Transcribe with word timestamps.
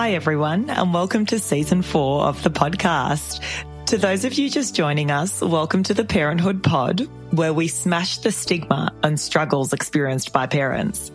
Hi, 0.00 0.12
everyone, 0.12 0.70
and 0.70 0.94
welcome 0.94 1.26
to 1.26 1.38
season 1.38 1.82
four 1.82 2.22
of 2.22 2.42
the 2.42 2.48
podcast. 2.48 3.44
To 3.88 3.98
those 3.98 4.24
of 4.24 4.32
you 4.32 4.48
just 4.48 4.74
joining 4.74 5.10
us, 5.10 5.42
welcome 5.42 5.82
to 5.82 5.92
the 5.92 6.06
Parenthood 6.06 6.62
Pod, 6.62 7.06
where 7.32 7.52
we 7.52 7.68
smash 7.68 8.16
the 8.16 8.32
stigma 8.32 8.94
and 9.02 9.20
struggles 9.20 9.74
experienced 9.74 10.32
by 10.32 10.46
parents. 10.46 11.12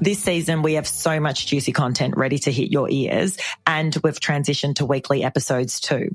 This 0.00 0.22
season, 0.22 0.62
we 0.62 0.74
have 0.74 0.86
so 0.86 1.18
much 1.18 1.48
juicy 1.48 1.72
content 1.72 2.16
ready 2.16 2.38
to 2.38 2.52
hit 2.52 2.70
your 2.70 2.88
ears, 2.88 3.38
and 3.66 3.96
we've 4.04 4.20
transitioned 4.20 4.76
to 4.76 4.86
weekly 4.86 5.24
episodes 5.24 5.80
too. 5.80 6.14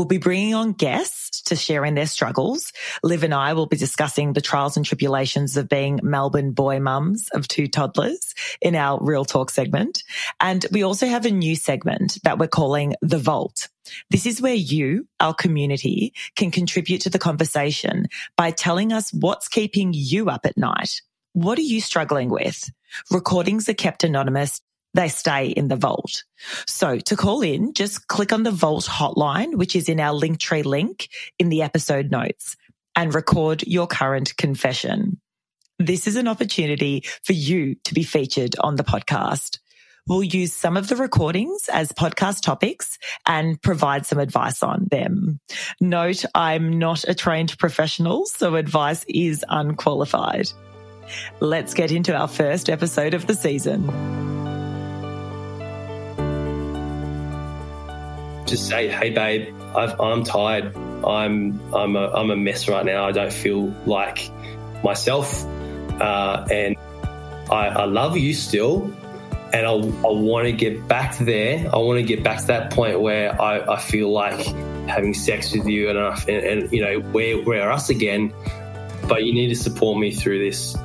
We'll 0.00 0.06
be 0.06 0.16
bringing 0.16 0.54
on 0.54 0.72
guests 0.72 1.42
to 1.42 1.54
share 1.54 1.84
in 1.84 1.94
their 1.94 2.06
struggles. 2.06 2.72
Liv 3.02 3.22
and 3.22 3.34
I 3.34 3.52
will 3.52 3.66
be 3.66 3.76
discussing 3.76 4.32
the 4.32 4.40
trials 4.40 4.78
and 4.78 4.86
tribulations 4.86 5.58
of 5.58 5.68
being 5.68 6.00
Melbourne 6.02 6.52
boy 6.52 6.80
mums 6.80 7.28
of 7.34 7.46
two 7.46 7.68
toddlers 7.68 8.34
in 8.62 8.74
our 8.74 8.98
Real 9.04 9.26
Talk 9.26 9.50
segment. 9.50 10.02
And 10.40 10.64
we 10.72 10.82
also 10.82 11.06
have 11.06 11.26
a 11.26 11.30
new 11.30 11.54
segment 11.54 12.16
that 12.24 12.38
we're 12.38 12.48
calling 12.48 12.94
The 13.02 13.18
Vault. 13.18 13.68
This 14.08 14.24
is 14.24 14.40
where 14.40 14.54
you, 14.54 15.06
our 15.20 15.34
community, 15.34 16.14
can 16.34 16.50
contribute 16.50 17.02
to 17.02 17.10
the 17.10 17.18
conversation 17.18 18.06
by 18.38 18.52
telling 18.52 18.94
us 18.94 19.12
what's 19.12 19.48
keeping 19.48 19.92
you 19.92 20.30
up 20.30 20.46
at 20.46 20.56
night. 20.56 21.02
What 21.34 21.58
are 21.58 21.60
you 21.60 21.82
struggling 21.82 22.30
with? 22.30 22.70
Recordings 23.10 23.68
are 23.68 23.74
kept 23.74 24.02
anonymous 24.02 24.62
they 24.94 25.08
stay 25.08 25.48
in 25.48 25.68
the 25.68 25.76
vault. 25.76 26.24
So 26.66 26.98
to 26.98 27.16
call 27.16 27.42
in, 27.42 27.74
just 27.74 28.08
click 28.08 28.32
on 28.32 28.42
the 28.42 28.50
vault 28.50 28.86
hotline, 28.86 29.54
which 29.54 29.76
is 29.76 29.88
in 29.88 30.00
our 30.00 30.18
Linktree 30.18 30.64
link 30.64 31.08
in 31.38 31.48
the 31.48 31.62
episode 31.62 32.10
notes 32.10 32.56
and 32.96 33.14
record 33.14 33.62
your 33.66 33.86
current 33.86 34.36
confession. 34.36 35.20
This 35.78 36.06
is 36.06 36.16
an 36.16 36.28
opportunity 36.28 37.04
for 37.22 37.32
you 37.32 37.76
to 37.84 37.94
be 37.94 38.02
featured 38.02 38.56
on 38.60 38.76
the 38.76 38.84
podcast. 38.84 39.58
We'll 40.06 40.22
use 40.24 40.52
some 40.52 40.76
of 40.76 40.88
the 40.88 40.96
recordings 40.96 41.68
as 41.72 41.92
podcast 41.92 42.42
topics 42.42 42.98
and 43.26 43.60
provide 43.62 44.06
some 44.06 44.18
advice 44.18 44.62
on 44.62 44.88
them. 44.90 45.40
Note, 45.80 46.24
I'm 46.34 46.78
not 46.78 47.04
a 47.04 47.14
trained 47.14 47.56
professional, 47.58 48.26
so 48.26 48.56
advice 48.56 49.04
is 49.08 49.44
unqualified. 49.48 50.50
Let's 51.40 51.74
get 51.74 51.92
into 51.92 52.14
our 52.14 52.28
first 52.28 52.68
episode 52.68 53.14
of 53.14 53.26
the 53.26 53.34
season. 53.34 54.49
Just 58.50 58.68
say, 58.68 58.88
"Hey, 58.88 59.10
babe, 59.10 59.54
i 59.74 59.94
am 60.00 60.24
tired. 60.24 60.76
I'm 61.04 61.58
I'm 61.74 61.96
a, 61.96 62.08
I'm 62.08 62.30
a 62.30 62.36
mess 62.36 62.68
right 62.68 62.84
now. 62.84 63.06
I 63.06 63.12
don't 63.12 63.32
feel 63.32 63.74
like 63.86 64.30
myself, 64.84 65.44
uh, 66.00 66.46
and 66.50 66.76
I, 67.50 67.68
I 67.68 67.84
love 67.84 68.16
you 68.16 68.34
still, 68.34 68.92
and 69.52 69.66
I, 69.66 69.72
I 69.72 70.12
want 70.12 70.46
to 70.46 70.52
get 70.52 70.86
back 70.88 71.16
there. 71.18 71.70
I 71.72 71.78
want 71.78 71.98
to 71.98 72.04
get 72.04 72.22
back 72.22 72.40
to 72.40 72.46
that 72.48 72.72
point 72.72 73.00
where 73.00 73.40
I, 73.40 73.74
I 73.74 73.80
feel 73.80 74.12
like 74.12 74.44
having 74.86 75.14
sex 75.14 75.52
with 75.52 75.66
you, 75.66 75.88
and, 75.88 75.98
and, 75.98 76.44
and 76.44 76.72
you 76.72 76.82
know 76.82 76.98
we're 77.12 77.42
we're 77.44 77.70
us 77.70 77.88
again. 77.88 78.32
But 79.08 79.24
you 79.24 79.32
need 79.32 79.48
to 79.48 79.56
support 79.56 79.98
me 79.98 80.10
through 80.10 80.38
this 80.38 80.76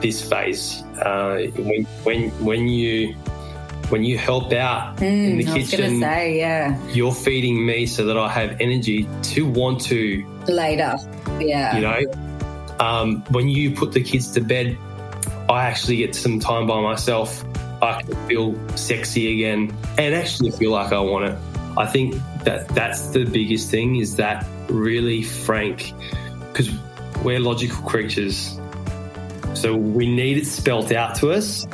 this 0.00 0.26
phase. 0.26 0.82
Uh, 1.02 1.46
when 1.56 1.84
when 2.04 2.30
when 2.44 2.68
you 2.68 3.14
when 3.92 4.02
you 4.02 4.16
help 4.16 4.52
out 4.54 4.96
mm, 4.96 5.02
in 5.02 5.36
the 5.36 5.44
kitchen, 5.44 6.00
say, 6.00 6.38
yeah. 6.38 6.82
you're 6.88 7.12
feeding 7.12 7.64
me 7.64 7.84
so 7.84 8.06
that 8.06 8.16
I 8.16 8.26
have 8.30 8.58
energy 8.58 9.06
to 9.34 9.46
want 9.46 9.82
to 9.82 10.24
later. 10.48 10.96
Yeah. 11.38 11.76
You 11.76 11.82
know, 11.82 12.76
um, 12.80 13.22
when 13.28 13.50
you 13.50 13.72
put 13.72 13.92
the 13.92 14.02
kids 14.02 14.32
to 14.32 14.40
bed, 14.40 14.78
I 15.50 15.66
actually 15.66 15.98
get 15.98 16.14
some 16.14 16.40
time 16.40 16.66
by 16.66 16.80
myself. 16.80 17.44
I 17.82 18.00
can 18.00 18.16
feel 18.26 18.76
sexy 18.76 19.34
again 19.34 19.76
and 19.98 20.14
actually 20.14 20.52
feel 20.52 20.70
like 20.70 20.92
I 20.92 21.00
want 21.00 21.26
it. 21.26 21.38
I 21.76 21.84
think 21.86 22.14
that 22.44 22.68
that's 22.68 23.08
the 23.08 23.24
biggest 23.24 23.70
thing 23.70 23.96
is 23.96 24.16
that 24.16 24.46
really 24.70 25.22
frank, 25.22 25.92
because 26.48 26.70
we're 27.22 27.40
logical 27.40 27.82
creatures. 27.86 28.58
So 29.52 29.76
we 29.76 30.06
need 30.06 30.38
it 30.38 30.46
spelt 30.46 30.92
out 30.92 31.14
to 31.16 31.32
us. 31.32 31.66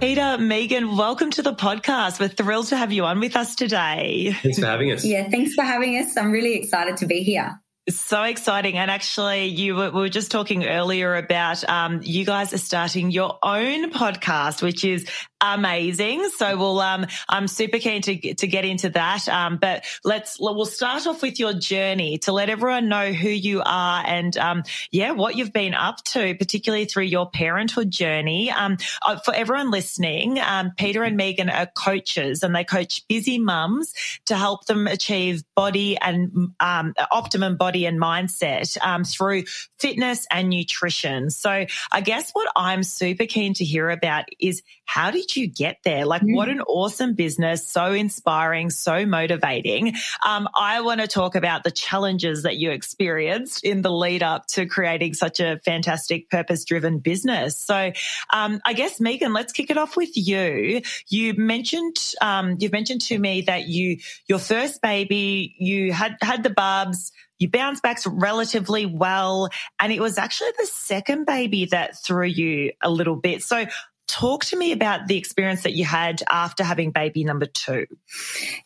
Peter, 0.00 0.38
Megan, 0.38 0.96
welcome 0.96 1.30
to 1.30 1.42
the 1.42 1.52
podcast. 1.52 2.18
We're 2.18 2.28
thrilled 2.28 2.68
to 2.68 2.76
have 2.78 2.90
you 2.90 3.04
on 3.04 3.20
with 3.20 3.36
us 3.36 3.54
today. 3.54 4.34
Thanks 4.42 4.58
for 4.58 4.64
having 4.64 4.90
us. 4.90 5.04
Yeah, 5.04 5.28
thanks 5.28 5.52
for 5.52 5.62
having 5.62 5.98
us. 5.98 6.16
I'm 6.16 6.30
really 6.30 6.54
excited 6.54 6.96
to 6.96 7.06
be 7.06 7.22
here. 7.22 7.60
So 7.90 8.22
exciting. 8.22 8.78
And 8.78 8.90
actually, 8.90 9.46
you 9.46 9.74
were, 9.74 9.90
we 9.90 10.00
were 10.00 10.08
just 10.08 10.30
talking 10.30 10.66
earlier 10.66 11.16
about 11.16 11.68
um, 11.68 12.00
you 12.02 12.24
guys 12.24 12.52
are 12.52 12.58
starting 12.58 13.10
your 13.10 13.38
own 13.42 13.90
podcast, 13.90 14.62
which 14.62 14.84
is 14.84 15.08
amazing. 15.40 16.28
So 16.36 16.56
we'll, 16.56 16.80
um, 16.80 17.06
I'm 17.28 17.48
super 17.48 17.78
keen 17.78 18.02
to, 18.02 18.34
to 18.34 18.46
get 18.46 18.64
into 18.64 18.90
that. 18.90 19.26
Um, 19.28 19.56
but 19.56 19.84
let's, 20.04 20.36
we'll 20.38 20.66
start 20.66 21.06
off 21.06 21.22
with 21.22 21.40
your 21.40 21.54
journey 21.54 22.18
to 22.18 22.32
let 22.32 22.50
everyone 22.50 22.88
know 22.88 23.12
who 23.12 23.30
you 23.30 23.62
are 23.64 24.04
and, 24.06 24.36
um, 24.36 24.62
yeah, 24.92 25.12
what 25.12 25.36
you've 25.36 25.52
been 25.52 25.74
up 25.74 26.04
to, 26.04 26.34
particularly 26.34 26.84
through 26.84 27.04
your 27.04 27.30
parenthood 27.30 27.90
journey. 27.90 28.50
Um, 28.50 28.76
uh, 29.04 29.18
for 29.20 29.34
everyone 29.34 29.70
listening, 29.70 30.38
um, 30.38 30.72
Peter 30.76 31.02
and 31.02 31.16
Megan 31.16 31.48
are 31.48 31.66
coaches 31.66 32.42
and 32.42 32.54
they 32.54 32.64
coach 32.64 33.02
busy 33.08 33.38
mums 33.38 33.94
to 34.26 34.36
help 34.36 34.66
them 34.66 34.86
achieve 34.86 35.42
body 35.56 35.96
and, 35.96 36.50
um, 36.60 36.94
optimum 37.10 37.56
body 37.56 37.79
and 37.86 38.00
mindset, 38.00 38.76
um, 38.80 39.04
through 39.04 39.44
fitness 39.78 40.26
and 40.30 40.48
nutrition. 40.48 41.30
So 41.30 41.66
I 41.92 42.00
guess 42.00 42.30
what 42.32 42.50
I'm 42.56 42.82
super 42.82 43.26
keen 43.26 43.54
to 43.54 43.64
hear 43.64 43.90
about 43.90 44.24
is 44.38 44.62
how 44.84 45.10
did 45.12 45.36
you 45.36 45.46
get 45.46 45.78
there? 45.84 46.04
Like, 46.04 46.22
mm. 46.22 46.34
what 46.34 46.48
an 46.48 46.60
awesome 46.62 47.14
business. 47.14 47.68
So 47.68 47.92
inspiring, 47.92 48.70
so 48.70 49.06
motivating. 49.06 49.94
Um, 50.26 50.48
I 50.54 50.80
want 50.80 51.00
to 51.00 51.06
talk 51.06 51.36
about 51.36 51.62
the 51.62 51.70
challenges 51.70 52.42
that 52.42 52.56
you 52.56 52.72
experienced 52.72 53.62
in 53.64 53.82
the 53.82 53.90
lead 53.92 54.24
up 54.24 54.46
to 54.48 54.66
creating 54.66 55.14
such 55.14 55.38
a 55.38 55.60
fantastic 55.64 56.28
purpose 56.28 56.64
driven 56.64 56.98
business. 56.98 57.56
So, 57.56 57.92
um, 58.30 58.60
I 58.66 58.72
guess, 58.72 59.00
Megan, 59.00 59.32
let's 59.32 59.52
kick 59.52 59.70
it 59.70 59.78
off 59.78 59.96
with 59.96 60.10
you. 60.16 60.82
You 61.08 61.34
mentioned, 61.34 62.14
um, 62.20 62.56
you've 62.58 62.72
mentioned 62.72 63.02
to 63.02 63.18
me 63.18 63.42
that 63.42 63.68
you, 63.68 63.98
your 64.26 64.40
first 64.40 64.82
baby, 64.82 65.54
you 65.58 65.92
had, 65.92 66.16
had 66.20 66.42
the 66.42 66.50
barbs, 66.50 67.12
you 67.40 67.48
bounced 67.48 67.82
back 67.82 67.98
relatively 68.06 68.86
well. 68.86 69.48
And 69.80 69.92
it 69.92 70.00
was 70.00 70.16
actually 70.18 70.52
the 70.58 70.66
second 70.66 71.26
baby 71.26 71.64
that 71.66 72.00
threw 72.00 72.26
you 72.26 72.72
a 72.80 72.90
little 72.90 73.16
bit. 73.16 73.42
So 73.42 73.66
talk 74.06 74.44
to 74.44 74.56
me 74.56 74.72
about 74.72 75.08
the 75.08 75.16
experience 75.16 75.62
that 75.62 75.72
you 75.72 75.84
had 75.84 76.22
after 76.30 76.62
having 76.62 76.92
baby 76.92 77.24
number 77.24 77.46
two. 77.46 77.86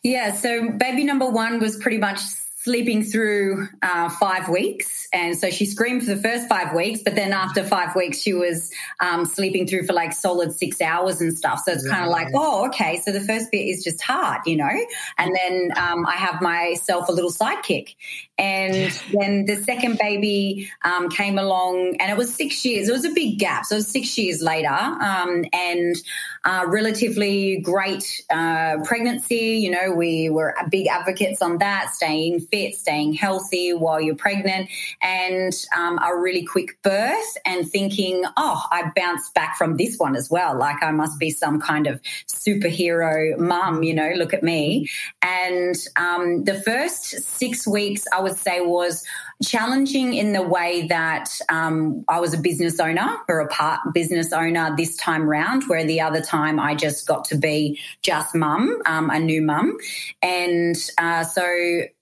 Yeah, 0.03 0.33
so 0.33 0.69
baby 0.71 1.03
number 1.03 1.29
one 1.29 1.59
was 1.59 1.77
pretty 1.77 1.97
much 1.97 2.19
sleeping 2.65 3.03
through 3.03 3.67
uh, 3.83 4.09
five 4.09 4.49
weeks. 4.49 5.07
And 5.13 5.37
so 5.37 5.51
she 5.51 5.67
screamed 5.67 6.01
for 6.03 6.15
the 6.15 6.21
first 6.21 6.49
five 6.49 6.73
weeks, 6.73 7.01
but 7.05 7.13
then 7.13 7.31
after 7.31 7.63
five 7.63 7.95
weeks, 7.95 8.19
she 8.19 8.33
was 8.33 8.71
um, 8.99 9.23
sleeping 9.23 9.67
through 9.67 9.85
for 9.85 9.93
like 9.93 10.13
solid 10.13 10.51
six 10.51 10.81
hours 10.81 11.21
and 11.21 11.37
stuff. 11.37 11.61
So 11.63 11.73
it's 11.73 11.87
kind 11.87 12.03
of 12.03 12.09
like, 12.09 12.29
oh, 12.33 12.65
okay. 12.69 12.99
So 13.05 13.11
the 13.11 13.21
first 13.21 13.51
bit 13.51 13.59
is 13.59 13.83
just 13.83 14.01
hard, 14.01 14.41
you 14.47 14.57
know? 14.57 14.85
And 15.19 15.35
then 15.35 15.73
um, 15.77 16.07
I 16.07 16.13
have 16.13 16.41
myself 16.41 17.07
a 17.07 17.11
little 17.11 17.29
sidekick. 17.29 17.95
And 18.37 18.91
then 19.13 19.45
the 19.45 19.55
second 19.63 19.97
baby 19.97 20.69
um, 20.83 21.09
came 21.09 21.37
along, 21.37 21.95
and 21.99 22.11
it 22.11 22.17
was 22.17 22.33
six 22.33 22.65
years. 22.65 22.89
It 22.89 22.91
was 22.91 23.05
a 23.05 23.11
big 23.11 23.39
gap. 23.39 23.65
So 23.65 23.75
it 23.75 23.77
was 23.79 23.87
six 23.87 24.17
years 24.17 24.41
later, 24.41 24.67
um, 24.67 25.45
and 25.53 25.95
uh, 26.43 26.65
relatively 26.67 27.59
great 27.59 28.21
uh, 28.29 28.77
pregnancy. 28.83 29.57
You 29.57 29.71
know, 29.71 29.91
we 29.91 30.29
were 30.29 30.53
big 30.69 30.87
advocates 30.87 31.41
on 31.41 31.59
that, 31.59 31.93
staying 31.93 32.41
fit, 32.41 32.75
staying 32.75 33.13
healthy 33.13 33.71
while 33.71 34.01
you're 34.01 34.15
pregnant, 34.15 34.69
and 35.01 35.53
um, 35.75 35.97
a 35.99 36.15
really 36.17 36.45
quick 36.45 36.81
birth. 36.81 37.37
And 37.45 37.69
thinking, 37.69 38.23
oh, 38.37 38.61
I 38.71 38.91
bounced 38.95 39.33
back 39.33 39.57
from 39.57 39.77
this 39.77 39.97
one 39.97 40.15
as 40.15 40.29
well. 40.29 40.57
Like 40.57 40.83
I 40.83 40.91
must 40.91 41.19
be 41.19 41.29
some 41.29 41.61
kind 41.61 41.87
of 41.87 42.01
superhero 42.27 43.37
mum. 43.37 43.83
You 43.83 43.93
know, 43.93 44.11
look 44.15 44.33
at 44.33 44.43
me. 44.43 44.89
And 45.21 45.75
um, 45.95 46.43
the 46.43 46.61
first 46.61 47.05
six 47.05 47.65
weeks, 47.65 48.05
I 48.13 48.24
would 48.25 48.37
say 48.37 48.59
was 48.61 49.05
challenging 49.43 50.13
in 50.13 50.33
the 50.33 50.41
way 50.41 50.87
that 50.87 51.29
um, 51.49 52.05
I 52.07 52.19
was 52.19 52.33
a 52.33 52.37
business 52.37 52.79
owner 52.79 53.17
or 53.27 53.39
a 53.39 53.47
part 53.47 53.81
business 53.93 54.31
owner 54.31 54.73
this 54.77 54.95
time 54.95 55.27
round, 55.27 55.63
where 55.67 55.83
the 55.83 56.01
other 56.01 56.21
time 56.21 56.59
I 56.59 56.75
just 56.75 57.05
got 57.07 57.25
to 57.25 57.37
be 57.37 57.79
just 58.01 58.33
mum, 58.33 58.81
um, 58.85 59.09
a 59.09 59.19
new 59.19 59.41
mum. 59.41 59.77
And 60.21 60.75
uh, 60.97 61.23
so 61.23 61.43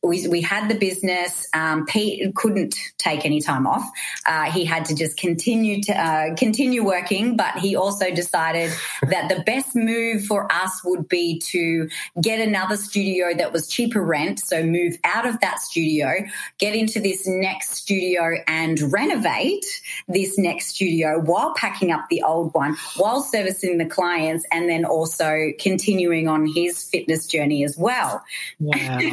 we, 0.03 0.27
we 0.27 0.41
had 0.41 0.69
the 0.69 0.75
business. 0.75 1.47
Um, 1.53 1.85
Pete 1.85 2.35
couldn't 2.35 2.75
take 2.97 3.25
any 3.25 3.41
time 3.41 3.65
off. 3.65 3.83
Uh, 4.25 4.51
he 4.51 4.65
had 4.65 4.85
to 4.85 4.95
just 4.95 5.17
continue 5.17 5.81
to 5.83 5.93
uh, 5.93 6.35
continue 6.35 6.83
working, 6.83 7.35
but 7.35 7.57
he 7.57 7.75
also 7.75 8.11
decided 8.11 8.71
that 9.09 9.29
the 9.29 9.41
best 9.43 9.75
move 9.75 10.25
for 10.25 10.51
us 10.51 10.81
would 10.83 11.07
be 11.07 11.39
to 11.39 11.89
get 12.21 12.39
another 12.39 12.77
studio 12.77 13.33
that 13.35 13.51
was 13.51 13.67
cheaper 13.67 14.03
rent. 14.03 14.39
So 14.39 14.63
move 14.63 14.97
out 15.03 15.25
of 15.25 15.39
that 15.39 15.59
studio, 15.59 16.11
get 16.59 16.75
into 16.75 16.99
this 16.99 17.22
next 17.27 17.71
studio 17.71 18.35
and 18.47 18.79
renovate 18.91 19.65
this 20.07 20.37
next 20.37 20.67
studio 20.67 21.19
while 21.19 21.53
packing 21.55 21.91
up 21.91 22.05
the 22.09 22.21
old 22.23 22.53
one, 22.53 22.75
while 22.97 23.21
servicing 23.21 23.77
the 23.77 23.85
clients, 23.85 24.45
and 24.51 24.69
then 24.69 24.85
also 24.85 25.51
continuing 25.59 26.27
on 26.27 26.47
his 26.47 26.83
fitness 26.83 27.27
journey 27.27 27.63
as 27.63 27.77
well. 27.77 28.23
Wow. 28.59 28.99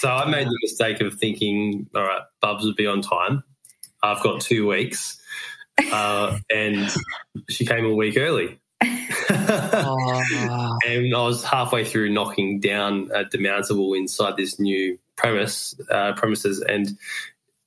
So 0.00 0.08
I 0.08 0.28
made 0.30 0.46
the 0.46 0.58
mistake 0.62 1.00
of 1.00 1.14
thinking, 1.14 1.88
all 1.94 2.02
right, 2.02 2.22
Bubs 2.40 2.64
will 2.64 2.74
be 2.74 2.86
on 2.86 3.02
time. 3.02 3.44
I've 4.02 4.22
got 4.22 4.40
two 4.40 4.66
weeks. 4.66 5.20
Uh, 5.92 6.38
and 6.50 6.90
she 7.48 7.66
came 7.66 7.84
a 7.84 7.94
week 7.94 8.16
early. 8.16 8.60
Oh. 8.82 10.22
And 10.86 11.14
I 11.14 11.22
was 11.22 11.44
halfway 11.44 11.84
through 11.84 12.10
knocking 12.10 12.58
down 12.58 13.10
a 13.14 13.24
demountable 13.24 13.96
inside 13.96 14.36
this 14.36 14.58
new 14.58 14.98
premise 15.16 15.74
uh, 15.90 16.14
premises, 16.14 16.60
and 16.60 16.96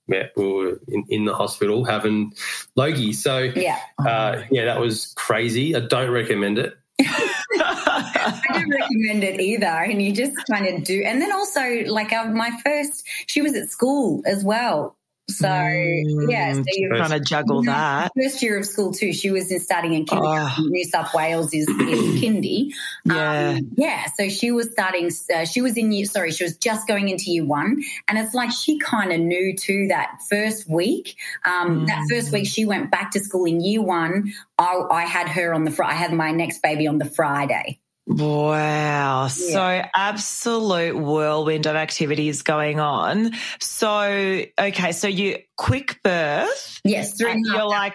yeah, 0.07 0.27
we 0.35 0.51
were 0.51 0.79
in, 0.87 1.05
in 1.09 1.25
the 1.25 1.33
hospital 1.33 1.85
having 1.85 2.33
Logie. 2.75 3.13
So 3.13 3.39
Yeah. 3.55 3.79
uh, 4.05 4.43
yeah, 4.51 4.65
that 4.65 4.79
was 4.79 5.13
crazy. 5.15 5.75
I 5.75 5.79
don't 5.81 6.11
recommend 6.11 6.57
it. 6.59 6.73
I 7.01 8.41
don't 8.53 8.69
recommend 8.69 9.23
it 9.23 9.39
either. 9.39 9.65
And 9.65 10.01
you 10.01 10.11
just 10.13 10.35
kind 10.49 10.67
of 10.67 10.83
do. 10.83 11.03
And 11.05 11.21
then 11.21 11.31
also, 11.31 11.83
like 11.87 12.11
uh, 12.13 12.25
my 12.25 12.51
first, 12.63 13.07
she 13.27 13.41
was 13.41 13.55
at 13.55 13.69
school 13.69 14.21
as 14.25 14.43
well. 14.43 14.95
So 15.29 15.47
yeah, 15.47 16.53
so 16.53 16.63
you're 16.73 16.95
trying 16.97 17.11
to 17.11 17.19
juggle 17.21 17.63
that. 17.63 18.11
First 18.21 18.41
year 18.41 18.57
of 18.57 18.65
school 18.65 18.91
too. 18.91 19.13
She 19.13 19.31
was 19.31 19.49
in 19.51 19.59
studying 19.61 19.93
in 19.93 20.05
kindergarten. 20.05 20.65
Oh. 20.65 20.67
New 20.67 20.83
South 20.83 21.13
Wales 21.13 21.53
is, 21.53 21.67
is 21.67 21.75
kindy. 22.21 22.73
Yeah. 23.05 23.55
Um, 23.57 23.71
yeah. 23.77 24.05
So 24.17 24.27
she 24.27 24.51
was 24.51 24.69
starting. 24.71 25.09
Uh, 25.33 25.45
she 25.45 25.61
was 25.61 25.77
in 25.77 25.93
year. 25.93 26.05
Sorry, 26.05 26.31
she 26.31 26.43
was 26.43 26.57
just 26.57 26.87
going 26.87 27.07
into 27.07 27.31
year 27.31 27.45
one, 27.45 27.81
and 28.07 28.17
it's 28.17 28.33
like 28.33 28.51
she 28.51 28.79
kind 28.79 29.13
of 29.13 29.19
knew 29.21 29.55
too 29.55 29.87
that 29.87 30.19
first 30.29 30.69
week. 30.69 31.15
Um, 31.45 31.85
That 31.85 32.05
first 32.09 32.31
week, 32.31 32.47
she 32.47 32.65
went 32.65 32.91
back 32.91 33.11
to 33.11 33.19
school 33.19 33.45
in 33.45 33.61
year 33.61 33.81
one. 33.81 34.33
I, 34.57 34.81
I 34.91 35.05
had 35.05 35.29
her 35.29 35.53
on 35.53 35.63
the. 35.63 35.85
I 35.85 35.93
had 35.93 36.11
my 36.11 36.31
next 36.31 36.61
baby 36.61 36.85
on 36.87 36.97
the 36.97 37.05
Friday. 37.05 37.79
Wow. 38.05 39.27
So 39.27 39.81
absolute 39.95 40.97
whirlwind 40.97 41.67
of 41.67 41.75
activities 41.75 42.41
going 42.41 42.79
on. 42.79 43.31
So, 43.59 44.43
okay. 44.59 44.91
So 44.91 45.07
you 45.07 45.39
quick 45.55 46.01
birth 46.03 46.81
Yes, 46.83 47.17
three 47.17 47.31
and 47.31 47.45
you're 47.45 47.65
like, 47.65 47.93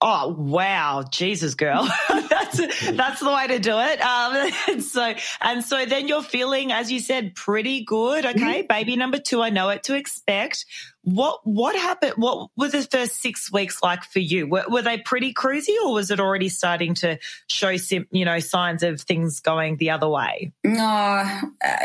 oh, 0.00 0.34
wow. 0.36 1.04
Jesus, 1.10 1.54
girl. 1.54 1.88
that's, 2.08 2.90
that's 2.90 3.20
the 3.20 3.32
way 3.32 3.46
to 3.48 3.58
do 3.58 3.78
it. 3.78 4.00
Um, 4.00 4.52
and 4.68 4.82
so, 4.82 5.14
and 5.40 5.64
so 5.64 5.86
then 5.86 6.08
you're 6.08 6.22
feeling, 6.22 6.72
as 6.72 6.90
you 6.90 6.98
said, 6.98 7.34
pretty 7.34 7.84
good. 7.84 8.26
Okay. 8.26 8.62
Baby 8.62 8.96
number 8.96 9.18
two. 9.18 9.42
I 9.42 9.50
know 9.50 9.66
what 9.66 9.84
to 9.84 9.94
expect. 9.94 10.66
What, 11.06 11.40
what 11.44 11.76
happened? 11.76 12.14
What 12.16 12.50
were 12.56 12.68
the 12.68 12.82
first 12.82 13.22
six 13.22 13.52
weeks 13.52 13.80
like 13.80 14.02
for 14.02 14.18
you? 14.18 14.48
Were, 14.48 14.64
were 14.68 14.82
they 14.82 14.98
pretty 14.98 15.32
cruisy 15.32 15.74
or 15.84 15.92
was 15.92 16.10
it 16.10 16.18
already 16.18 16.48
starting 16.48 16.94
to 16.94 17.18
show 17.46 17.76
sim, 17.76 18.08
you 18.10 18.24
know, 18.24 18.40
signs 18.40 18.82
of 18.82 19.00
things 19.00 19.38
going 19.38 19.76
the 19.76 19.90
other 19.90 20.08
way? 20.08 20.50
No, 20.64 20.82
uh, 20.82 21.38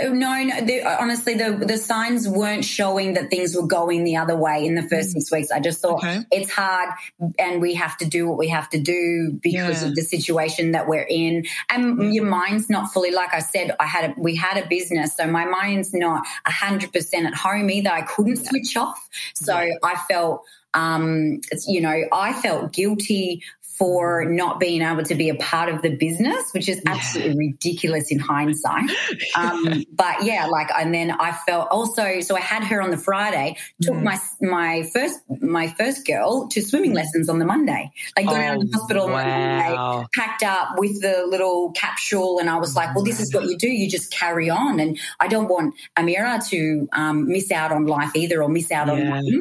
no, 0.06 0.44
no. 0.44 0.62
The, 0.66 0.84
honestly, 1.00 1.36
the 1.36 1.52
the 1.68 1.78
signs 1.78 2.28
weren't 2.28 2.66
showing 2.66 3.14
that 3.14 3.30
things 3.30 3.56
were 3.56 3.68
going 3.68 4.06
the 4.06 4.18
other 4.18 4.36
way 4.36 4.66
in 4.66 4.74
the 4.74 4.82
first 4.82 5.12
six 5.12 5.32
weeks. 5.32 5.52
I 5.52 5.60
just 5.60 5.82
thought 5.84 6.00
Okay. 6.04 6.22
it's 6.32 6.52
hard, 6.52 6.90
and 7.38 7.62
we 7.62 7.76
have 7.76 7.96
to 7.98 8.06
do 8.06 8.28
what 8.28 8.40
we 8.40 8.48
have 8.48 8.70
to 8.72 8.80
do 8.80 9.38
because 9.44 9.84
Yeah. 9.84 9.90
of 9.90 9.96
the 9.96 10.02
situation 10.02 10.72
that 10.72 10.88
we're 10.88 11.06
in. 11.08 11.46
And 11.70 12.12
your 12.16 12.26
mind's 12.26 12.72
not 12.72 12.92
fully, 12.92 13.12
like 13.12 13.36
I 13.36 13.40
said, 13.40 13.76
I 13.80 13.86
had 13.86 14.12
a, 14.12 14.14
we 14.20 14.36
had 14.36 14.58
a 14.58 14.68
business, 14.68 15.16
so 15.16 15.28
my 15.28 15.46
mind's 15.46 15.94
not 15.94 16.26
hundred 16.48 16.92
percent 16.92 17.28
at 17.28 17.36
home 17.36 17.70
either. 17.70 17.92
I 17.92 18.02
couldn't 18.02 18.38
switch 18.38 18.76
off, 18.76 19.10
so 19.34 19.54
I 19.56 19.96
felt, 20.10 20.44
um, 20.74 21.42
you 21.68 21.82
know, 21.82 22.04
I 22.12 22.34
felt 22.42 22.74
guilty. 22.74 23.44
For 23.82 24.26
not 24.26 24.60
being 24.60 24.84
able 24.84 25.02
to 25.06 25.16
be 25.16 25.30
a 25.30 25.36
part 25.36 25.68
of 25.68 25.82
the 25.82 25.96
business, 25.96 26.52
which 26.54 26.70
is 26.70 26.80
absolutely 26.86 27.36
ridiculous 27.48 28.12
in 28.12 28.20
hindsight. 28.20 28.92
Um, 29.36 29.86
but 29.94 30.24
yeah, 30.24 30.46
like, 30.48 30.70
and 30.78 30.94
then 30.94 31.10
I 31.10 31.32
felt 31.48 31.70
also, 31.72 32.20
so 32.20 32.36
I 32.36 32.42
had 32.42 32.64
her 32.66 32.82
on 32.82 32.92
the 32.92 32.98
Friday, 32.98 33.56
took 33.82 33.96
Mm. 33.96 34.04
my, 34.04 34.20
my 34.42 34.84
first, 34.94 35.20
my 35.42 35.68
first 35.80 36.06
girl 36.06 36.48
to 36.50 36.62
swimming 36.62 36.94
lessons 36.94 37.28
on 37.30 37.40
the 37.40 37.46
Monday, 37.46 37.92
like 38.18 38.26
got 38.28 38.36
out 38.42 38.56
of 38.58 38.62
the 38.62 38.68
Oh, 38.76 38.78
hospital 38.80 39.04
on 39.06 39.10
the 39.12 39.16
Monday, 39.18 40.06
packed 40.16 40.44
up 40.44 40.68
with 40.78 41.02
the 41.02 41.26
little 41.28 41.72
capsule. 41.72 42.40
And 42.40 42.50
I 42.50 42.58
was 42.58 42.76
like, 42.76 42.94
well, 42.94 43.04
this 43.04 43.20
is 43.20 43.34
what 43.34 43.46
you 43.46 43.58
do. 43.58 43.68
You 43.70 43.90
just 43.90 44.12
carry 44.12 44.50
on. 44.50 44.80
And 44.80 45.00
I 45.20 45.28
don't 45.28 45.48
want 45.48 45.74
Amira 45.98 46.46
to 46.50 46.88
um, 46.94 47.28
miss 47.28 47.52
out 47.52 47.72
on 47.72 47.86
life 47.88 48.16
either 48.16 48.44
or 48.44 48.50
miss 48.50 48.72
out 48.72 48.90
on 48.90 49.00
Yeah. 49.26 49.40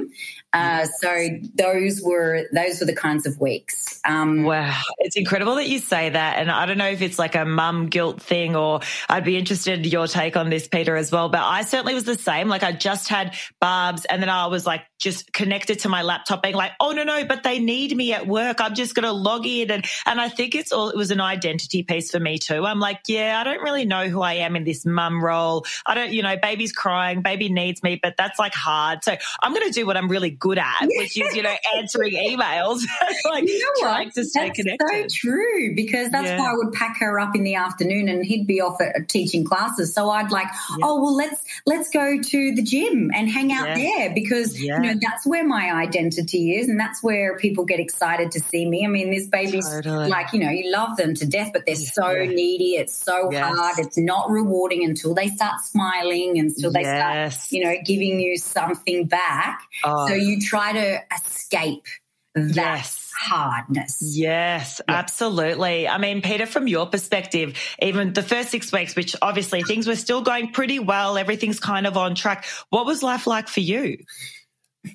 Uh, 0.52 0.84
so 0.84 1.28
those 1.54 2.02
were, 2.02 2.44
those 2.52 2.80
were 2.80 2.86
the 2.86 2.96
kinds 2.96 3.26
of 3.26 3.40
weeks. 3.40 4.00
Um, 4.04 4.44
Wow, 4.44 4.80
it's 4.98 5.16
incredible 5.16 5.56
that 5.56 5.68
you 5.68 5.78
say 5.78 6.08
that. 6.08 6.38
And 6.38 6.50
I 6.50 6.66
don't 6.66 6.78
know 6.78 6.88
if 6.88 7.02
it's 7.02 7.18
like 7.18 7.34
a 7.34 7.44
mum 7.44 7.88
guilt 7.88 8.22
thing 8.22 8.56
or 8.56 8.80
I'd 9.08 9.24
be 9.24 9.36
interested 9.36 9.78
in 9.78 9.84
your 9.84 10.06
take 10.06 10.36
on 10.36 10.50
this, 10.50 10.66
Peter, 10.68 10.96
as 10.96 11.12
well. 11.12 11.28
But 11.28 11.42
I 11.42 11.62
certainly 11.62 11.94
was 11.94 12.04
the 12.04 12.16
same. 12.16 12.48
Like 12.48 12.62
I 12.62 12.72
just 12.72 13.08
had 13.08 13.34
Barb's 13.60 14.04
and 14.06 14.22
then 14.22 14.28
I 14.28 14.46
was 14.46 14.66
like 14.66 14.82
just 14.98 15.32
connected 15.32 15.80
to 15.80 15.88
my 15.88 16.02
laptop 16.02 16.42
being 16.42 16.54
like, 16.54 16.72
oh 16.80 16.92
no, 16.92 17.04
no, 17.04 17.24
but 17.24 17.42
they 17.42 17.58
need 17.58 17.96
me 17.96 18.12
at 18.12 18.26
work. 18.26 18.60
I'm 18.60 18.74
just 18.74 18.94
gonna 18.94 19.12
log 19.12 19.46
in 19.46 19.70
and 19.70 19.84
and 20.06 20.20
I 20.20 20.28
think 20.28 20.54
it's 20.54 20.72
all 20.72 20.90
it 20.90 20.96
was 20.96 21.10
an 21.10 21.20
identity 21.20 21.82
piece 21.82 22.10
for 22.10 22.20
me 22.20 22.38
too. 22.38 22.64
I'm 22.64 22.80
like, 22.80 23.00
yeah, 23.08 23.38
I 23.40 23.44
don't 23.44 23.62
really 23.62 23.84
know 23.84 24.08
who 24.08 24.20
I 24.22 24.34
am 24.34 24.56
in 24.56 24.64
this 24.64 24.84
mum 24.84 25.22
role. 25.22 25.64
I 25.86 25.94
don't, 25.94 26.12
you 26.12 26.22
know, 26.22 26.36
baby's 26.36 26.72
crying, 26.72 27.22
baby 27.22 27.48
needs 27.50 27.82
me, 27.82 27.98
but 28.02 28.16
that's 28.16 28.38
like 28.38 28.54
hard. 28.54 29.04
So 29.04 29.16
I'm 29.42 29.52
gonna 29.52 29.70
do 29.70 29.86
what 29.86 29.96
I'm 29.96 30.08
really 30.08 30.30
good 30.40 30.58
at, 30.58 30.88
which 30.96 31.20
is, 31.20 31.36
you 31.36 31.42
know, 31.42 31.54
answering 31.76 32.14
emails. 32.14 32.80
like 33.24 33.46
You 33.46 33.58
know 33.82 33.88
what? 33.88 34.14
to 34.14 34.24
stay 34.24 34.46
That's 34.48 34.56
connected. 34.58 35.10
so 35.12 35.18
true 35.28 35.74
because 35.76 36.10
that's 36.10 36.26
Yeah. 36.28 36.38
why 36.40 36.50
I 36.50 36.54
would 36.54 36.72
pack 36.72 36.98
her 37.00 37.20
up 37.20 37.36
in 37.36 37.44
the 37.44 37.54
afternoon 37.56 38.08
and 38.08 38.24
he'd 38.24 38.46
be 38.46 38.60
off 38.60 38.80
at 38.80 39.08
teaching 39.08 39.44
classes. 39.44 39.92
So 39.94 40.10
I'd 40.10 40.32
like, 40.32 40.48
oh 40.82 41.00
well, 41.02 41.14
let's 41.14 41.40
let's 41.66 41.90
go 41.90 42.20
to 42.20 42.54
the 42.54 42.62
gym 42.62 43.10
and 43.14 43.28
hang 43.30 43.52
out 43.52 43.68
Yeah. 43.68 43.74
there 43.98 44.14
because 44.14 44.60
Yeah. 44.60 44.76
you 44.76 44.94
know 44.94 44.98
that's 45.00 45.26
where 45.26 45.46
my 45.46 45.72
identity 45.72 46.56
is 46.56 46.68
and 46.68 46.80
that's 46.80 47.02
where 47.02 47.36
people 47.38 47.64
get 47.64 47.78
excited 47.78 48.32
to 48.32 48.40
see 48.40 48.66
me. 48.68 48.84
I 48.84 48.88
mean, 48.88 49.10
this 49.10 49.26
baby's 49.28 49.68
Totally. 49.68 50.08
like 50.08 50.32
you 50.32 50.40
know 50.40 50.50
you 50.50 50.70
love 50.72 50.96
them 50.96 51.14
to 51.14 51.26
death, 51.26 51.50
but 51.52 51.66
they're 51.66 51.74
so 51.76 52.12
needy. 52.24 52.76
It's 52.76 52.94
so 52.96 53.30
Yes. 53.30 53.44
hard. 53.54 53.78
It's 53.78 53.98
not 53.98 54.30
rewarding 54.30 54.84
until 54.84 55.14
they 55.14 55.28
start 55.28 55.60
smiling 55.62 56.38
and 56.38 56.48
until 56.50 56.72
they 56.72 56.80
Yes. 56.82 57.34
start 57.34 57.52
you 57.52 57.64
know 57.64 57.74
giving 57.84 58.18
you 58.20 58.38
something 58.38 59.04
back. 59.04 59.60
Oh. 59.84 60.08
So 60.08 60.14
you 60.14 60.29
try 60.38 60.72
to 60.72 61.02
escape 61.14 61.86
that 62.34 62.54
Yes. 62.54 63.10
hardness. 63.18 64.14
Yes, 64.16 64.80
absolutely. 64.86 65.88
I 65.88 65.98
mean, 65.98 66.22
Peter, 66.22 66.46
from 66.46 66.68
your 66.68 66.86
perspective, 66.86 67.58
even 67.82 68.12
the 68.12 68.22
first 68.22 68.50
six 68.50 68.70
weeks, 68.70 68.94
which 68.94 69.16
obviously 69.20 69.62
things 69.62 69.88
were 69.88 69.96
still 69.96 70.22
going 70.22 70.52
pretty 70.52 70.78
well, 70.78 71.18
everything's 71.18 71.58
kind 71.58 71.86
of 71.86 71.96
on 71.96 72.14
track. 72.14 72.44
What 72.68 72.86
was 72.86 73.02
life 73.02 73.26
like 73.26 73.48
for 73.48 73.60
you? 73.60 73.98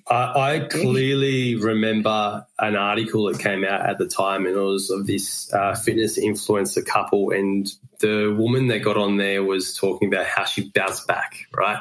I, 0.07 0.55
I 0.55 0.59
clearly 0.67 1.55
remember 1.55 2.45
an 2.57 2.75
article 2.75 3.25
that 3.25 3.39
came 3.39 3.63
out 3.63 3.87
at 3.87 3.97
the 3.97 4.07
time, 4.07 4.45
and 4.45 4.55
it 4.55 4.59
was 4.59 4.89
of 4.89 5.05
this 5.05 5.53
uh, 5.53 5.75
fitness 5.75 6.17
influencer 6.17 6.83
couple, 6.85 7.31
and 7.31 7.71
the 7.99 8.33
woman 8.35 8.67
that 8.67 8.79
got 8.79 8.97
on 8.97 9.17
there 9.17 9.43
was 9.43 9.75
talking 9.75 10.07
about 10.07 10.25
how 10.25 10.45
she 10.45 10.69
bounced 10.69 11.05
back, 11.05 11.45
right? 11.53 11.79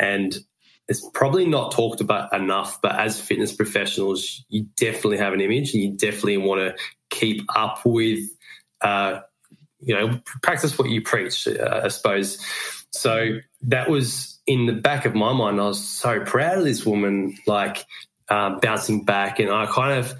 And 0.00 0.36
it's 0.90 1.08
probably 1.14 1.46
not 1.46 1.70
talked 1.70 2.00
about 2.00 2.34
enough, 2.34 2.82
but 2.82 2.98
as 2.98 3.20
fitness 3.20 3.52
professionals, 3.52 4.44
you 4.48 4.66
definitely 4.76 5.18
have 5.18 5.32
an 5.32 5.40
image, 5.40 5.72
and 5.72 5.82
you 5.82 5.96
definitely 5.96 6.36
want 6.36 6.60
to 6.60 6.82
keep 7.10 7.42
up 7.54 7.86
with, 7.86 8.28
uh, 8.80 9.20
you 9.78 9.94
know, 9.94 10.20
practice 10.42 10.76
what 10.76 10.90
you 10.90 11.00
preach, 11.00 11.46
uh, 11.46 11.82
I 11.84 11.88
suppose. 11.88 12.44
So 12.90 13.38
that 13.62 13.88
was 13.88 14.40
in 14.48 14.66
the 14.66 14.72
back 14.72 15.04
of 15.04 15.14
my 15.14 15.32
mind. 15.32 15.60
I 15.60 15.66
was 15.66 15.86
so 15.88 16.24
proud 16.24 16.58
of 16.58 16.64
this 16.64 16.84
woman, 16.84 17.38
like 17.46 17.86
uh, 18.28 18.58
bouncing 18.58 19.04
back, 19.04 19.38
and 19.38 19.48
I 19.48 19.66
kind 19.66 19.96
of 19.96 20.12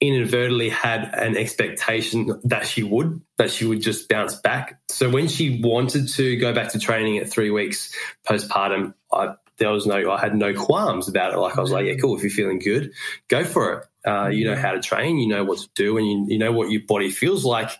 inadvertently 0.00 0.70
had 0.70 1.10
an 1.12 1.36
expectation 1.36 2.40
that 2.44 2.66
she 2.66 2.82
would, 2.82 3.20
that 3.36 3.50
she 3.50 3.66
would 3.66 3.82
just 3.82 4.08
bounce 4.08 4.36
back. 4.36 4.80
So 4.88 5.10
when 5.10 5.28
she 5.28 5.60
wanted 5.60 6.08
to 6.10 6.36
go 6.36 6.54
back 6.54 6.70
to 6.72 6.78
training 6.78 7.18
at 7.18 7.28
three 7.28 7.50
weeks 7.50 7.94
postpartum, 8.26 8.94
I 9.12 9.34
there 9.58 9.70
was 9.70 9.86
no, 9.86 10.10
I 10.10 10.20
had 10.20 10.34
no 10.34 10.54
qualms 10.54 11.08
about 11.08 11.32
it. 11.32 11.38
Like 11.38 11.58
I 11.58 11.60
was 11.60 11.70
like, 11.70 11.86
yeah, 11.86 11.94
cool. 11.94 12.16
If 12.16 12.22
you're 12.22 12.30
feeling 12.30 12.58
good, 12.58 12.92
go 13.28 13.44
for 13.44 13.72
it. 13.72 13.84
Uh, 14.08 14.28
you 14.28 14.46
know 14.46 14.56
how 14.56 14.72
to 14.72 14.80
train, 14.80 15.18
you 15.18 15.28
know 15.28 15.44
what 15.44 15.58
to 15.58 15.68
do, 15.74 15.98
and 15.98 16.06
you, 16.06 16.26
you 16.28 16.38
know 16.38 16.52
what 16.52 16.70
your 16.70 16.80
body 16.82 17.10
feels 17.10 17.44
like 17.44 17.70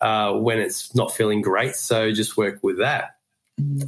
uh, 0.00 0.32
when 0.32 0.58
it's 0.58 0.94
not 0.94 1.14
feeling 1.14 1.42
great. 1.42 1.76
So 1.76 2.10
just 2.12 2.36
work 2.36 2.58
with 2.62 2.78
that. 2.78 3.16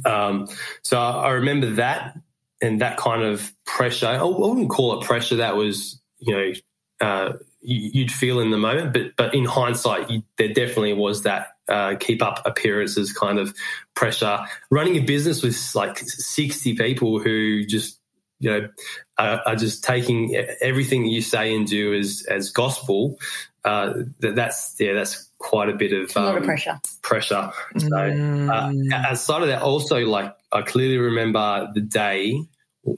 Um, 0.05 0.47
so 0.81 0.99
I 0.99 1.31
remember 1.31 1.71
that 1.71 2.17
and 2.61 2.81
that 2.81 2.97
kind 2.97 3.23
of 3.23 3.51
pressure. 3.65 4.07
I 4.07 4.23
wouldn't 4.23 4.69
call 4.69 4.99
it 4.99 5.05
pressure. 5.05 5.37
That 5.37 5.55
was 5.55 5.99
you 6.19 6.33
know 6.35 6.53
uh, 7.01 7.33
you'd 7.61 8.11
feel 8.11 8.39
in 8.39 8.51
the 8.51 8.57
moment, 8.57 8.93
but 8.93 9.15
but 9.17 9.33
in 9.33 9.45
hindsight, 9.45 10.09
you, 10.09 10.23
there 10.37 10.53
definitely 10.53 10.93
was 10.93 11.23
that 11.23 11.57
uh, 11.69 11.95
keep 11.99 12.21
up 12.21 12.41
appearances 12.45 13.13
kind 13.13 13.39
of 13.39 13.53
pressure. 13.95 14.39
Running 14.71 14.95
a 14.95 15.01
business 15.01 15.43
with 15.43 15.57
like 15.75 15.97
sixty 15.99 16.75
people 16.75 17.19
who 17.19 17.65
just 17.65 17.99
you 18.39 18.51
know 18.51 18.69
are, 19.17 19.41
are 19.45 19.55
just 19.55 19.83
taking 19.83 20.35
everything 20.61 21.05
you 21.05 21.21
say 21.21 21.55
and 21.55 21.67
do 21.67 21.93
as 21.93 22.25
as 22.29 22.49
gospel. 22.51 23.19
Uh, 23.65 23.93
that, 24.19 24.35
that's 24.35 24.75
yeah, 24.79 24.93
that's 24.93 25.29
quite 25.37 25.69
a 25.69 25.73
bit 25.73 25.91
of 25.91 26.15
a 26.15 26.19
lot 26.19 26.35
of 26.35 26.41
um, 26.41 26.45
pressure. 26.45 26.79
Pressure. 27.01 27.51
So 27.77 27.87
mm. 27.87 28.49
uh, 28.49 28.95
outside 28.95 29.41
of 29.41 29.47
that, 29.49 29.61
also 29.61 30.05
like 30.05 30.35
I 30.51 30.61
clearly 30.61 30.97
remember 30.97 31.69
the 31.73 31.81
day 31.81 32.41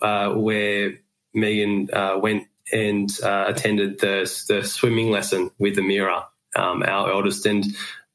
uh, 0.02 0.34
where 0.34 0.94
Megan 1.34 1.90
uh, 1.92 2.20
went 2.22 2.48
and 2.72 3.10
uh, 3.24 3.46
attended 3.48 4.00
the 4.00 4.32
the 4.48 4.64
swimming 4.64 5.12
lesson 5.12 5.52
with 5.58 5.78
Amira, 5.78 6.26
um, 6.56 6.84
our 6.84 7.12
eldest, 7.12 7.46
and 7.46 7.66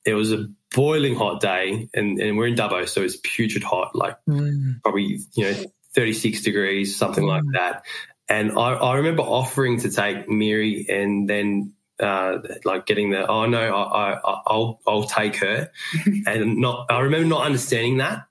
it 0.07 0.15
was 0.15 0.33
a 0.33 0.47
boiling 0.75 1.17
hot 1.17 1.41
day, 1.41 1.89
and, 1.93 2.21
and 2.21 2.39
we're 2.39 2.47
in 2.47 2.55
Dubbo, 2.55 2.89
so 2.89 3.03
it's 3.03 3.17
putrid 3.17 3.65
hot, 3.65 3.95
like 3.95 4.17
mm. 4.29 4.81
probably 4.83 5.19
you 5.35 5.45
know 5.45 5.55
thirty 5.95 6.13
six 6.13 6.43
degrees, 6.43 6.97
something 6.97 7.25
mm. 7.25 7.29
like 7.29 7.43
that. 7.53 7.85
And 8.29 8.53
I, 8.53 8.73
I 8.73 8.97
remember 8.97 9.23
offering 9.23 9.81
to 9.81 9.91
take 9.91 10.29
Miri, 10.29 10.87
and 10.89 11.29
then 11.29 11.75
uh, 12.01 12.39
like 12.65 12.87
getting 12.87 13.11
the 13.11 13.27
oh 13.27 13.47
no, 13.47 13.75
I, 13.75 14.13
I 14.13 14.41
I'll 14.47 14.81
I'll 14.87 15.05
take 15.05 15.37
her, 15.37 15.71
and 16.27 16.59
not 16.59 16.87
I 16.89 17.01
remember 17.01 17.27
not 17.27 17.45
understanding 17.45 17.99
that, 17.99 18.27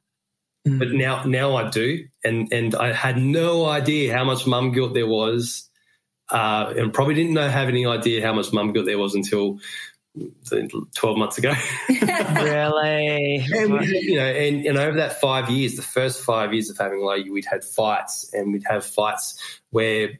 mm. 0.65 0.79
but 0.79 0.91
now 0.91 1.25
now 1.25 1.57
I 1.57 1.69
do, 1.69 2.05
and 2.23 2.53
and 2.53 2.73
I 2.73 2.93
had 2.93 3.17
no 3.17 3.65
idea 3.65 4.15
how 4.15 4.23
much 4.23 4.47
mum 4.47 4.71
guilt 4.71 4.93
there 4.93 5.07
was, 5.07 5.69
uh, 6.29 6.73
and 6.77 6.93
probably 6.93 7.15
didn't 7.15 7.33
know 7.33 7.49
have 7.49 7.67
any 7.67 7.85
idea 7.85 8.25
how 8.25 8.33
much 8.33 8.53
mum 8.53 8.71
guilt 8.71 8.85
there 8.85 8.97
was 8.97 9.13
until 9.13 9.59
12 10.93 11.17
months 11.17 11.37
ago. 11.37 11.53
really? 11.89 13.37
and, 13.37 13.85
you 13.85 14.15
know, 14.15 14.25
and, 14.25 14.65
and 14.65 14.77
over 14.77 14.97
that 14.97 15.19
five 15.19 15.49
years, 15.49 15.75
the 15.75 15.81
first 15.81 16.23
five 16.23 16.53
years 16.53 16.69
of 16.69 16.77
having 16.77 17.01
like 17.01 17.25
we'd 17.25 17.45
had 17.45 17.63
fights 17.63 18.31
and 18.33 18.53
we'd 18.53 18.63
have 18.67 18.85
fights 18.85 19.39
where, 19.71 20.19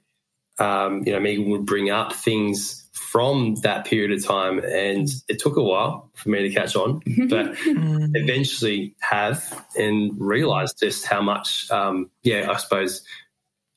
um, 0.59 1.03
you 1.05 1.13
know, 1.13 1.19
Megan 1.19 1.49
would 1.49 1.65
bring 1.65 1.89
up 1.89 2.13
things 2.13 2.85
from 2.91 3.55
that 3.63 3.85
period 3.85 4.11
of 4.11 4.25
time. 4.25 4.59
And 4.59 5.07
it 5.27 5.39
took 5.39 5.57
a 5.57 5.63
while 5.63 6.11
for 6.15 6.29
me 6.29 6.47
to 6.47 6.53
catch 6.53 6.75
on, 6.75 6.99
but 7.29 7.53
mm. 7.55 8.11
eventually 8.13 8.95
have 8.99 9.65
and 9.77 10.11
realized 10.19 10.79
just 10.79 11.05
how 11.05 11.21
much, 11.21 11.69
um, 11.71 12.09
yeah, 12.23 12.51
I 12.51 12.57
suppose 12.57 13.03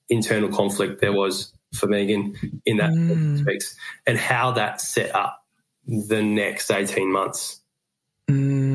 internal 0.08 0.48
conflict 0.48 1.00
there 1.00 1.12
was 1.12 1.52
for 1.74 1.86
Megan 1.86 2.60
in 2.64 2.78
that 2.78 2.90
mm. 2.90 3.38
space 3.40 3.76
and 4.06 4.16
how 4.18 4.52
that 4.52 4.80
set 4.80 5.14
up 5.14 5.37
the 5.88 6.22
next 6.22 6.70
18 6.70 7.10
months. 7.10 7.60
Mm, 8.30 8.67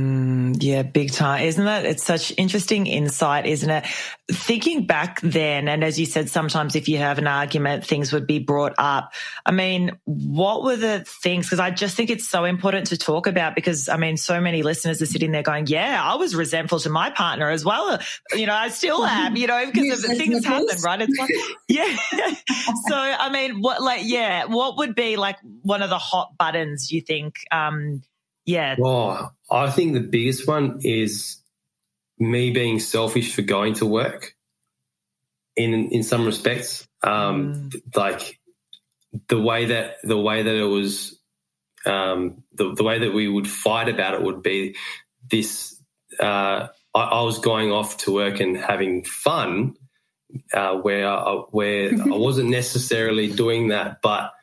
yeah, 0.64 0.82
big 0.82 1.12
time. 1.12 1.44
Isn't 1.44 1.66
that? 1.66 1.86
It's 1.86 2.06
such 2.06 2.32
interesting 2.38 2.88
insight, 2.88 3.46
isn't 3.46 3.70
it? 3.70 3.86
Thinking 4.32 4.86
back 4.86 5.20
then, 5.20 5.68
and 5.68 5.84
as 5.84 6.00
you 6.00 6.06
said, 6.06 6.30
sometimes 6.30 6.78
if 6.78 6.88
you 6.88 7.00
have 7.00 7.18
an 7.18 7.28
argument, 7.28 7.86
things 7.86 8.14
would 8.14 8.26
be 8.26 8.40
brought 8.40 8.74
up. 8.78 9.12
I 9.46 9.52
mean, 9.52 10.00
what 10.06 10.64
were 10.64 10.78
the 10.78 11.04
things? 11.06 11.48
Because 11.48 11.60
I 11.60 11.70
just 11.72 11.98
think 11.98 12.10
it's 12.10 12.30
so 12.30 12.46
important 12.46 12.88
to 12.88 12.98
talk 12.98 13.28
about 13.28 13.56
because, 13.56 13.90
I 13.90 13.98
mean, 13.98 14.16
so 14.16 14.40
many 14.40 14.64
listeners 14.64 15.02
are 15.02 15.06
sitting 15.06 15.34
there 15.34 15.44
going, 15.44 15.68
yeah, 15.68 16.02
I 16.02 16.16
was 16.16 16.34
resentful 16.34 16.80
to 16.80 16.90
my 16.90 17.10
partner 17.10 17.50
as 17.50 17.66
well. 17.66 18.00
You 18.34 18.46
know, 18.46 18.56
I 18.56 18.70
still 18.70 19.04
am, 19.06 19.36
you 19.36 19.48
know, 19.48 19.70
because 19.70 20.06
things 20.06 20.46
happen, 20.46 20.82
right? 20.82 21.02
It's 21.02 21.20
like, 21.20 21.30
yeah. 21.68 21.94
so, 22.88 22.96
I 22.96 23.30
mean, 23.30 23.60
what, 23.60 23.82
like, 23.82 24.04
yeah, 24.06 24.46
what 24.46 24.78
would 24.78 24.96
be 24.96 25.18
like 25.18 25.40
one 25.62 25.82
of 25.82 25.90
the 25.90 26.00
hot 26.00 26.38
buttons 26.38 26.90
you 26.90 27.02
think, 27.02 27.40
um, 27.52 28.02
yeah. 28.46 28.76
Oh, 28.84 29.30
I 29.50 29.70
think 29.70 29.94
the 29.94 30.02
biggest 30.02 30.48
one 30.48 30.80
is 30.84 31.38
me 32.20 32.52
being 32.52 32.80
selfish 32.80 33.34
for 33.34 33.42
going 33.42 33.76
to 33.76 33.86
work. 33.86 34.36
In 35.56 35.90
in 35.90 36.02
some 36.02 36.26
respects, 36.26 36.88
um, 37.04 37.70
mm. 37.70 37.96
like 37.96 38.40
the 39.28 39.40
way 39.40 39.66
that 39.66 39.98
the 40.04 40.18
way 40.18 40.42
that 40.42 40.56
it 40.56 40.64
was, 40.64 41.20
um, 41.86 42.44
the 42.54 42.74
the 42.74 42.84
way 42.84 43.00
that 43.00 43.14
we 43.14 43.28
would 43.28 43.48
fight 43.48 43.88
about 43.88 44.16
it 44.16 44.24
would 44.24 44.42
be 44.42 44.76
this. 45.30 45.80
Uh, 46.20 46.68
I, 46.96 47.02
I 47.02 47.22
was 47.22 47.38
going 47.38 47.72
off 47.72 47.98
to 47.98 48.14
work 48.14 48.40
and 48.40 48.58
having 48.58 49.04
fun, 49.04 49.76
uh, 50.52 50.76
where 50.78 51.08
I, 51.08 51.34
where 51.52 51.92
I 52.02 52.18
wasn't 52.18 52.50
necessarily 52.50 53.32
doing 53.32 53.68
that, 53.68 54.02
but 54.02 54.34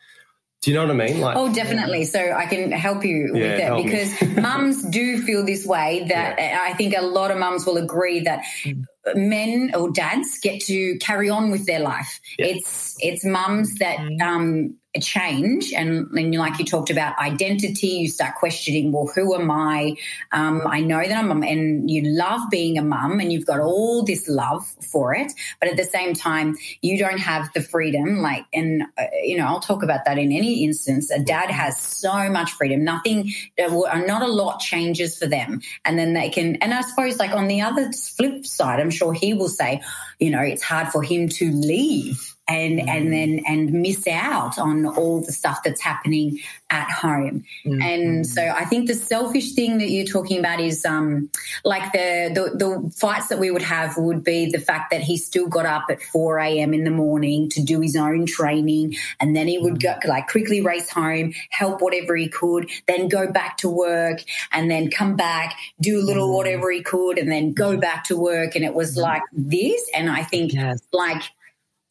do 0.63 0.71
you 0.71 0.77
know 0.77 0.83
what 0.83 0.91
I 0.91 1.07
mean? 1.09 1.21
Like, 1.21 1.37
oh, 1.37 1.53
definitely. 1.53 2.05
So 2.05 2.21
I 2.33 2.45
can 2.45 2.71
help 2.71 3.03
you 3.03 3.33
yeah, 3.35 3.43
with 3.43 3.59
that 3.59 3.83
because 3.83 4.37
mums 4.43 4.83
do 4.83 5.23
feel 5.23 5.45
this 5.45 5.65
way. 5.65 6.05
That 6.09 6.35
yeah. 6.39 6.59
I 6.63 6.75
think 6.75 6.95
a 6.95 7.01
lot 7.01 7.31
of 7.31 7.39
mums 7.39 7.65
will 7.65 7.79
agree 7.79 8.21
that 8.21 8.45
mm. 8.65 8.85
Men 9.15 9.73
or 9.75 9.91
dads 9.91 10.39
get 10.41 10.61
to 10.63 10.99
carry 10.99 11.31
on 11.31 11.51
with 11.51 11.67
their 11.67 11.81
life. 11.81 12.21
Yeah. 12.39 12.47
It's 12.47 12.97
it's 13.01 13.25
mums 13.25 13.75
that 13.77 13.99
mm. 13.99 14.21
um, 14.21 14.79
change 14.99 15.73
and, 15.73 16.09
and 16.19 16.35
like 16.35 16.59
you 16.59 16.65
talked 16.65 16.91
about 16.91 17.17
identity 17.21 17.87
you 17.87 18.09
start 18.09 18.35
questioning 18.35 18.91
well 18.91 19.09
who 19.15 19.37
am 19.37 19.49
i 19.49 19.95
um, 20.33 20.63
i 20.67 20.81
know 20.81 20.99
that 20.99 21.17
i'm 21.17 21.31
a 21.31 21.35
mum 21.35 21.45
and 21.45 21.89
you 21.89 22.03
love 22.05 22.41
being 22.51 22.77
a 22.77 22.83
mum 22.83 23.21
and 23.21 23.33
you've 23.33 23.47
got 23.47 23.61
all 23.61 24.03
this 24.03 24.29
love 24.29 24.67
for 24.91 25.15
it 25.15 25.33
but 25.61 25.71
at 25.71 25.77
the 25.77 25.85
same 25.85 26.13
time 26.13 26.57
you 26.83 26.99
don't 26.99 27.21
have 27.21 27.49
the 27.53 27.63
freedom 27.63 28.21
like 28.21 28.45
and 28.53 28.83
uh, 28.99 29.05
you 29.23 29.37
know 29.37 29.47
i'll 29.47 29.61
talk 29.61 29.85
about 29.85 30.05
that 30.07 30.19
in 30.19 30.33
any 30.33 30.65
instance 30.65 31.09
a 31.13 31.21
dad 31.21 31.51
has 31.51 31.81
so 31.81 32.29
much 32.29 32.51
freedom 32.51 32.83
nothing 32.83 33.33
uh, 33.63 33.99
not 34.07 34.23
a 34.23 34.27
lot 34.27 34.59
changes 34.59 35.17
for 35.17 35.29
them 35.29 35.61
and 35.85 36.01
then 36.01 36.15
they 36.15 36.29
can 36.29 36.57
and 36.57 36.75
i 36.75 36.81
suppose 36.81 37.17
like 37.17 37.31
on 37.31 37.47
the 37.47 37.61
other 37.61 37.93
flip 37.93 38.45
side 38.45 38.81
i'm 38.81 38.90
sure 38.91 39.13
he 39.13 39.35
will 39.35 39.49
say 39.49 39.81
you 40.19 40.31
know 40.31 40.41
it's 40.41 40.63
hard 40.63 40.89
for 40.89 41.03
him 41.03 41.29
to 41.29 41.51
leave 41.53 42.30
and 42.51 42.81
mm. 42.81 42.89
and 42.89 43.13
then 43.13 43.43
and 43.47 43.73
miss 43.73 44.07
out 44.07 44.59
on 44.59 44.87
all 44.87 45.21
the 45.21 45.33
stuff 45.33 45.63
that's 45.65 45.81
happening 45.81 46.39
at 46.71 46.89
home. 46.91 47.45
Mm. 47.65 47.83
And 47.83 48.27
so 48.27 48.43
I 48.43 48.65
think 48.65 48.87
the 48.87 48.95
selfish 48.95 49.55
thing 49.55 49.79
that 49.79 49.91
you're 49.91 50.07
talking 50.07 50.39
about 50.39 50.61
is 50.61 50.85
um, 50.85 51.29
like 51.65 51.93
the, 51.93 52.31
the, 52.33 52.57
the 52.57 52.91
fights 52.93 53.27
that 53.29 53.41
we 53.41 53.51
would 53.51 53.63
have 53.63 53.97
would 53.97 54.23
be 54.23 54.51
the 54.51 54.61
fact 54.61 54.93
that 54.93 55.01
he 55.01 55.17
still 55.17 55.49
got 55.49 55.67
up 55.67 55.87
at 55.91 56.01
4 56.01 56.39
a.m. 56.39 56.73
in 56.73 56.85
the 56.85 56.91
morning 56.91 57.49
to 57.51 57.63
do 57.63 57.81
his 57.81 57.97
own 57.97 58.25
training, 58.25 58.95
and 59.19 59.35
then 59.35 59.49
he 59.49 59.59
would 59.59 59.75
mm. 59.75 60.03
go 60.03 60.09
like 60.09 60.29
quickly 60.29 60.61
race 60.61 60.89
home, 60.89 61.33
help 61.51 61.83
whatever 61.83 62.15
he 62.15 62.29
could, 62.29 62.71
then 62.87 63.09
go 63.09 63.31
back 63.31 63.57
to 63.59 63.69
work, 63.69 64.21
and 64.53 64.71
then 64.71 64.91
come 64.91 65.17
back, 65.17 65.57
do 65.81 66.01
a 66.01 66.05
little 66.05 66.29
mm. 66.29 66.37
whatever 66.37 66.71
he 66.71 66.83
could, 66.83 67.19
and 67.19 67.31
then 67.31 67.53
go 67.53 67.77
back 67.77 68.05
to 68.05 68.17
work. 68.17 68.55
And 68.55 68.65
it 68.65 68.75
was 68.75 68.97
like 68.97 69.23
this. 69.33 69.83
And 69.93 70.09
I 70.09 70.23
think 70.23 70.53
yes. 70.53 70.81
like 70.93 71.23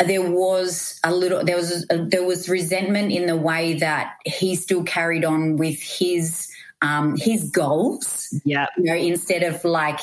there 0.05 0.31
was 0.31 0.99
a 1.03 1.13
little 1.13 1.43
there 1.43 1.57
was 1.57 1.85
a, 1.89 1.97
there 2.05 2.23
was 2.23 2.47
resentment 2.47 3.11
in 3.11 3.25
the 3.25 3.35
way 3.35 3.75
that 3.75 4.15
he 4.25 4.55
still 4.55 4.83
carried 4.83 5.25
on 5.25 5.57
with 5.57 5.81
his 5.81 6.49
um 6.81 7.17
his 7.17 7.49
goals 7.51 8.33
yeah 8.45 8.67
you 8.77 8.85
know 8.85 8.95
instead 8.95 9.43
of 9.43 9.63
like 9.65 9.99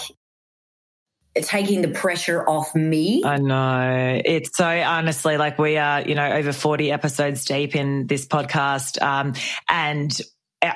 taking 1.43 1.83
the 1.83 1.89
pressure 1.89 2.43
off 2.49 2.75
me. 2.75 3.23
I 3.25 3.37
know. 3.37 4.21
It's 4.25 4.57
so 4.57 4.67
honestly 4.67 5.37
like 5.37 5.59
we 5.59 5.77
are, 5.77 6.01
you 6.01 6.15
know, 6.15 6.27
over 6.27 6.53
40 6.53 6.91
episodes 6.91 7.45
deep 7.45 7.77
in 7.77 8.07
this 8.07 8.27
podcast. 8.27 9.03
Um, 9.03 9.35
and 9.69 10.19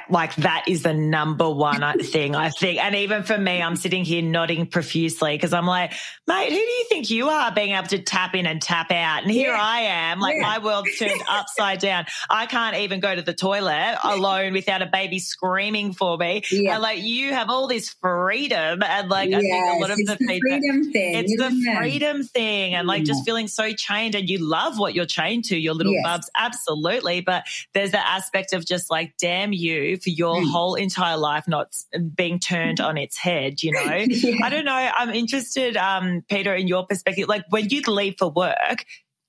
like 0.08 0.34
that 0.36 0.64
is 0.68 0.82
the 0.82 0.94
number 0.94 1.48
one 1.48 1.98
thing 2.02 2.34
I 2.34 2.50
think. 2.50 2.82
And 2.82 2.94
even 2.94 3.22
for 3.22 3.38
me, 3.38 3.62
I'm 3.62 3.76
sitting 3.76 4.04
here 4.04 4.22
nodding 4.22 4.66
profusely 4.66 5.36
because 5.36 5.52
I'm 5.52 5.66
like, 5.66 5.92
mate, 6.26 6.50
who 6.50 6.56
do 6.56 6.60
you 6.60 6.84
think 6.88 7.10
you 7.10 7.28
are 7.28 7.52
being 7.52 7.70
able 7.70 7.88
to 7.88 7.98
tap 7.98 8.34
in 8.34 8.46
and 8.46 8.60
tap 8.60 8.90
out? 8.90 9.22
And 9.22 9.30
here 9.30 9.52
yeah. 9.52 9.62
I 9.62 9.80
am, 9.80 10.20
like 10.20 10.36
yeah. 10.36 10.42
my 10.42 10.58
world's 10.58 10.94
turned 10.98 11.22
upside 11.28 11.80
down. 11.80 12.06
I 12.28 12.46
can't 12.46 12.76
even 12.76 13.00
go 13.00 13.14
to 13.14 13.22
the 13.22 13.34
toilet 13.34 13.98
alone 14.04 14.52
without 14.52 14.82
a 14.82 14.86
baby 14.86 15.18
screaming 15.18 15.92
for 15.92 16.16
me. 16.16 16.42
Yeah. 16.50 16.74
And 16.74 16.82
like 16.82 17.02
you 17.02 17.32
have 17.32 17.50
all 17.50 17.66
this 17.66 17.90
freedom. 18.00 18.82
And 18.82 19.08
like 19.08 19.30
yes, 19.30 19.38
I 19.38 19.40
think 19.40 19.76
a 19.76 19.80
lot 19.80 19.90
of 19.90 19.96
the, 19.98 20.16
the 20.18 20.40
freedom 20.40 20.92
thing. 20.92 21.14
It's 21.14 21.36
the 21.36 21.50
it? 21.52 21.78
freedom 21.78 22.22
thing. 22.24 22.74
And 22.74 22.86
like 22.86 23.04
just 23.04 23.24
feeling 23.24 23.48
so 23.48 23.72
chained 23.72 24.14
and 24.14 24.28
you 24.28 24.38
love 24.38 24.78
what 24.78 24.94
you're 24.94 25.06
chained 25.06 25.44
to, 25.46 25.56
your 25.56 25.74
little 25.74 25.92
yes. 25.92 26.04
bubs. 26.04 26.30
Absolutely. 26.36 27.20
But 27.20 27.44
there's 27.74 27.92
the 27.92 28.06
aspect 28.06 28.52
of 28.52 28.64
just 28.66 28.90
like, 28.90 29.14
damn 29.18 29.52
you 29.52 29.79
for 29.96 30.10
your 30.10 30.36
mm. 30.36 30.50
whole 30.50 30.74
entire 30.74 31.16
life 31.16 31.46
not 31.46 31.74
being 32.14 32.38
turned 32.38 32.80
on 32.80 32.96
its 32.96 33.16
head, 33.16 33.62
you 33.62 33.72
know? 33.72 33.80
yeah. 34.08 34.36
I 34.42 34.48
don't 34.48 34.64
know. 34.64 34.72
I'm 34.72 35.10
interested, 35.10 35.76
um, 35.76 36.22
Peter, 36.28 36.54
in 36.54 36.68
your 36.68 36.86
perspective. 36.86 37.28
Like 37.28 37.44
when 37.50 37.68
you'd 37.68 37.88
leave 37.88 38.16
for 38.18 38.30
work, 38.30 38.84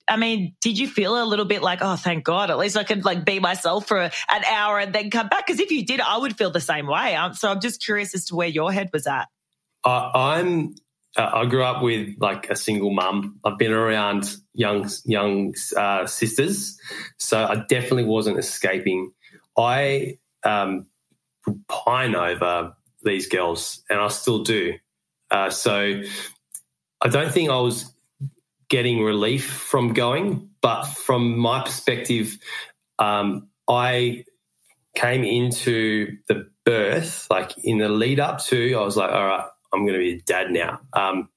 I 0.07 0.17
mean, 0.17 0.55
did 0.61 0.77
you 0.77 0.87
feel 0.87 1.21
a 1.21 1.25
little 1.25 1.45
bit 1.45 1.61
like, 1.61 1.79
oh, 1.81 1.95
thank 1.95 2.23
God, 2.23 2.51
at 2.51 2.57
least 2.57 2.75
I 2.75 2.83
could 2.83 3.05
like 3.05 3.23
be 3.23 3.39
myself 3.39 3.87
for 3.87 3.97
a, 3.97 4.11
an 4.29 4.43
hour 4.45 4.79
and 4.79 4.93
then 4.93 5.09
come 5.09 5.29
back? 5.29 5.47
Because 5.47 5.59
if 5.59 5.71
you 5.71 5.85
did, 5.85 6.01
I 6.01 6.17
would 6.17 6.35
feel 6.37 6.51
the 6.51 6.59
same 6.59 6.87
way. 6.87 7.15
Um, 7.15 7.33
so 7.33 7.49
I'm 7.49 7.61
just 7.61 7.83
curious 7.83 8.13
as 8.13 8.25
to 8.25 8.35
where 8.35 8.47
your 8.47 8.71
head 8.71 8.89
was 8.91 9.07
at. 9.07 9.27
Uh, 9.83 10.11
I'm 10.13 10.75
uh, 11.17 11.29
I 11.33 11.45
grew 11.45 11.63
up 11.63 11.81
with 11.81 12.15
like 12.19 12.49
a 12.49 12.55
single 12.55 12.91
mum. 12.91 13.39
I've 13.43 13.57
been 13.57 13.71
around 13.71 14.35
young 14.53 14.89
young 15.05 15.53
uh, 15.75 16.05
sisters, 16.05 16.79
so 17.17 17.43
I 17.43 17.63
definitely 17.67 18.05
wasn't 18.05 18.37
escaping. 18.37 19.11
I 19.57 20.17
um, 20.43 20.87
pine 21.67 22.15
over 22.15 22.75
these 23.03 23.27
girls, 23.27 23.83
and 23.89 23.99
I 23.99 24.07
still 24.09 24.43
do. 24.43 24.73
Uh, 25.29 25.49
so 25.49 26.01
I 27.01 27.07
don't 27.07 27.31
think 27.31 27.49
I 27.49 27.59
was 27.59 27.93
getting 28.69 29.03
relief 29.03 29.49
from 29.49 29.93
going, 29.93 30.49
but 30.61 30.85
from 30.85 31.37
my 31.37 31.63
perspective, 31.63 32.37
um, 32.99 33.49
I 33.67 34.25
came 34.95 35.23
into 35.23 36.17
the 36.27 36.49
birth 36.65 37.27
like 37.29 37.53
in 37.63 37.79
the 37.79 37.89
lead 37.89 38.19
up 38.19 38.39
to. 38.45 38.73
I 38.75 38.81
was 38.81 38.97
like, 38.97 39.11
all 39.11 39.25
right, 39.25 39.45
I'm 39.73 39.81
going 39.81 39.93
to 39.93 39.99
be 39.99 40.13
a 40.13 40.21
dad 40.21 40.51
now. 40.51 40.81
Um, 40.93 41.29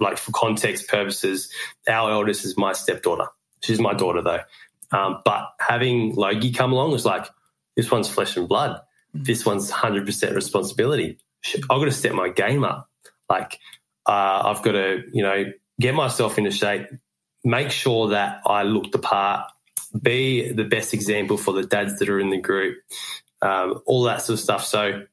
like 0.00 0.18
for 0.18 0.32
context 0.32 0.88
purposes, 0.88 1.52
our 1.88 2.10
eldest 2.10 2.44
is 2.44 2.56
my 2.56 2.72
stepdaughter. 2.72 3.26
She's 3.62 3.80
my 3.80 3.94
daughter 3.94 4.22
though. 4.22 4.40
Um, 4.92 5.20
but 5.24 5.48
having 5.60 6.14
Logie 6.14 6.52
come 6.52 6.72
along 6.72 6.92
was 6.92 7.04
like, 7.04 7.26
this 7.76 7.90
one's 7.90 8.08
flesh 8.08 8.36
and 8.36 8.48
blood. 8.48 8.80
This 9.14 9.46
one's 9.46 9.70
100% 9.70 10.34
responsibility. 10.34 11.18
I've 11.54 11.68
got 11.68 11.84
to 11.84 11.92
step 11.92 12.12
my 12.12 12.28
game 12.28 12.64
up. 12.64 12.88
Like, 13.28 13.58
uh, 14.06 14.42
I've 14.44 14.62
got 14.62 14.72
to, 14.72 15.02
you 15.12 15.22
know, 15.22 15.52
get 15.80 15.94
myself 15.94 16.38
into 16.38 16.50
shape, 16.50 16.86
make 17.44 17.70
sure 17.70 18.08
that 18.08 18.40
I 18.46 18.62
look 18.62 18.92
the 18.92 18.98
part, 18.98 19.50
be 20.00 20.52
the 20.52 20.64
best 20.64 20.94
example 20.94 21.36
for 21.36 21.52
the 21.52 21.64
dads 21.64 21.98
that 21.98 22.08
are 22.08 22.20
in 22.20 22.30
the 22.30 22.40
group, 22.40 22.78
um, 23.42 23.80
all 23.86 24.04
that 24.04 24.22
sort 24.22 24.38
of 24.38 24.40
stuff. 24.40 24.64
So 24.64 25.04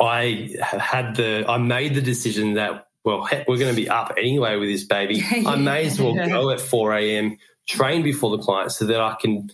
I 0.00 0.54
had 0.62 1.16
the, 1.16 1.44
I 1.48 1.58
made 1.58 1.94
the 1.94 2.02
decision 2.02 2.54
that, 2.54 2.88
well, 3.04 3.24
heck, 3.24 3.48
we're 3.48 3.58
going 3.58 3.74
to 3.74 3.80
be 3.80 3.88
up 3.88 4.14
anyway 4.18 4.56
with 4.56 4.68
this 4.68 4.84
baby. 4.84 5.16
yeah. 5.32 5.48
I 5.48 5.56
may 5.56 5.86
as 5.86 6.00
well 6.00 6.14
go 6.14 6.50
at 6.50 6.60
4 6.60 6.94
a.m., 6.94 7.38
train 7.66 8.02
before 8.02 8.36
the 8.36 8.42
client 8.42 8.72
so 8.72 8.86
that 8.86 9.00
I 9.00 9.14
can 9.20 9.50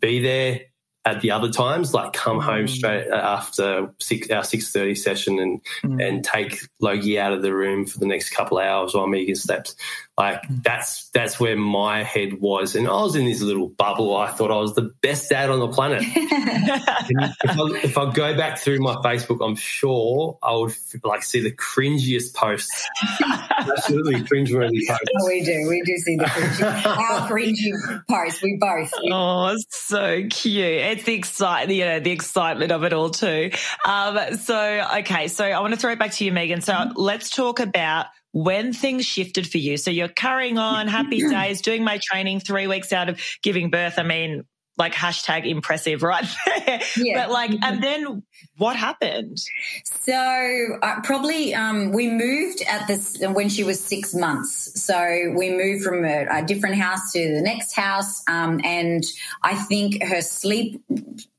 be 0.00 0.20
there 0.20 0.60
at 1.06 1.20
the 1.20 1.32
other 1.32 1.50
times, 1.50 1.92
like 1.92 2.12
come 2.12 2.40
home 2.40 2.64
mm. 2.64 2.68
straight 2.68 3.08
after 3.08 3.92
six, 4.00 4.30
our 4.30 4.44
six 4.44 4.72
thirty 4.72 4.94
session 4.94 5.38
and 5.38 5.60
mm. 5.82 6.06
and 6.06 6.24
take 6.24 6.60
Logie 6.80 7.18
out 7.18 7.32
of 7.32 7.42
the 7.42 7.54
room 7.54 7.86
for 7.86 7.98
the 7.98 8.06
next 8.06 8.30
couple 8.30 8.58
of 8.58 8.64
hours 8.64 8.94
while 8.94 9.06
Megan 9.06 9.34
slept. 9.34 9.74
Like 10.16 10.42
mm. 10.42 10.62
that's 10.62 11.10
that's 11.10 11.40
where 11.40 11.56
my 11.56 12.04
head 12.04 12.40
was, 12.40 12.76
and 12.76 12.86
I 12.86 13.02
was 13.02 13.16
in 13.16 13.24
this 13.24 13.42
little 13.42 13.68
bubble. 13.68 14.16
I 14.16 14.28
thought 14.30 14.50
I 14.50 14.56
was 14.56 14.74
the 14.74 14.94
best 15.02 15.28
dad 15.28 15.50
on 15.50 15.58
the 15.58 15.68
planet. 15.68 16.02
if, 16.06 17.50
I, 17.50 17.84
if, 17.84 17.98
I, 17.98 18.12
go 18.12 18.36
back 18.36 18.58
through 18.58 18.78
my 18.78 18.94
Facebook, 18.96 19.44
I'm 19.44 19.56
sure 19.56 20.38
I 20.40 20.54
would 20.54 20.72
like 21.02 21.24
see 21.24 21.40
the 21.40 21.50
cringiest 21.50 22.32
posts. 22.34 22.88
Absolutely 23.58 24.20
cringeworthy 24.20 24.86
posts. 24.86 25.04
Oh, 25.20 25.26
we 25.26 25.42
do, 25.42 25.66
we 25.68 25.82
do 25.82 25.96
see 25.96 26.16
the 26.16 26.26
cringy, 26.26 26.86
our 26.86 27.28
cringy 27.28 28.06
posts. 28.08 28.40
We 28.40 28.56
both. 28.60 28.92
Oh, 29.10 29.48
it's 29.48 29.76
so 29.76 30.22
cute! 30.30 30.93
It's 30.94 31.04
the 31.04 31.14
excite, 31.14 31.70
you 31.70 31.84
know, 31.84 32.00
the 32.00 32.12
excitement 32.12 32.70
of 32.70 32.84
it 32.84 32.92
all 32.92 33.10
too. 33.10 33.50
Um, 33.84 34.36
so 34.36 34.86
okay, 34.98 35.28
so 35.28 35.44
I 35.44 35.60
want 35.60 35.74
to 35.74 35.80
throw 35.80 35.92
it 35.92 35.98
back 35.98 36.12
to 36.12 36.24
you, 36.24 36.30
Megan. 36.30 36.60
So 36.60 36.72
mm-hmm. 36.72 36.92
let's 36.94 37.30
talk 37.30 37.58
about 37.58 38.06
when 38.32 38.72
things 38.72 39.04
shifted 39.04 39.48
for 39.48 39.58
you. 39.58 39.76
So 39.76 39.90
you're 39.90 40.08
carrying 40.08 40.58
on 40.58 40.88
happy 40.88 41.20
days, 41.20 41.60
doing 41.62 41.84
my 41.84 41.98
training 42.02 42.40
three 42.40 42.66
weeks 42.66 42.92
out 42.92 43.08
of 43.08 43.20
giving 43.42 43.70
birth. 43.70 43.98
I 43.98 44.02
mean, 44.04 44.44
like 44.76 44.92
hashtag 44.92 45.48
impressive 45.48 46.02
right 46.02 46.26
there. 46.46 46.80
Yeah. 46.96 47.26
But 47.26 47.32
like, 47.32 47.50
and 47.62 47.82
then 47.82 48.22
what 48.56 48.76
happened? 48.76 49.38
So 49.84 50.78
uh, 50.82 51.00
probably 51.02 51.54
um, 51.54 51.92
we 51.92 52.08
moved 52.08 52.62
at 52.68 52.86
this 52.86 53.18
when 53.20 53.48
she 53.48 53.64
was 53.64 53.80
six 53.80 54.14
months. 54.14 54.82
So 54.82 55.32
we 55.36 55.50
moved 55.50 55.84
from 55.84 56.04
a, 56.04 56.26
a 56.30 56.44
different 56.44 56.76
house 56.76 57.12
to 57.12 57.34
the 57.34 57.40
next 57.40 57.74
house, 57.74 58.22
um, 58.28 58.60
and 58.64 59.04
I 59.42 59.54
think 59.54 60.02
her 60.02 60.20
sleep 60.20 60.82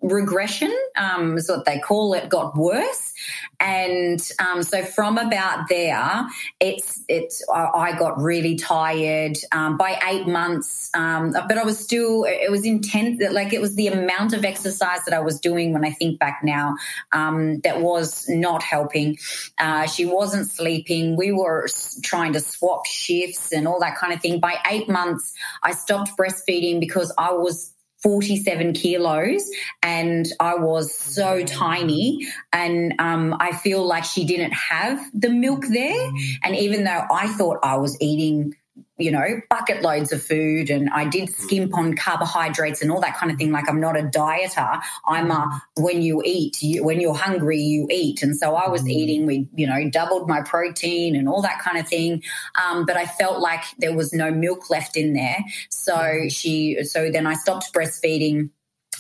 regression 0.02 0.74
um, 0.96 1.38
is 1.38 1.50
what 1.50 1.66
they 1.66 1.80
call 1.80 2.14
it 2.14 2.30
got 2.30 2.56
worse. 2.56 3.14
And 3.60 4.20
um, 4.40 4.64
so 4.64 4.84
from 4.84 5.18
about 5.18 5.68
there, 5.70 6.28
it's 6.60 7.04
it's 7.08 7.44
I 7.52 7.98
got 7.98 8.18
really 8.20 8.56
tired 8.56 9.38
um, 9.52 9.78
by 9.78 10.00
eight 10.08 10.28
months, 10.28 10.92
um, 10.94 11.32
but 11.32 11.58
I 11.58 11.64
was 11.64 11.80
still 11.80 12.26
it 12.26 12.52
was 12.52 12.66
intense. 12.66 13.22
Like 13.32 13.54
it 13.54 13.62
was 13.62 13.76
the 13.76 13.88
amount 13.88 14.34
of 14.34 14.44
exercise 14.44 15.04
that 15.06 15.14
I 15.14 15.20
was 15.20 15.40
doing 15.40 15.74
when 15.74 15.86
I 15.86 15.92
think 15.92 16.20
back 16.20 16.42
now 16.44 16.76
um, 17.12 17.60
that 17.60 17.82
was 17.82 18.26
not 18.30 18.64
helping. 18.64 19.18
Uh, 19.58 19.88
she 19.88 20.06
wasn't 20.06 20.48
sleeping. 20.50 21.16
We 21.16 21.32
were 21.32 21.68
trying 22.04 22.34
to 22.34 22.40
swap 22.40 22.86
shifts 22.86 23.52
and 23.52 23.68
all 23.68 23.80
that 23.80 23.98
kind 23.98 24.14
of 24.14 24.22
thing. 24.22 24.40
By 24.40 24.58
eight 24.70 24.90
months, 24.90 25.34
I 25.64 25.72
stopped 25.72 26.12
breastfeeding 26.18 26.80
because 26.80 27.14
I 27.18 27.32
was 27.32 27.74
47 28.06 28.74
kilos 28.74 29.50
and 29.82 30.28
I 30.40 30.56
was 30.56 30.94
so 30.94 31.44
tiny. 31.44 32.28
And 32.54 32.94
um, 33.00 33.36
I 33.40 33.52
feel 33.52 33.84
like 33.86 34.04
she 34.04 34.26
didn't 34.26 34.52
have 34.52 35.00
the 35.14 35.30
milk 35.30 35.66
there. 35.68 36.12
And 36.44 36.56
even 36.56 36.84
though 36.84 37.04
I 37.12 37.28
thought 37.30 37.58
I 37.64 37.78
was 37.78 38.00
eating 38.00 38.56
you 38.98 39.12
know, 39.12 39.42
bucket 39.50 39.82
loads 39.82 40.14
of 40.14 40.24
food 40.24 40.70
and 40.70 40.90
I 40.90 41.06
did 41.06 41.30
skimp 41.30 41.76
on 41.78 41.96
carbohydrates 41.96 42.82
and 42.82 42.92
all 42.92 43.02
that 43.02 43.18
kind 43.18 43.32
of 43.32 43.38
thing. 43.38 43.52
Like 43.52 43.68
I'm 43.68 43.82
not 43.82 43.98
a 43.98 44.04
dieter. 44.04 44.82
I'm 45.06 45.32
a, 45.32 45.62
when 45.76 46.02
you 46.02 46.22
eat, 46.24 46.62
you, 46.62 46.84
when 46.84 47.02
you're 47.02 47.16
hungry, 47.16 47.60
you 47.60 47.88
eat. 47.92 48.24
And 48.24 48.38
so 48.38 48.56
I 48.56 48.70
was 48.70 48.84
mm. 48.84 48.90
eating, 48.90 49.26
we, 49.26 49.50
you 49.54 49.68
know, 49.68 49.90
doubled 49.90 50.30
my 50.30 50.42
protein 50.42 51.16
and 51.16 51.28
all 51.28 51.42
that 51.42 51.60
kind 51.60 51.78
of 51.78 51.88
thing. 51.88 52.24
Um, 52.64 52.86
but 52.86 52.96
I 52.96 53.06
felt 53.06 53.40
like 53.42 53.64
there 53.80 53.96
was 53.96 54.14
no 54.14 54.32
milk 54.32 54.70
left 54.70 54.96
in 54.96 55.14
there. 55.14 55.44
So 55.70 56.28
she, 56.30 56.84
so 56.84 57.12
then 57.12 57.28
I 57.28 57.34
stopped 57.34 57.74
breastfeeding 57.74 58.50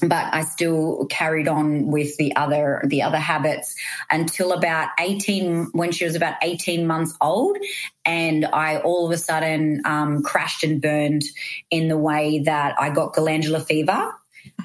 but 0.01 0.33
I 0.33 0.43
still 0.43 1.05
carried 1.09 1.47
on 1.47 1.87
with 1.87 2.17
the 2.17 2.35
other 2.35 2.81
the 2.85 3.01
other 3.01 3.17
habits 3.17 3.75
until 4.11 4.51
about 4.51 4.89
18 4.99 5.69
when 5.73 5.91
she 5.91 6.05
was 6.05 6.15
about 6.15 6.35
18 6.41 6.85
months 6.85 7.15
old 7.21 7.57
and 8.03 8.45
I 8.45 8.77
all 8.77 9.05
of 9.05 9.11
a 9.11 9.17
sudden 9.17 9.81
um, 9.85 10.23
crashed 10.23 10.63
and 10.63 10.81
burned 10.81 11.23
in 11.71 11.87
the 11.87 11.97
way 11.97 12.39
that 12.39 12.75
I 12.79 12.89
got 12.89 13.13
glandular 13.13 13.59
fever 13.59 14.13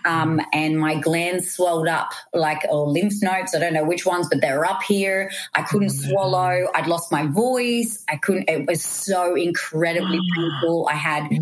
um, 0.04 0.40
and 0.52 0.78
my 0.78 0.94
glands 0.96 1.52
swelled 1.52 1.88
up 1.88 2.10
like 2.32 2.64
or 2.70 2.88
lymph 2.88 3.14
nodes. 3.22 3.54
I 3.54 3.58
don't 3.58 3.74
know 3.74 3.84
which 3.84 4.06
ones, 4.06 4.28
but 4.30 4.40
they're 4.40 4.64
up 4.64 4.82
here. 4.82 5.30
I 5.54 5.62
couldn't 5.62 5.88
mm-hmm. 5.88 6.10
swallow. 6.10 6.68
I'd 6.74 6.86
lost 6.86 7.12
my 7.12 7.26
voice. 7.26 8.04
I 8.08 8.16
couldn't. 8.16 8.48
It 8.48 8.66
was 8.66 8.82
so 8.82 9.34
incredibly 9.34 10.18
painful. 10.36 10.88
I 10.90 10.94
had 10.94 11.32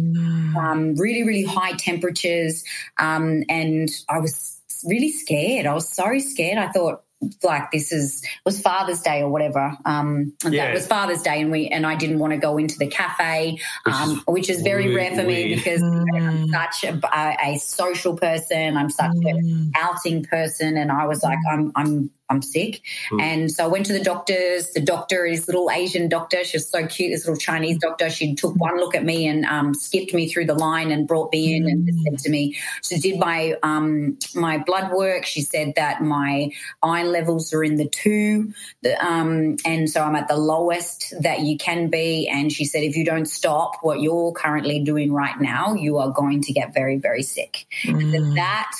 um, 0.58 0.94
really, 0.96 1.22
really 1.22 1.44
high 1.44 1.72
temperatures, 1.72 2.64
um, 2.98 3.44
and 3.48 3.88
I 4.08 4.18
was 4.18 4.60
really 4.84 5.10
scared. 5.10 5.66
I 5.66 5.74
was 5.74 5.88
so 5.88 6.18
scared. 6.18 6.58
I 6.58 6.70
thought 6.70 7.02
like 7.42 7.70
this 7.72 7.92
is 7.92 8.24
was 8.44 8.60
Father's 8.60 9.00
Day 9.00 9.22
or 9.22 9.30
whatever. 9.30 9.76
Um, 9.84 10.34
yeah. 10.44 10.66
that 10.66 10.74
was 10.74 10.86
Father's 10.86 11.22
Day, 11.22 11.40
and 11.40 11.50
we 11.50 11.68
and 11.68 11.86
I 11.86 11.96
didn't 11.96 12.18
want 12.18 12.32
to 12.32 12.38
go 12.38 12.58
into 12.58 12.78
the 12.78 12.86
cafe, 12.86 13.58
um, 13.86 14.12
is, 14.12 14.22
which 14.26 14.50
is 14.50 14.62
very 14.62 14.94
rare 14.94 15.14
for 15.14 15.24
me 15.24 15.54
because 15.54 15.82
mm. 15.82 16.04
I'm 16.14 16.48
such 16.48 16.84
a, 16.84 17.00
a, 17.44 17.58
social 17.58 18.16
person. 18.16 18.76
I'm 18.76 18.90
such 18.90 19.10
mm. 19.10 19.30
an 19.30 19.72
outing 19.76 20.24
person, 20.24 20.76
and 20.76 20.92
I 20.92 21.06
was 21.06 21.22
like, 21.22 21.38
I'm 21.50 21.72
I'm 21.74 22.10
I'm 22.30 22.42
sick. 22.42 22.82
Mm. 23.10 23.22
And 23.22 23.50
so 23.50 23.64
I 23.64 23.66
went 23.68 23.86
to 23.86 23.92
the 23.92 24.02
doctors. 24.02 24.70
The 24.70 24.80
doctor 24.80 25.24
is 25.24 25.46
little 25.46 25.70
Asian 25.70 26.08
doctor. 26.08 26.44
She 26.44 26.56
was 26.56 26.68
so 26.68 26.86
cute, 26.86 27.12
this 27.12 27.26
little 27.26 27.40
Chinese 27.40 27.78
doctor. 27.78 28.10
She 28.10 28.34
took 28.34 28.54
one 28.56 28.76
look 28.78 28.94
at 28.94 29.04
me 29.04 29.26
and 29.26 29.44
um, 29.46 29.74
skipped 29.74 30.12
me 30.12 30.28
through 30.28 30.46
the 30.46 30.54
line 30.54 30.90
and 30.90 31.06
brought 31.06 31.32
me 31.32 31.56
in 31.56 31.68
and 31.68 31.88
said 32.04 32.18
to 32.18 32.30
me, 32.30 32.56
she 32.82 32.98
did 32.98 33.18
my 33.18 33.56
um, 33.62 34.18
my 34.34 34.58
blood 34.58 34.92
work. 34.92 35.24
She 35.24 35.42
said 35.42 35.74
that 35.76 36.02
my 36.02 36.50
iron 36.82 37.12
levels 37.12 37.52
are 37.54 37.64
in 37.64 37.76
the 37.76 37.88
two. 37.88 38.52
The, 38.82 39.02
um, 39.04 39.56
and 39.64 39.88
so 39.88 40.02
I'm 40.02 40.16
at 40.16 40.28
the 40.28 40.36
lowest 40.36 41.14
that 41.20 41.40
you 41.40 41.56
can 41.56 41.88
be. 41.88 42.28
And 42.28 42.52
she 42.52 42.64
said, 42.64 42.82
if 42.82 42.96
you 42.96 43.04
don't 43.04 43.26
stop 43.26 43.78
what 43.82 44.00
you're 44.00 44.32
currently 44.32 44.80
doing 44.80 45.12
right 45.12 45.40
now, 45.40 45.74
you 45.74 45.98
are 45.98 46.10
going 46.10 46.42
to 46.42 46.52
get 46.52 46.74
very, 46.74 46.98
very 46.98 47.22
sick. 47.22 47.66
Mm. 47.84 48.34
that 48.34 48.72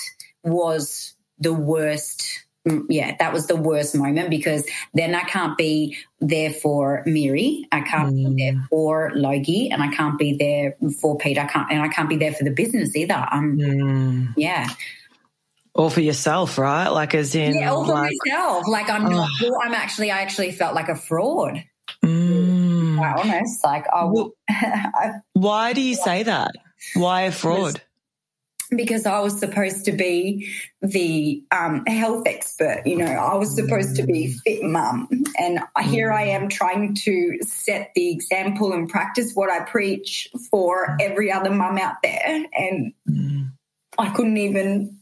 was 0.42 1.14
the 1.38 1.52
worst 1.52 2.44
yeah, 2.88 3.16
that 3.18 3.32
was 3.32 3.46
the 3.46 3.56
worst 3.56 3.94
moment 3.94 4.30
because 4.30 4.66
then 4.94 5.14
I 5.14 5.22
can't 5.22 5.56
be 5.56 5.96
there 6.20 6.52
for 6.52 7.02
Mary, 7.06 7.66
I 7.72 7.80
can't 7.80 8.14
mm. 8.14 8.36
be 8.36 8.44
there 8.44 8.52
mm. 8.54 8.68
for 8.68 9.12
Logie, 9.14 9.70
and 9.70 9.82
I 9.82 9.88
can't 9.94 10.18
be 10.18 10.36
there 10.36 10.76
for 11.00 11.16
Pete. 11.16 11.38
I 11.38 11.46
can't, 11.46 11.70
and 11.70 11.82
I 11.82 11.88
can't 11.88 12.08
be 12.08 12.16
there 12.16 12.32
for 12.32 12.44
the 12.44 12.50
business 12.50 12.94
either. 12.96 13.26
Um, 13.30 13.58
mm. 13.58 14.34
yeah. 14.36 14.68
Or 15.74 15.90
for 15.90 16.00
yourself, 16.00 16.58
right? 16.58 16.88
Like, 16.88 17.14
as 17.14 17.34
in, 17.34 17.54
yeah, 17.54 17.72
or 17.72 17.84
for 17.84 17.92
like, 17.92 18.12
myself. 18.26 18.66
Like, 18.66 18.90
I'm 18.90 19.04
not. 19.08 19.28
I'm 19.62 19.74
actually. 19.74 20.10
I 20.10 20.22
actually 20.22 20.50
felt 20.50 20.74
like 20.74 20.88
a 20.88 20.96
fraud. 20.96 21.62
Mm. 22.04 22.96
Quite 22.96 23.18
honest. 23.18 23.64
Like, 23.64 23.86
oh, 23.92 24.12
well, 24.12 25.22
why 25.34 25.72
do 25.72 25.80
you 25.80 25.94
say 25.94 26.24
that? 26.24 26.50
Why 26.94 27.22
a 27.22 27.32
fraud? 27.32 27.80
Because 28.76 29.06
I 29.06 29.20
was 29.20 29.38
supposed 29.38 29.84
to 29.86 29.92
be 29.92 30.52
the 30.82 31.42
um, 31.50 31.84
health 31.86 32.26
expert. 32.26 32.82
You 32.84 32.96
know, 32.96 33.06
I 33.06 33.34
was 33.36 33.54
supposed 33.54 33.96
to 33.96 34.02
be 34.02 34.34
fit 34.44 34.62
mum. 34.62 35.08
And 35.38 35.60
here 35.84 36.12
I 36.12 36.24
am 36.24 36.48
trying 36.48 36.94
to 37.04 37.38
set 37.42 37.92
the 37.94 38.10
example 38.10 38.72
and 38.72 38.88
practice 38.88 39.32
what 39.34 39.50
I 39.50 39.64
preach 39.64 40.28
for 40.50 40.96
every 41.00 41.32
other 41.32 41.50
mum 41.50 41.78
out 41.78 41.96
there. 42.02 42.44
And 42.54 42.92
I 43.98 44.10
couldn't 44.10 44.36
even 44.36 44.98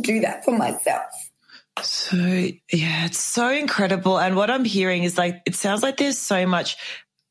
do 0.00 0.20
that 0.20 0.44
for 0.44 0.56
myself. 0.56 1.10
So, 1.80 2.16
yeah, 2.16 3.06
it's 3.06 3.18
so 3.18 3.48
incredible. 3.48 4.18
And 4.18 4.36
what 4.36 4.50
I'm 4.50 4.64
hearing 4.64 5.04
is 5.04 5.16
like, 5.16 5.42
it 5.46 5.54
sounds 5.54 5.82
like 5.82 5.96
there's 5.96 6.18
so 6.18 6.46
much 6.46 6.76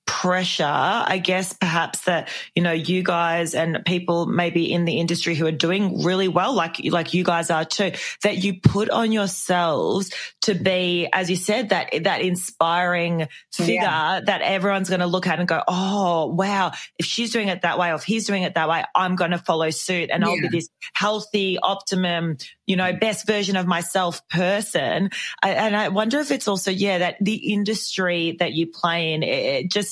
pressure, 0.06 0.64
I 0.66 1.18
guess 1.24 1.52
perhaps 1.54 2.02
that, 2.02 2.30
you 2.54 2.62
know, 2.62 2.72
you 2.72 3.02
guys 3.02 3.56
and 3.56 3.84
people 3.86 4.28
maybe 4.28 4.72
in 4.72 4.86
the 4.86 5.00
industry 5.00 5.34
who 5.34 5.48
are 5.48 5.52
doing 5.52 6.04
really 6.04 6.28
well, 6.28 6.54
like, 6.54 6.78
like 6.84 7.16
you 7.16 7.24
guys 7.24 7.50
are 7.50 7.66
too, 7.66 7.92
that 8.22 8.44
you 8.44 8.60
put 8.62 8.92
on 8.92 9.12
yourselves 9.12 10.12
to 10.42 10.54
be, 10.54 11.08
as 11.12 11.30
you 11.32 11.36
said, 11.36 11.70
that, 11.70 12.04
that 12.04 12.22
inspiring 12.22 13.30
figure 13.52 13.82
yeah. 13.82 14.22
that 14.24 14.42
everyone's 14.42 14.90
going 14.90 15.00
to 15.00 15.08
look 15.08 15.26
at 15.26 15.40
and 15.40 15.48
go, 15.48 15.64
Oh, 15.68 16.28
wow. 16.28 16.72
If 17.00 17.08
she's 17.08 17.32
doing 17.32 17.48
it 17.48 17.64
that 17.64 17.80
way, 17.80 17.92
or 17.92 17.96
if 17.96 18.04
he's 18.04 18.28
doing 18.28 18.44
it 18.44 18.54
that 18.54 18.70
way, 18.70 18.84
I'm 18.96 19.16
going 19.16 19.32
to 19.32 19.40
follow 19.40 19.72
suit 19.72 20.12
and 20.12 20.22
yeah. 20.22 20.30
I'll 20.30 20.40
be 20.40 20.50
this 20.50 20.70
healthy, 20.94 21.58
optimum, 21.58 22.38
you 22.68 22.76
know, 22.76 22.94
best 22.94 23.26
version 23.26 23.56
of 23.56 23.66
myself 23.66 24.28
person. 24.28 25.10
I, 25.42 25.50
and 25.52 25.76
I 25.76 25.90
wonder 25.90 26.20
if 26.20 26.30
it's 26.30 26.48
also, 26.48 26.70
yeah, 26.70 27.00
that 27.00 27.16
the 27.22 27.54
industry 27.54 28.36
that 28.38 28.54
you 28.54 28.68
play 28.68 29.14
in, 29.14 29.24
it 29.24 29.72
just, 29.72 29.91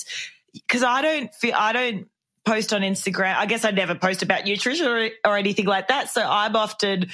cause 0.67 0.83
I 0.83 1.01
don't 1.01 1.33
feel, 1.33 1.55
I 1.55 1.73
don't 1.73 2.07
post 2.45 2.73
on 2.73 2.81
Instagram. 2.81 3.35
I 3.35 3.45
guess 3.45 3.65
I 3.65 3.71
never 3.71 3.95
post 3.95 4.23
about 4.23 4.45
nutrition 4.45 4.87
or, 4.87 5.09
or 5.25 5.37
anything 5.37 5.65
like 5.65 5.87
that. 5.89 6.09
So 6.09 6.21
I'm 6.21 6.55
often 6.55 7.09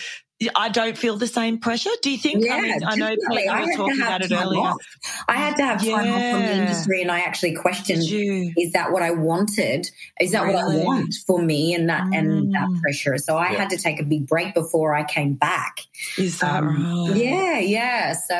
I 0.54 0.67
don't 0.67 0.98
feel 0.98 1.15
the 1.15 1.28
same 1.28 1.60
pressure. 1.60 1.91
Do 2.02 2.12
you 2.12 2.17
think? 2.17 2.43
Yeah, 2.43 2.56
I, 2.56 2.62
mean, 2.62 2.84
I 2.84 2.95
know 2.95 3.15
Pete, 3.30 3.48
I 3.48 3.62
were 3.62 3.71
talking 3.78 4.02
about 4.02 4.21
it 4.21 4.34
earlier. 4.34 4.60
Off. 4.60 4.78
I 5.30 5.38
had 5.38 5.56
to 5.56 5.63
have 5.63 5.80
time 5.80 6.06
yeah. 6.06 6.13
off 6.13 6.32
from 6.32 6.41
the 6.41 6.52
industry, 6.52 7.02
and 7.02 7.10
I 7.10 7.21
actually 7.21 7.56
questioned: 7.56 8.04
Is 8.04 8.74
that 8.74 8.91
what 8.91 9.02
I 9.02 9.12
wanted? 9.12 9.89
Is 10.19 10.34
that 10.34 10.43
really? 10.43 10.56
what 10.56 10.82
I 10.82 10.84
want 10.84 11.13
for 11.26 11.41
me? 11.41 11.74
And 11.74 11.88
that 11.89 12.04
mm. 12.04 12.17
and 12.17 12.54
that 12.54 12.67
mm. 12.67 12.82
pressure. 12.82 13.17
So 13.17 13.38
I 13.38 13.52
yeah. 13.52 13.60
had 13.60 13.69
to 13.69 13.78
take 13.78 14.02
a 14.02 14.04
big 14.04 14.28
break 14.28 14.54
before 14.54 14.93
I 14.93 15.06
came 15.06 15.36
back. 15.36 15.80
Is 16.17 16.39
that 16.39 16.63
um, 16.63 17.08
right? 17.08 17.15
Yeah, 17.15 17.60
yeah. 17.60 18.12
So 18.12 18.38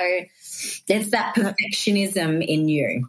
it's 0.90 1.12
that 1.12 1.34
perfectionism 1.34 2.46
in 2.46 2.68
you. 2.68 3.08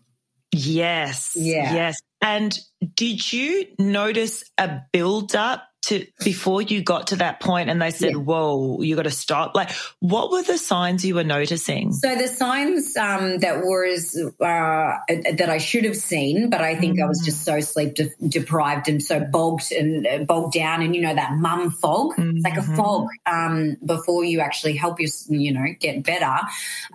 Yes. 0.56 1.32
Yeah. 1.36 1.74
Yes. 1.74 2.00
And 2.22 2.58
did 2.94 3.32
you 3.32 3.66
notice 3.78 4.44
a 4.58 4.80
build 4.92 5.34
up 5.36 5.62
to 5.86 6.04
before 6.24 6.62
you 6.62 6.82
got 6.82 7.08
to 7.08 7.16
that 7.16 7.38
point 7.40 7.70
and 7.70 7.80
they 7.80 7.90
said, 7.90 8.12
yeah. 8.12 8.16
whoa, 8.16 8.82
you 8.82 8.96
got 8.96 9.02
to 9.02 9.10
stop? 9.10 9.54
Like, 9.54 9.70
what 10.00 10.32
were 10.32 10.42
the 10.42 10.58
signs 10.58 11.04
you 11.04 11.14
were 11.14 11.24
noticing? 11.24 11.92
So 11.92 12.16
the 12.16 12.26
signs 12.26 12.96
um, 12.96 13.38
that 13.38 13.58
was 13.58 14.16
uh, 14.40 14.96
that 15.08 15.48
I 15.48 15.58
should 15.58 15.84
have 15.84 15.96
seen, 15.96 16.50
but 16.50 16.60
I 16.60 16.74
think 16.74 16.98
mm. 16.98 17.04
I 17.04 17.06
was 17.06 17.22
just 17.24 17.44
so 17.44 17.60
sleep 17.60 17.94
de- 17.94 18.10
deprived 18.26 18.88
and 18.88 19.02
so 19.02 19.20
bogged 19.20 19.70
and 19.72 20.06
uh, 20.06 20.18
bogged 20.24 20.54
down, 20.54 20.82
and 20.82 20.94
you 20.96 21.02
know 21.02 21.14
that 21.14 21.34
mum 21.34 21.70
fog. 21.70 22.16
Mm-hmm. 22.16 22.36
It's 22.36 22.44
like 22.44 22.56
a 22.56 22.60
mm-hmm. 22.60 22.76
fog 22.76 23.08
um, 23.26 23.76
before 23.84 24.24
you 24.24 24.40
actually 24.40 24.76
help 24.76 25.00
you, 25.00 25.08
you 25.28 25.52
know, 25.52 25.66
get 25.78 26.02
better. 26.02 26.24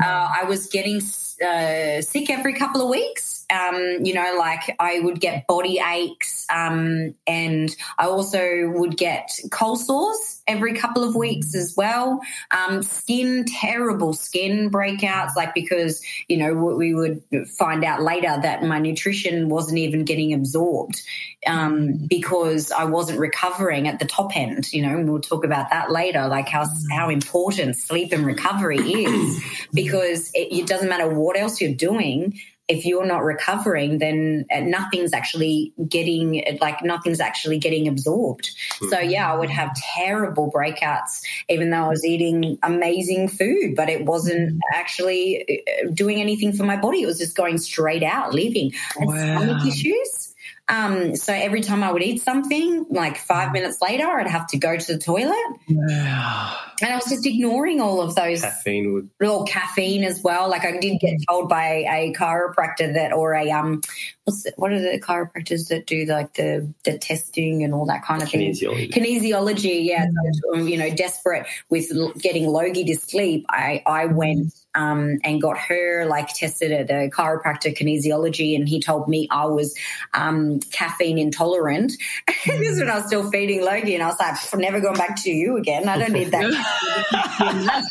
Uh, 0.01 0.29
I 0.41 0.43
was 0.43 0.67
getting 0.67 0.97
uh, 0.97 2.01
sick 2.01 2.29
every 2.29 2.53
couple 2.53 2.81
of 2.81 2.89
weeks. 2.89 3.40
Um, 3.51 4.05
you 4.05 4.13
know, 4.13 4.35
like 4.37 4.75
I 4.79 4.99
would 5.01 5.19
get 5.19 5.45
body 5.47 5.79
aches, 5.79 6.45
um, 6.53 7.15
and 7.27 7.75
I 7.97 8.05
also 8.05 8.69
would 8.69 8.97
get 8.97 9.29
cold 9.51 9.79
sores 9.79 10.41
every 10.47 10.73
couple 10.73 11.03
of 11.03 11.15
weeks 11.15 11.55
as 11.55 11.75
well. 11.77 12.19
Um, 12.51 12.83
skin, 12.83 13.45
terrible 13.45 14.13
skin 14.13 14.69
breakouts, 14.69 15.35
like 15.35 15.53
because, 15.53 16.01
you 16.27 16.37
know, 16.37 16.53
we 16.53 16.93
would 16.93 17.21
find 17.57 17.83
out 17.83 18.01
later 18.01 18.37
that 18.41 18.63
my 18.63 18.79
nutrition 18.79 19.49
wasn't 19.49 19.79
even 19.79 20.03
getting 20.03 20.33
absorbed 20.33 21.01
um, 21.47 22.05
because 22.07 22.71
I 22.71 22.85
wasn't 22.85 23.19
recovering 23.19 23.87
at 23.87 23.99
the 23.99 24.05
top 24.05 24.35
end, 24.35 24.71
you 24.73 24.81
know, 24.81 24.97
and 24.97 25.09
we'll 25.09 25.21
talk 25.21 25.45
about 25.45 25.69
that 25.69 25.91
later, 25.91 26.27
like 26.27 26.47
how, 26.47 26.65
how 26.91 27.09
important 27.09 27.77
sleep 27.77 28.11
and 28.11 28.25
recovery 28.25 28.79
is 28.79 29.43
because 29.73 30.31
it, 30.33 30.51
it 30.51 30.67
doesn't 30.67 30.89
matter 30.89 31.07
what 31.07 31.37
else 31.37 31.61
you're 31.61 31.73
doing 31.73 32.39
if 32.71 32.85
you're 32.85 33.05
not 33.05 33.23
recovering, 33.23 33.97
then 33.97 34.45
uh, 34.49 34.61
nothing's 34.61 35.13
actually 35.13 35.73
getting 35.87 36.57
like 36.61 36.81
nothing's 36.81 37.19
actually 37.19 37.59
getting 37.59 37.87
absorbed. 37.87 38.45
Mm-hmm. 38.45 38.89
So 38.89 38.99
yeah, 38.99 39.31
I 39.31 39.35
would 39.37 39.49
have 39.49 39.75
terrible 39.75 40.51
breakouts, 40.51 41.21
even 41.49 41.69
though 41.69 41.83
I 41.83 41.89
was 41.89 42.05
eating 42.05 42.57
amazing 42.63 43.27
food, 43.27 43.75
but 43.75 43.89
it 43.89 44.05
wasn't 44.05 44.55
mm. 44.55 44.59
actually 44.73 45.61
uh, 45.67 45.89
doing 45.93 46.21
anything 46.21 46.53
for 46.53 46.63
my 46.63 46.77
body. 46.77 47.01
It 47.01 47.07
was 47.07 47.19
just 47.19 47.35
going 47.35 47.57
straight 47.57 48.03
out, 48.03 48.33
leaving. 48.33 48.71
And 48.97 49.09
wow. 49.09 49.37
stomach 49.37 49.67
issues 49.67 50.30
um, 50.69 51.15
so 51.15 51.33
every 51.33 51.61
time 51.61 51.83
I 51.83 51.91
would 51.91 52.01
eat 52.01 52.21
something, 52.21 52.85
like 52.89 53.17
five 53.17 53.49
mm. 53.49 53.53
minutes 53.53 53.79
later, 53.81 54.07
I'd 54.07 54.27
have 54.27 54.47
to 54.47 54.57
go 54.57 54.77
to 54.77 54.93
the 54.93 54.99
toilet. 54.99 55.35
Yeah. 55.67 56.55
And 56.81 56.91
I 56.91 56.95
was 56.95 57.05
just 57.05 57.25
ignoring 57.25 57.81
all 57.81 58.01
of 58.01 58.15
those. 58.15 58.41
Caffeine 58.41 58.93
would. 58.93 59.09
Or 59.21 59.43
caffeine 59.43 60.03
as 60.03 60.21
well. 60.23 60.49
Like 60.49 60.65
I 60.65 60.77
did 60.77 60.99
get 60.99 61.17
told 61.29 61.49
by 61.49 61.85
a 61.91 62.13
chiropractor 62.13 62.93
that, 62.93 63.11
or 63.13 63.33
a, 63.33 63.51
um, 63.51 63.81
what's 64.25 64.43
the, 64.43 64.53
what 64.55 64.71
are 64.71 64.79
the 64.79 64.99
chiropractors 64.99 65.69
that 65.69 65.87
do 65.87 66.05
like 66.05 66.33
the, 66.35 66.71
the 66.85 66.97
testing 66.97 67.63
and 67.63 67.73
all 67.73 67.85
that 67.87 68.03
kind 68.05 68.21
of 68.21 68.29
thing? 68.29 68.51
Kinesiology. 68.51 68.91
Kinesiology, 68.91 69.85
yeah. 69.85 70.07
Mm. 70.53 70.69
you 70.69 70.77
know, 70.77 70.89
desperate 70.89 71.47
with 71.69 71.91
getting 72.21 72.47
Logie 72.47 72.85
to 72.85 72.95
sleep, 72.95 73.45
I, 73.49 73.81
I 73.85 74.05
went 74.05 74.53
um, 74.73 75.19
and 75.23 75.41
got 75.41 75.57
her 75.57 76.05
like 76.05 76.33
tested 76.33 76.71
at 76.71 76.89
a 76.89 77.09
chiropractor 77.09 77.75
kinesiology, 77.75 78.55
and 78.55 78.67
he 78.67 78.79
told 78.79 79.07
me 79.07 79.27
I 79.29 79.45
was 79.45 79.75
um, 80.13 80.59
caffeine 80.71 81.17
intolerant. 81.17 81.93
this 82.45 82.73
is 82.73 82.79
when 82.79 82.89
I 82.89 82.95
was 82.95 83.07
still 83.07 83.29
feeding 83.29 83.63
Logie, 83.63 83.95
and 83.95 84.03
I 84.03 84.07
was 84.07 84.19
like, 84.19 84.37
I'm 84.53 84.59
never 84.59 84.79
going 84.79 84.97
back 84.97 85.21
to 85.23 85.31
you 85.31 85.57
again. 85.57 85.89
I 85.89 85.97
don't 85.97 86.13
need 86.13 86.31
that. 86.31 87.83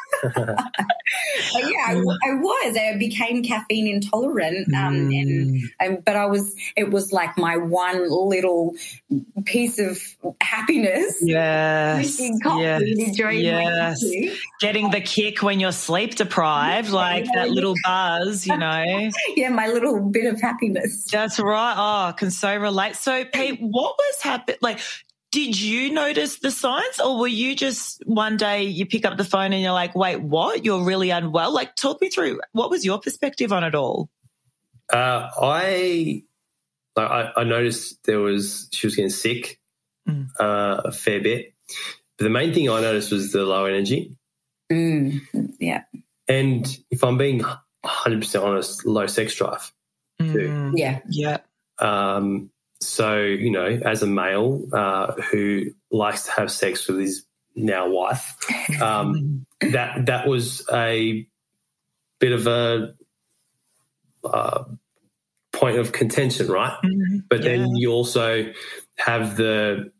yeah, 0.34 1.86
I, 1.86 1.94
I, 1.94 2.34
was. 2.34 2.76
I 2.76 2.96
became 2.98 3.42
caffeine 3.42 3.86
intolerant, 3.86 4.72
um, 4.74 5.08
mm. 5.08 5.20
and, 5.20 5.62
and, 5.80 6.04
but 6.04 6.16
I 6.16 6.26
was. 6.26 6.54
It 6.76 6.90
was 6.90 7.12
like 7.12 7.38
my 7.38 7.56
one 7.56 8.08
little 8.10 8.74
piece 9.44 9.78
of 9.78 9.98
happiness. 10.40 11.18
Yes, 11.22 12.20
yes, 12.20 13.20
yes. 13.40 14.04
Getting 14.60 14.90
the 14.90 15.00
kick 15.00 15.42
when 15.42 15.60
you're 15.60 15.72
sleep 15.72 16.16
deprived, 16.16 16.90
like 16.90 17.24
yeah, 17.26 17.44
that 17.44 17.50
little 17.50 17.74
buzz, 17.84 18.46
you 18.46 18.56
know. 18.56 19.10
yeah, 19.36 19.48
my 19.48 19.68
little 19.68 20.00
bit 20.00 20.32
of 20.32 20.40
happiness. 20.40 21.04
That's 21.10 21.38
right. 21.38 21.74
Oh, 21.76 22.08
I 22.08 22.12
can 22.12 22.30
so 22.30 22.54
relate. 22.56 22.96
So, 22.96 23.24
Pete, 23.24 23.60
what 23.60 23.96
was 23.98 24.22
happening? 24.22 24.58
Like, 24.60 24.80
did 25.30 25.60
you 25.60 25.92
notice 25.92 26.38
the 26.38 26.50
signs 26.50 26.98
or 26.98 27.18
were 27.18 27.28
you 27.28 27.54
just 27.54 28.02
one 28.06 28.36
day 28.36 28.64
you 28.64 28.84
pick 28.84 29.04
up 29.04 29.16
the 29.16 29.24
phone 29.24 29.52
and 29.52 29.62
you're 29.62 29.72
like, 29.72 29.94
wait, 29.94 30.20
what? 30.20 30.64
You're 30.64 30.82
really 30.82 31.10
unwell? 31.10 31.52
Like, 31.52 31.76
talk 31.76 32.00
me 32.00 32.10
through 32.10 32.40
what 32.52 32.70
was 32.70 32.84
your 32.84 32.98
perspective 32.98 33.52
on 33.52 33.62
it 33.62 33.74
all? 33.74 34.08
Uh, 34.92 35.28
I, 35.40 36.24
I, 36.96 37.30
I 37.36 37.44
noticed 37.44 38.04
there 38.04 38.18
was, 38.18 38.68
she 38.72 38.86
was 38.86 38.96
getting 38.96 39.10
sick 39.10 39.60
mm. 40.08 40.26
uh, 40.40 40.82
a 40.86 40.92
fair 40.92 41.20
bit. 41.20 41.54
But 42.18 42.24
the 42.24 42.30
main 42.30 42.52
thing 42.52 42.68
I 42.68 42.80
noticed 42.80 43.12
was 43.12 43.30
the 43.30 43.44
low 43.44 43.66
energy. 43.66 44.16
Mm. 44.70 45.20
Yeah. 45.60 45.84
And 46.26 46.66
if 46.90 47.04
I'm 47.04 47.18
being 47.18 47.44
100% 47.84 48.42
honest, 48.42 48.84
low 48.84 49.06
sex 49.06 49.36
drive. 49.36 49.72
Mm. 50.20 50.72
Yeah. 50.74 51.00
Yeah. 51.08 51.38
Um, 51.78 52.50
so, 52.80 53.18
you 53.18 53.50
know, 53.50 53.66
as 53.66 54.02
a 54.02 54.06
male 54.06 54.66
uh, 54.72 55.12
who 55.30 55.66
likes 55.90 56.24
to 56.24 56.32
have 56.32 56.50
sex 56.50 56.88
with 56.88 57.00
his 57.00 57.24
now 57.54 57.88
wife, 57.88 58.36
um, 58.80 59.46
that 59.60 60.06
that 60.06 60.26
was 60.26 60.66
a 60.72 61.26
bit 62.18 62.32
of 62.32 62.46
a 62.46 62.94
uh, 64.24 64.64
point 65.52 65.78
of 65.78 65.92
contention, 65.92 66.48
right? 66.48 66.76
Mm-hmm. 66.84 67.18
But 67.28 67.42
yeah. 67.42 67.56
then 67.56 67.76
you 67.76 67.90
also 67.90 68.52
have 68.96 69.36
the 69.36 69.92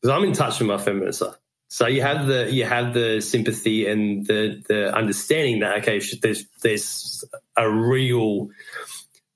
because 0.00 0.16
I'm 0.16 0.24
in 0.24 0.32
touch 0.32 0.58
with 0.58 0.68
my 0.68 0.78
feminine 0.78 1.12
side. 1.12 1.34
So 1.68 1.86
you 1.86 2.02
have 2.02 2.26
the 2.26 2.52
you 2.52 2.64
have 2.64 2.94
the 2.94 3.20
sympathy 3.20 3.86
and 3.86 4.26
the 4.26 4.62
the 4.68 4.94
understanding 4.94 5.60
that 5.60 5.78
okay, 5.78 6.00
there's 6.20 6.46
there's 6.62 7.24
a 7.56 7.70
real 7.70 8.50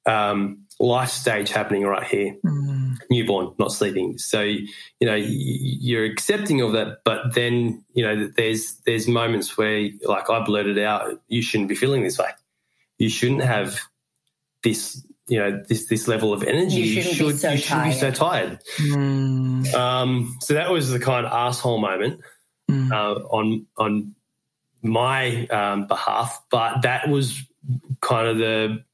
um, 0.06 0.64
life 0.80 1.10
stage 1.10 1.50
happening 1.50 1.82
right 1.84 2.06
here. 2.06 2.36
Mm. 2.44 2.98
Newborn, 3.10 3.54
not 3.58 3.72
sleeping. 3.72 4.18
So 4.18 4.42
you 4.42 4.66
know 5.02 5.14
you're 5.14 6.04
accepting 6.04 6.60
of 6.60 6.72
that, 6.72 6.98
but 7.04 7.34
then 7.34 7.84
you 7.92 8.04
know 8.04 8.30
there's 8.36 8.80
there's 8.86 9.08
moments 9.08 9.56
where 9.56 9.90
like 10.04 10.30
I 10.30 10.40
blurted 10.44 10.78
out, 10.78 11.20
you 11.28 11.42
shouldn't 11.42 11.68
be 11.68 11.74
feeling 11.74 12.02
this 12.02 12.18
way. 12.18 12.30
You 12.98 13.08
shouldn't 13.08 13.42
have 13.42 13.80
this 14.62 15.04
you 15.28 15.38
know 15.38 15.62
this 15.68 15.86
this 15.86 16.08
level 16.08 16.32
of 16.32 16.42
energy, 16.42 16.80
You 16.80 17.02
shouldn't 17.02 17.32
be 17.32 17.36
so 17.36 17.50
you 17.50 17.58
shouldn't 17.58 17.84
be 17.84 17.92
so 17.92 18.10
tired. 18.10 18.58
Mm, 18.78 19.74
Um, 19.74 20.36
so 20.40 20.54
that 20.54 20.70
was 20.70 20.90
the 20.90 20.98
kind 20.98 21.26
of 21.26 21.32
asshole 21.32 21.78
moment 21.78 22.20
mm. 22.70 22.90
uh, 22.90 23.20
on 23.28 23.66
on 23.76 24.14
my 24.82 25.46
um, 25.48 25.86
behalf, 25.86 26.42
but 26.50 26.82
that 26.82 27.08
was 27.08 27.42
kind 28.00 28.28
of 28.28 28.38
the 28.38 28.84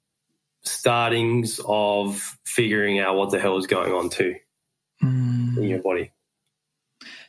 startings 0.67 1.61
of 1.67 2.37
figuring 2.47 2.99
out 3.01 3.17
what 3.17 3.31
the 3.31 3.41
hell 3.41 3.59
is 3.59 3.67
going 3.67 3.93
on 3.93 4.09
too 4.11 4.35
Mm. 5.03 5.57
in 5.59 5.65
your 5.65 5.81
body. 5.83 6.13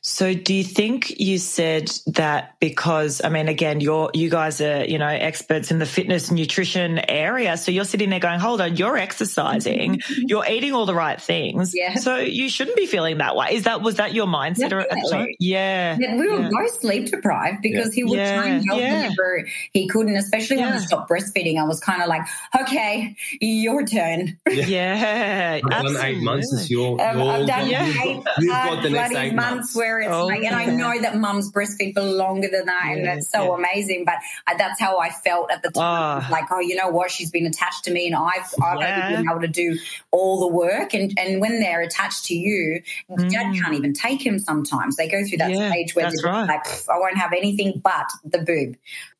So 0.07 0.35
do 0.35 0.53
you 0.53 0.63
think 0.63 1.19
you 1.19 1.39
said 1.39 1.89
that 2.05 2.53
because 2.59 3.21
I 3.23 3.29
mean 3.29 3.47
again 3.47 3.81
you're 3.81 4.11
you 4.13 4.29
guys 4.29 4.61
are 4.61 4.85
you 4.85 4.99
know 4.99 5.07
experts 5.07 5.71
in 5.71 5.79
the 5.79 5.87
fitness 5.87 6.29
nutrition 6.29 6.99
area 7.09 7.57
so 7.57 7.71
you're 7.71 7.85
sitting 7.85 8.11
there 8.11 8.19
going 8.19 8.39
hold 8.39 8.61
on 8.61 8.75
you're 8.75 8.97
exercising 8.97 10.01
you're 10.27 10.45
eating 10.47 10.73
all 10.73 10.85
the 10.85 10.93
right 10.93 11.19
things 11.19 11.73
Yeah. 11.73 11.95
so 11.95 12.17
you 12.17 12.49
shouldn't 12.49 12.77
be 12.77 12.85
feeling 12.85 13.17
that 13.17 13.35
way 13.35 13.55
is 13.55 13.63
that 13.63 13.81
was 13.81 13.95
that 13.95 14.13
your 14.13 14.27
mindset 14.27 14.71
or 14.73 14.81
at 14.81 14.89
the 14.91 15.09
time 15.11 15.27
yeah 15.39 15.97
Yeah, 15.99 16.15
we 16.17 16.29
were 16.29 16.39
Yeah. 16.41 16.49
both 16.51 16.79
sleep 16.79 17.09
deprived 17.09 17.63
because 17.63 17.91
he 17.95 18.03
would 18.03 18.19
Yeah, 18.19 18.35
try 18.39 18.49
and 18.49 18.63
help 18.67 18.79
yeah. 18.79 18.93
whenever 19.09 19.47
he 19.73 19.87
couldn't, 19.87 20.17
especially 20.17 20.57
when 20.57 20.67
Yeah. 20.67 20.79
he 20.81 20.85
stopped 20.85 21.09
breastfeeding. 21.09 21.59
I 21.59 21.63
was 21.63 21.79
kind 21.79 22.03
of 22.03 22.09
like, 22.09 22.21
okay, 22.61 23.15
your 23.41 23.83
turn. 23.87 24.37
yeah 24.51 25.59
I've 25.63 25.83
done 25.83 25.97
eight 26.05 26.21
months. 26.21 26.53
It's 26.53 26.69
your, 26.69 27.01
Um, 27.05 27.17
your 27.17 27.31
I've 27.31 27.47
done 27.47 27.67
Yeah. 27.69 27.85
you've, 27.87 28.23
got, 28.23 28.33
you've 28.39 28.53
hard 28.53 28.73
got 28.75 28.83
the 28.83 28.89
next 28.91 29.15
eight 29.15 29.33
months, 29.33 29.51
months. 29.55 29.75
where 29.75 29.94
Oh, 30.03 30.25
like, 30.27 30.43
and 30.43 30.55
I 30.55 30.65
know 30.65 30.99
that 31.01 31.17
mums 31.17 31.51
breastfeed 31.51 31.93
for 31.93 32.01
longer 32.01 32.47
than 32.51 32.65
that, 32.65 32.83
and 32.85 33.05
it's 33.07 33.29
so 33.31 33.43
yeah. 33.45 33.55
amazing. 33.57 34.03
But 34.05 34.15
I, 34.47 34.55
that's 34.55 34.79
how 34.79 34.99
I 34.99 35.09
felt 35.09 35.51
at 35.51 35.61
the 35.63 35.69
time. 35.71 35.83
Ah. 36.23 36.27
Like, 36.29 36.45
oh, 36.51 36.59
you 36.59 36.75
know 36.75 36.89
what? 36.89 37.11
She's 37.11 37.31
been 37.31 37.45
attached 37.45 37.85
to 37.85 37.91
me, 37.91 38.07
and 38.07 38.15
I've 38.15 38.53
I've 38.63 38.79
Yeah. 38.79 39.01
only 39.07 39.15
been 39.17 39.29
able 39.29 39.41
to 39.41 39.47
do 39.47 39.77
all 40.11 40.39
the 40.41 40.47
work. 40.47 40.93
And 40.93 41.17
and 41.17 41.39
when 41.41 41.59
they're 41.59 41.81
attached 41.81 42.25
to 42.25 42.35
you, 42.35 42.81
dad 43.09 43.19
Mm. 43.45 43.61
can't 43.61 43.73
even 43.75 43.93
take 43.93 44.25
him. 44.25 44.39
Sometimes 44.39 44.95
they 44.95 45.07
go 45.07 45.23
through 45.25 45.37
that 45.39 45.51
Yeah, 45.51 45.69
stage 45.71 45.95
where 45.95 46.09
they're 46.11 46.31
right. 46.31 46.47
like, 46.47 46.65
I 46.89 46.97
won't 46.99 47.17
have 47.17 47.33
anything 47.33 47.81
but 47.83 48.07
the 48.23 48.39
boob. 48.39 48.75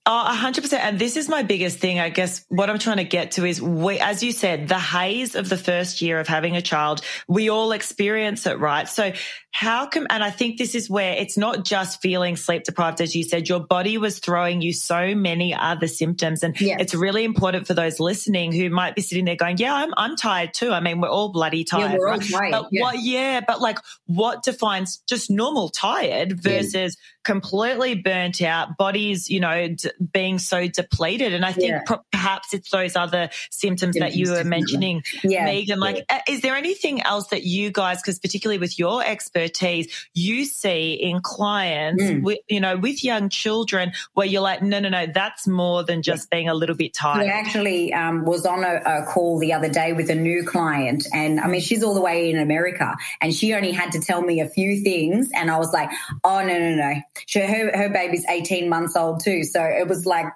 Oh, 0.08 0.22
a 0.28 0.36
hundred 0.36 0.62
percent. 0.62 0.84
And 0.84 1.00
this 1.00 1.18
is 1.18 1.28
my 1.28 1.42
biggest 1.42 1.80
thing. 1.80 2.00
I 2.00 2.10
guess 2.10 2.46
what 2.50 2.70
I'm 2.70 2.78
trying 2.78 2.98
to 2.98 3.04
get 3.04 3.32
to 3.32 3.46
is 3.46 3.60
we, 3.60 3.98
as 4.00 4.22
you 4.22 4.34
said, 4.34 4.68
the 4.68 4.78
haze 4.78 5.34
of 5.34 5.50
the 5.50 5.58
first 5.58 6.00
year 6.00 6.20
of 6.20 6.28
having 6.28 6.56
a 6.56 6.62
child, 6.62 7.02
we 7.28 7.50
all 7.50 7.72
experience 7.72 8.46
it, 8.46 8.60
right? 8.60 8.88
So 8.88 9.14
how 9.50 9.88
come, 9.88 10.06
and 10.12 10.24
I 10.24 10.30
think 10.30 10.60
this 10.60 10.76
is 10.76 10.92
where 10.92 11.14
it's 11.14 11.38
not 11.40 11.66
just 11.66 12.04
feeling 12.04 12.36
sleep 12.36 12.66
deprived, 12.66 13.02
as 13.02 13.16
you 13.16 13.24
said, 13.24 13.50
your 13.50 13.62
body 13.62 13.98
was 13.98 14.20
throwing 14.20 14.62
you 14.62 14.74
so 14.74 15.16
many 15.16 15.56
other 15.56 15.88
symptoms. 15.88 16.44
And 16.44 16.60
Yeah. 16.62 16.78
it's 16.80 16.94
really 16.94 17.24
important 17.24 17.66
for 17.66 17.74
those 17.74 18.00
listening 18.00 18.52
who 18.52 18.70
might 18.70 18.94
be 18.94 19.02
sitting 19.02 19.26
there 19.26 19.36
going, 19.36 19.58
yeah, 19.58 19.74
I'm, 19.74 19.92
I'm 19.98 20.16
tired 20.16 20.54
too. 20.54 20.72
I 20.72 20.82
mean, 20.82 21.02
we're 21.02 21.10
all 21.10 21.30
bloody 21.30 21.64
tired. 21.64 21.94
yeah, 21.94 21.98
we're 21.98 22.10
all 22.10 22.20
tired. 22.20 22.52
But 22.52 22.68
yeah. 22.72 22.82
what, 22.82 23.00
yeah, 23.00 23.42
but 23.48 23.60
like 23.60 23.80
what 24.06 24.44
defines 24.44 24.98
just 25.08 25.32
normal 25.32 25.70
tired 25.70 26.40
versus 26.40 26.96
completely 27.26 27.96
burnt 27.96 28.42
out, 28.42 28.78
bodies, 28.78 29.30
you 29.30 29.40
know, 29.40 29.68
d- 29.70 29.90
being 30.14 30.38
so 30.40 30.68
depleted. 30.68 31.34
And 31.34 31.44
I 31.44 31.52
think 31.52 31.72
Yeah. 31.72 31.82
per- 31.86 32.02
perhaps 32.12 32.54
it's 32.54 32.70
those 32.70 32.96
other 32.96 33.30
symptoms 33.50 33.98
that 33.98 34.16
you 34.16 34.32
were 34.32 34.44
mentioning, 34.44 35.04
yeah. 35.24 35.46
Megan. 35.46 35.80
Like, 35.80 36.06
uh, 36.10 36.20
is 36.30 36.42
there 36.42 36.56
anything 36.56 37.02
else 37.02 37.28
that 37.28 37.44
you 37.44 37.72
guys, 37.72 38.02
because 38.02 38.20
particularly 38.20 38.60
with 38.60 38.78
your 38.80 39.04
expertise, 39.04 39.88
you 40.14 40.46
see 40.46 40.94
in 40.94 41.20
clients, 41.22 42.04
Mm. 42.04 42.22
with, 42.24 42.40
you 42.48 42.60
know, 42.60 42.78
with 42.78 43.04
young 43.04 43.30
children 43.30 43.92
where 44.14 44.28
you're 44.28 44.42
like, 44.42 44.62
no, 44.62 44.80
no, 44.80 44.90
no, 44.90 45.08
that's 45.08 45.48
more 45.48 45.84
than 45.84 46.02
just 46.04 46.30
being 46.30 46.48
a 46.48 46.54
little 46.54 46.76
bit 46.76 46.94
tired? 46.94 47.24
I 47.24 47.32
actually 47.32 47.92
um, 47.94 48.24
was 48.26 48.46
on 48.46 48.64
a, 48.64 48.82
a 48.86 49.06
call 49.06 49.40
the 49.40 49.54
other 49.54 49.70
day 49.70 49.94
with 49.94 50.10
a 50.12 50.16
new 50.16 50.44
client, 50.44 51.08
and 51.14 51.40
I 51.40 51.48
mean, 51.48 51.62
she's 51.62 51.84
all 51.84 51.96
the 51.96 52.02
way 52.02 52.30
in 52.30 52.38
America, 52.38 52.96
and 53.20 53.34
she 53.34 53.54
only 53.56 53.72
had 53.72 53.92
to 53.94 54.00
tell 54.00 54.22
me 54.22 54.40
a 54.42 54.48
few 54.48 54.82
things, 54.84 55.30
and 55.34 55.50
I 55.50 55.58
was 55.58 55.74
like, 55.74 55.90
"Oh 56.24 56.46
no, 56.46 56.58
no, 56.60 56.76
no!" 56.76 56.94
She, 57.26 57.40
her 57.40 57.78
her 57.78 57.90
baby's 57.90 58.26
eighteen 58.30 58.70
months 58.70 58.96
old 58.96 59.24
too, 59.24 59.44
so 59.44 59.64
it 59.64 59.88
was 59.88 60.06
like, 60.06 60.28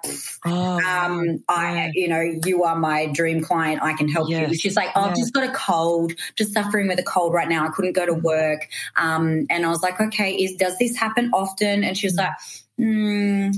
Oh, 0.46 0.80
um, 0.80 1.44
I, 1.48 1.90
you 1.94 2.08
know, 2.08 2.20
you 2.20 2.64
are 2.64 2.76
my 2.76 3.06
dream 3.06 3.42
client. 3.42 3.82
I 3.82 3.92
can 3.92 4.08
help 4.08 4.30
you. 4.30 4.54
She's 4.54 4.76
like, 4.76 4.88
oh, 4.96 5.02
I've 5.02 5.16
just 5.16 5.34
got 5.34 5.44
a 5.44 5.52
cold, 5.52 6.12
just 6.36 6.54
suffering 6.54 6.88
with 6.88 6.98
a 6.98 7.02
cold 7.02 7.34
right 7.34 7.48
now. 7.48 7.66
I 7.66 7.68
couldn't 7.68 7.92
go 7.92 8.06
to 8.06 8.14
work. 8.14 8.68
Um, 8.96 9.46
and 9.50 9.66
I 9.66 9.68
was 9.68 9.82
like, 9.82 10.00
okay, 10.00 10.32
is 10.32 10.56
does 10.56 10.78
this 10.78 10.96
happen 10.96 11.30
often? 11.34 11.84
And 11.84 11.96
she 11.96 12.06
was 12.06 12.16
like, 12.16 12.32
hmm. 12.78 13.50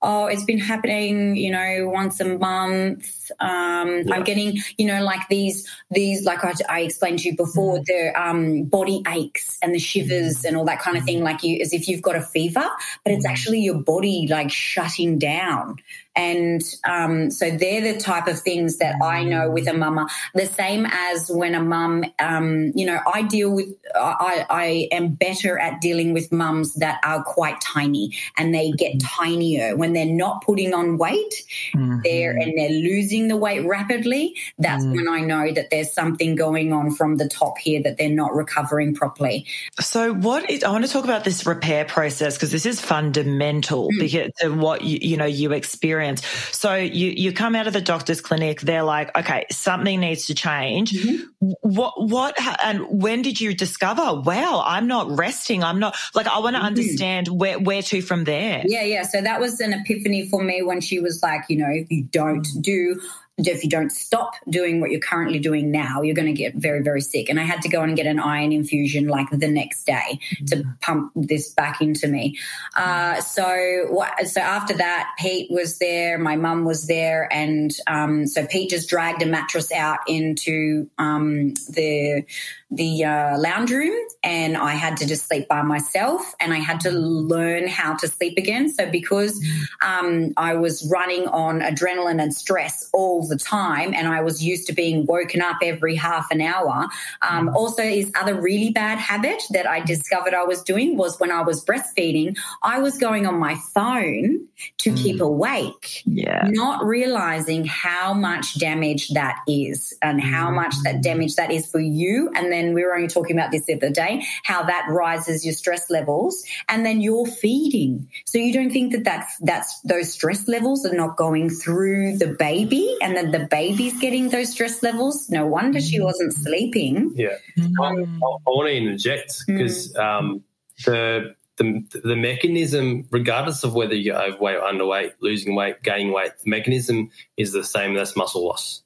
Oh, 0.00 0.26
it's 0.26 0.44
been 0.44 0.60
happening, 0.60 1.34
you 1.34 1.50
know, 1.50 1.90
once 1.92 2.20
a 2.20 2.38
month. 2.38 3.17
Um, 3.40 4.02
Yeah. 4.06 4.14
I'm 4.14 4.24
getting, 4.24 4.58
you 4.76 4.86
know, 4.86 5.02
like 5.02 5.26
these, 5.28 5.68
these, 5.90 6.24
like 6.24 6.44
I, 6.44 6.52
I 6.68 6.80
explained 6.80 7.20
to 7.20 7.30
you 7.30 7.36
before, 7.36 7.78
the 7.84 8.12
um, 8.20 8.64
body 8.64 9.02
aches 9.08 9.58
and 9.62 9.74
the 9.74 9.78
shivers 9.78 10.44
and 10.44 10.56
all 10.56 10.64
that 10.66 10.80
kind 10.80 10.96
of 10.96 11.04
thing, 11.04 11.22
like 11.22 11.42
you, 11.42 11.60
as 11.60 11.72
if 11.72 11.88
you've 11.88 12.02
got 12.02 12.16
a 12.16 12.22
fever, 12.22 12.66
but 13.04 13.12
it's 13.12 13.26
actually 13.26 13.60
your 13.60 13.78
body 13.78 14.26
like 14.28 14.50
shutting 14.50 15.18
down. 15.18 15.76
And 16.16 16.62
um, 16.84 17.30
so 17.30 17.48
they're 17.48 17.92
the 17.92 18.00
type 18.00 18.26
of 18.26 18.40
things 18.40 18.78
that 18.78 18.96
I 19.00 19.22
know 19.22 19.50
with 19.50 19.68
a 19.68 19.72
mama. 19.72 20.08
The 20.34 20.46
same 20.46 20.84
as 20.90 21.30
when 21.30 21.54
a 21.54 21.62
mum, 21.62 22.04
um, 22.18 22.72
you 22.74 22.86
know, 22.86 22.98
I 23.12 23.22
deal 23.22 23.50
with, 23.54 23.68
I, 23.94 24.44
I 24.50 24.88
am 24.90 25.14
better 25.14 25.60
at 25.60 25.80
dealing 25.80 26.12
with 26.12 26.32
mums 26.32 26.74
that 26.74 26.98
are 27.04 27.22
quite 27.22 27.60
tiny 27.60 28.16
and 28.36 28.52
they 28.52 28.72
get 28.72 28.98
tinier 29.00 29.76
when 29.76 29.92
they're 29.92 30.06
not 30.06 30.42
putting 30.44 30.74
on 30.74 30.98
weight 30.98 31.44
Mhm. 31.74 32.02
there 32.02 32.32
and 32.32 32.52
they're 32.56 32.68
losing 32.70 33.17
the 33.26 33.36
weight 33.36 33.66
rapidly. 33.66 34.36
That's 34.58 34.84
Mm. 34.84 34.94
when 34.94 35.08
I 35.08 35.20
know 35.22 35.50
that 35.52 35.70
there's 35.70 35.90
something 35.92 36.36
going 36.36 36.72
on 36.72 36.92
from 36.94 37.16
the 37.16 37.26
top 37.26 37.58
here 37.58 37.82
that 37.82 37.96
they're 37.98 38.08
not 38.08 38.32
recovering 38.36 38.94
properly. 38.94 39.46
So, 39.80 40.12
what 40.12 40.48
is, 40.48 40.62
I 40.62 40.70
want 40.70 40.84
to 40.84 40.90
talk 40.92 41.02
about 41.04 41.24
this 41.24 41.44
repair 41.46 41.84
process 41.84 42.34
because 42.36 42.52
this 42.52 42.66
is 42.66 42.80
fundamental 42.80 43.88
Mm. 43.88 43.98
because 43.98 44.30
to 44.40 44.50
what 44.50 44.82
you, 44.82 44.98
you 45.02 45.16
know 45.16 45.24
you 45.24 45.52
experience. 45.52 46.22
So, 46.52 46.74
you 46.76 47.08
you 47.16 47.32
come 47.32 47.56
out 47.56 47.66
of 47.66 47.72
the 47.72 47.80
doctor's 47.80 48.20
clinic, 48.20 48.60
they're 48.60 48.82
like, 48.84 49.16
okay, 49.18 49.46
something 49.50 49.98
needs 50.00 50.26
to 50.26 50.34
change. 50.34 50.92
Mm-hmm. 50.92 51.50
What 51.62 51.94
what 52.08 52.36
and 52.64 52.86
when 53.02 53.22
did 53.22 53.40
you 53.40 53.54
discover? 53.54 54.20
Wow, 54.20 54.62
I'm 54.64 54.86
not 54.86 55.10
resting. 55.18 55.64
I'm 55.64 55.78
not 55.80 55.96
like 56.14 56.26
I 56.28 56.38
want 56.40 56.54
to 56.56 56.60
Mhm. 56.62 56.66
understand 56.66 57.28
where 57.28 57.58
where 57.58 57.82
to 57.82 58.02
from 58.02 58.24
there. 58.24 58.62
Yeah, 58.66 58.82
yeah. 58.84 59.02
So 59.02 59.20
that 59.22 59.40
was 59.40 59.60
an 59.60 59.72
epiphany 59.72 60.28
for 60.28 60.42
me 60.42 60.62
when 60.62 60.80
she 60.80 60.98
was 61.00 61.22
like, 61.22 61.42
you 61.48 61.56
know, 61.56 61.70
if 61.70 61.90
you 61.90 62.04
don't 62.04 62.46
do, 62.60 63.00
if 63.46 63.62
you 63.62 63.70
don't 63.70 63.90
stop 63.90 64.34
doing 64.48 64.80
what 64.80 64.90
you're 64.90 65.00
currently 65.00 65.38
doing 65.38 65.70
now, 65.70 66.02
you're 66.02 66.14
going 66.14 66.26
to 66.26 66.32
get 66.32 66.54
very, 66.54 66.82
very 66.82 67.00
sick. 67.00 67.28
And 67.28 67.38
I 67.38 67.44
had 67.44 67.62
to 67.62 67.68
go 67.68 67.82
and 67.82 67.96
get 67.96 68.06
an 68.06 68.18
iron 68.18 68.52
infusion 68.52 69.06
like 69.06 69.30
the 69.30 69.48
next 69.48 69.84
day 69.84 70.18
to 70.48 70.64
pump 70.80 71.12
this 71.14 71.52
back 71.54 71.80
into 71.80 72.08
me. 72.08 72.36
Uh, 72.76 73.20
so, 73.20 73.86
what, 73.90 74.26
so 74.26 74.40
after 74.40 74.74
that, 74.74 75.14
Pete 75.18 75.50
was 75.50 75.78
there, 75.78 76.18
my 76.18 76.36
mum 76.36 76.64
was 76.64 76.86
there, 76.86 77.28
and 77.32 77.70
um, 77.86 78.26
so 78.26 78.44
Pete 78.46 78.70
just 78.70 78.88
dragged 78.88 79.22
a 79.22 79.26
mattress 79.26 79.70
out 79.72 80.00
into 80.08 80.90
um, 80.98 81.54
the 81.68 82.24
the 82.70 83.02
uh, 83.04 83.38
lounge 83.38 83.70
room 83.70 83.96
and 84.22 84.56
I 84.56 84.72
had 84.72 84.98
to 84.98 85.06
just 85.06 85.26
sleep 85.26 85.48
by 85.48 85.62
myself 85.62 86.34
and 86.38 86.52
I 86.52 86.58
had 86.58 86.80
to 86.80 86.90
learn 86.90 87.66
how 87.66 87.96
to 87.96 88.08
sleep 88.08 88.36
again. 88.36 88.68
So 88.68 88.90
because 88.90 89.42
um, 89.82 90.34
I 90.36 90.54
was 90.54 90.86
running 90.90 91.26
on 91.28 91.60
adrenaline 91.60 92.20
and 92.20 92.34
stress 92.34 92.90
all 92.92 93.26
the 93.26 93.38
time 93.38 93.94
and 93.94 94.06
I 94.06 94.20
was 94.20 94.44
used 94.44 94.66
to 94.66 94.74
being 94.74 95.06
woken 95.06 95.40
up 95.40 95.56
every 95.62 95.94
half 95.94 96.30
an 96.30 96.42
hour. 96.42 96.88
Um, 97.22 97.48
also, 97.56 97.82
is 97.82 98.12
other 98.20 98.38
really 98.38 98.70
bad 98.70 98.98
habit 98.98 99.42
that 99.50 99.66
I 99.66 99.80
discovered 99.80 100.34
I 100.34 100.44
was 100.44 100.62
doing 100.62 100.98
was 100.98 101.18
when 101.18 101.32
I 101.32 101.40
was 101.40 101.64
breastfeeding, 101.64 102.36
I 102.62 102.80
was 102.80 102.98
going 102.98 103.26
on 103.26 103.38
my 103.38 103.56
phone 103.72 104.46
to 104.78 104.92
keep 104.92 105.20
awake 105.20 106.02
Yeah. 106.04 106.48
not 106.50 106.84
realizing 106.84 107.64
how 107.64 108.12
much 108.12 108.58
damage 108.58 109.08
that 109.10 109.38
is 109.46 109.94
and 110.02 110.20
how 110.20 110.50
much 110.50 110.74
that 110.84 111.02
damage 111.02 111.36
that 111.36 111.50
is 111.50 111.70
for 111.70 111.80
you. 111.80 112.30
And 112.34 112.52
then 112.52 112.57
we 112.74 112.84
were 112.84 112.94
only 112.94 113.08
talking 113.08 113.36
about 113.36 113.50
this 113.50 113.64
the 113.66 113.74
other 113.74 113.90
day, 113.90 114.24
how 114.44 114.62
that 114.64 114.86
rises 114.88 115.44
your 115.44 115.54
stress 115.54 115.88
levels 115.90 116.44
and 116.68 116.84
then 116.84 117.00
you're 117.00 117.26
feeding. 117.26 118.08
So 118.26 118.38
you 118.38 118.52
don't 118.52 118.70
think 118.70 118.92
that 118.92 119.04
that's, 119.04 119.36
that's 119.38 119.80
those 119.82 120.12
stress 120.12 120.48
levels 120.48 120.84
are 120.86 120.94
not 120.94 121.16
going 121.16 121.50
through 121.50 122.18
the 122.18 122.28
baby 122.28 122.96
and 123.00 123.16
then 123.16 123.30
the 123.30 123.46
baby's 123.50 123.98
getting 124.00 124.28
those 124.30 124.50
stress 124.50 124.82
levels. 124.82 125.28
No 125.30 125.46
wonder 125.46 125.80
she 125.80 126.00
wasn't 126.00 126.32
sleeping. 126.34 127.12
Yeah. 127.14 127.36
Mm. 127.58 127.72
I, 127.80 127.86
I 127.86 128.50
want 128.50 128.68
to 128.68 128.74
interject 128.76 129.44
because 129.46 129.94
um, 129.96 130.42
the, 130.84 131.34
the 131.56 131.84
the 132.04 132.16
mechanism, 132.16 133.06
regardless 133.10 133.64
of 133.64 133.74
whether 133.74 133.94
you're 133.94 134.16
overweight 134.16 134.56
or 134.56 134.62
underweight, 134.62 135.12
losing 135.20 135.54
weight, 135.56 135.82
gaining 135.82 136.12
weight, 136.12 136.32
the 136.44 136.50
mechanism 136.50 137.10
is 137.36 137.52
the 137.52 137.64
same. 137.64 137.94
That's 137.94 138.16
muscle 138.16 138.46
loss. 138.46 138.82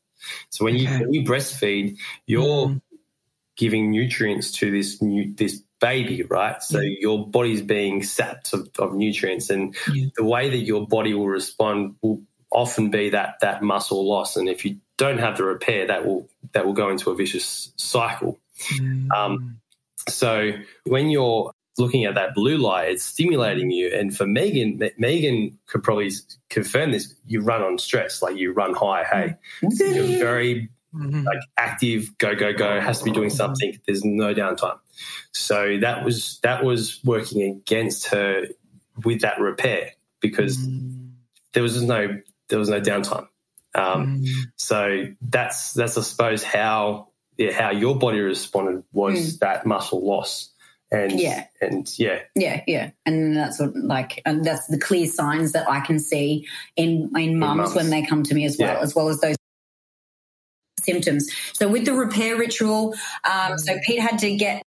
So 0.50 0.64
when 0.64 0.76
you 0.76 0.88
Okay. 0.88 1.00
when 1.00 1.12
you 1.12 1.22
breastfeed, 1.22 1.98
you're 2.26 2.68
Mm. 2.68 2.80
Giving 3.56 3.90
nutrients 3.90 4.50
to 4.52 4.70
this 4.70 5.00
new 5.02 5.32
this 5.34 5.62
baby, 5.80 6.22
right? 6.22 6.62
So 6.62 6.80
your 6.80 7.26
body's 7.26 7.62
being 7.62 8.02
sapped 8.02 8.52
of, 8.52 8.68
of 8.78 8.94
nutrients, 8.94 9.50
and 9.50 9.74
Yeah. 9.92 10.06
the 10.16 10.24
way 10.24 10.50
that 10.50 10.58
your 10.58 10.86
body 10.86 11.12
will 11.14 11.28
respond 11.28 11.96
will 12.02 12.22
often 12.50 12.90
be 12.90 13.10
that 13.10 13.36
that 13.40 13.62
muscle 13.62 14.06
loss. 14.08 14.36
And 14.36 14.48
if 14.48 14.64
you 14.64 14.76
don't 14.96 15.18
have 15.18 15.36
the 15.36 15.44
repair, 15.44 15.86
that 15.86 16.06
will 16.06 16.28
that 16.52 16.66
will 16.66 16.72
go 16.74 16.88
into 16.90 17.10
a 17.10 17.14
vicious 17.14 17.72
cycle. 17.76 18.38
Mm. 18.74 19.10
Um, 19.10 19.60
so 20.08 20.52
when 20.84 21.08
you're 21.10 21.52
looking 21.78 22.04
at 22.04 22.14
that 22.14 22.34
blue 22.34 22.58
light, 22.58 22.90
it's 22.90 23.02
stimulating 23.04 23.70
you. 23.70 23.88
And 23.88 24.14
for 24.14 24.26
Megan, 24.26 24.80
Megan 24.98 25.58
could 25.66 25.82
probably 25.82 26.10
confirm 26.50 26.92
this. 26.92 27.14
You 27.26 27.40
run 27.40 27.62
on 27.62 27.78
stress, 27.78 28.20
like 28.22 28.36
you 28.36 28.52
run 28.52 28.74
high. 28.74 29.04
Hey, 29.04 29.34
you're 29.62 30.18
very 30.18 30.68
mm-hmm. 30.94 31.22
like 31.24 31.40
active, 31.56 32.16
go 32.18 32.34
go 32.34 32.52
go. 32.52 32.80
Has 32.80 32.98
to 33.00 33.04
be 33.04 33.12
doing 33.12 33.30
something. 33.30 33.78
There's 33.86 34.04
no 34.04 34.34
downtime. 34.34 34.78
So 35.32 35.78
that 35.80 36.04
was 36.04 36.38
that 36.42 36.64
was 36.64 37.00
working 37.04 37.42
against 37.42 38.08
her 38.08 38.46
with 39.04 39.20
that 39.22 39.40
repair 39.40 39.92
because 40.20 40.56
mm. 40.56 41.10
there 41.52 41.62
was 41.62 41.80
no 41.82 42.20
there 42.48 42.58
was 42.58 42.68
no 42.68 42.80
downtime. 42.80 43.26
Um, 43.74 44.22
mm. 44.22 44.28
So 44.56 45.06
that's 45.22 45.72
that's 45.72 45.96
I 45.96 46.02
suppose 46.02 46.42
how 46.42 47.08
yeah, 47.38 47.52
how 47.52 47.70
your 47.70 47.98
body 47.98 48.20
responded 48.20 48.84
was 48.92 49.36
mm. 49.36 49.38
that 49.40 49.66
muscle 49.66 50.06
loss. 50.06 50.50
And 50.90 51.18
yeah, 51.18 51.46
and 51.62 51.88
yeah, 51.98 52.20
yeah, 52.34 52.62
yeah, 52.66 52.90
and 53.06 53.34
that's 53.34 53.58
what 53.58 53.74
like, 53.74 54.20
and 54.26 54.44
that's 54.44 54.66
the 54.66 54.78
clear 54.78 55.06
signs 55.06 55.52
that 55.52 55.66
I 55.70 55.80
can 55.80 55.98
see 55.98 56.46
in 56.76 57.10
in 57.16 57.38
mums 57.38 57.74
when 57.74 57.88
they 57.88 58.04
come 58.04 58.22
to 58.24 58.34
me 58.34 58.44
as 58.44 58.58
well, 58.58 58.74
yeah. 58.74 58.82
as 58.82 58.94
well 58.94 59.08
as 59.08 59.18
those 59.20 59.36
symptoms. 60.84 61.28
So 61.52 61.68
with 61.68 61.84
the 61.84 61.94
repair 61.94 62.36
ritual, 62.36 62.94
um, 63.24 63.58
so 63.58 63.78
Pete 63.84 64.00
had 64.00 64.18
to 64.20 64.36
get 64.36 64.62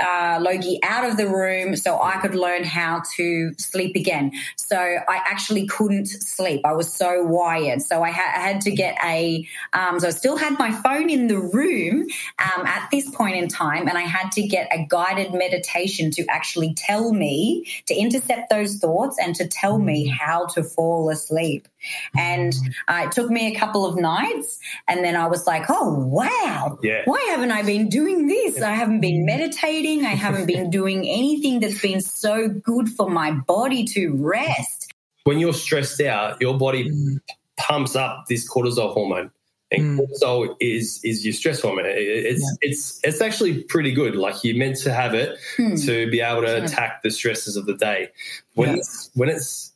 uh, 0.00 0.38
Logie 0.40 0.80
out 0.82 1.08
of 1.08 1.16
the 1.16 1.28
room 1.28 1.76
so 1.76 2.00
I 2.00 2.16
could 2.16 2.34
learn 2.34 2.64
how 2.64 3.02
to 3.16 3.52
sleep 3.58 3.94
again. 3.94 4.32
So 4.56 4.76
I 4.76 5.20
actually 5.26 5.66
couldn't 5.66 6.06
sleep. 6.06 6.62
I 6.64 6.72
was 6.72 6.92
so 6.92 7.22
wired. 7.22 7.82
So 7.82 8.02
I, 8.02 8.10
ha- 8.10 8.32
I 8.34 8.40
had 8.40 8.60
to 8.62 8.70
get 8.70 8.96
a, 9.04 9.46
um, 9.72 10.00
so 10.00 10.08
I 10.08 10.10
still 10.10 10.36
had 10.36 10.58
my 10.58 10.72
phone 10.72 11.10
in 11.10 11.28
the 11.28 11.38
room 11.38 12.06
um, 12.38 12.66
at 12.66 12.88
this 12.90 13.10
point 13.10 13.36
in 13.36 13.48
time, 13.48 13.88
and 13.88 13.98
I 13.98 14.02
had 14.02 14.32
to 14.32 14.42
get 14.42 14.68
a 14.72 14.86
guided 14.88 15.34
meditation 15.34 16.10
to 16.12 16.26
actually 16.30 16.74
tell 16.74 17.12
me 17.12 17.66
to 17.86 17.94
intercept 17.94 18.50
those 18.50 18.78
thoughts 18.78 19.18
and 19.22 19.34
to 19.36 19.46
tell 19.46 19.78
me 19.78 20.08
mm. 20.08 20.12
how 20.12 20.46
to 20.46 20.62
fall 20.62 21.10
asleep. 21.10 21.68
And 22.16 22.54
uh, 22.88 23.04
it 23.06 23.12
took 23.12 23.30
me 23.30 23.54
a 23.54 23.58
couple 23.58 23.86
of 23.86 23.96
nights, 23.96 24.58
and 24.88 25.04
then 25.04 25.16
I 25.16 25.26
was 25.26 25.46
like, 25.46 25.64
oh, 25.68 25.94
wow, 25.94 26.78
yeah. 26.82 27.02
why 27.04 27.20
haven't 27.30 27.52
I 27.52 27.62
been 27.62 27.88
doing 27.88 28.26
this? 28.26 28.62
I 28.62 28.72
haven't 28.72 29.00
been 29.00 29.24
meditating 29.32 29.92
I 30.04 30.14
haven't 30.14 30.46
been 30.46 30.70
doing 30.70 31.08
anything 31.08 31.60
that's 31.60 31.80
been 31.80 32.00
so 32.00 32.48
good 32.48 32.88
for 32.88 33.08
my 33.08 33.32
body 33.32 33.84
to 33.84 34.14
rest. 34.14 34.92
When 35.24 35.38
you're 35.38 35.52
stressed 35.52 36.00
out, 36.00 36.40
your 36.40 36.58
body 36.58 36.90
mm. 36.90 37.20
pumps 37.56 37.96
up 37.96 38.24
this 38.28 38.48
cortisol 38.48 38.92
hormone. 38.92 39.30
And 39.70 39.98
mm. 39.98 40.04
cortisol 40.04 40.56
is 40.60 41.00
is 41.02 41.24
your 41.24 41.32
stress 41.32 41.62
hormone. 41.62 41.86
It's 41.86 42.42
yeah. 42.42 42.68
it's 42.68 43.00
it's 43.02 43.20
actually 43.20 43.62
pretty 43.64 43.92
good. 43.92 44.16
Like 44.16 44.44
you're 44.44 44.56
meant 44.56 44.76
to 44.78 44.92
have 44.92 45.14
it 45.14 45.38
mm. 45.56 45.82
to 45.86 46.10
be 46.10 46.20
able 46.20 46.42
to 46.42 46.62
attack 46.62 47.02
the 47.02 47.10
stresses 47.10 47.56
of 47.56 47.66
the 47.66 47.74
day. 47.74 48.10
When 48.54 48.70
yeah. 48.70 48.76
it's 48.76 49.10
when 49.14 49.28
it's 49.30 49.71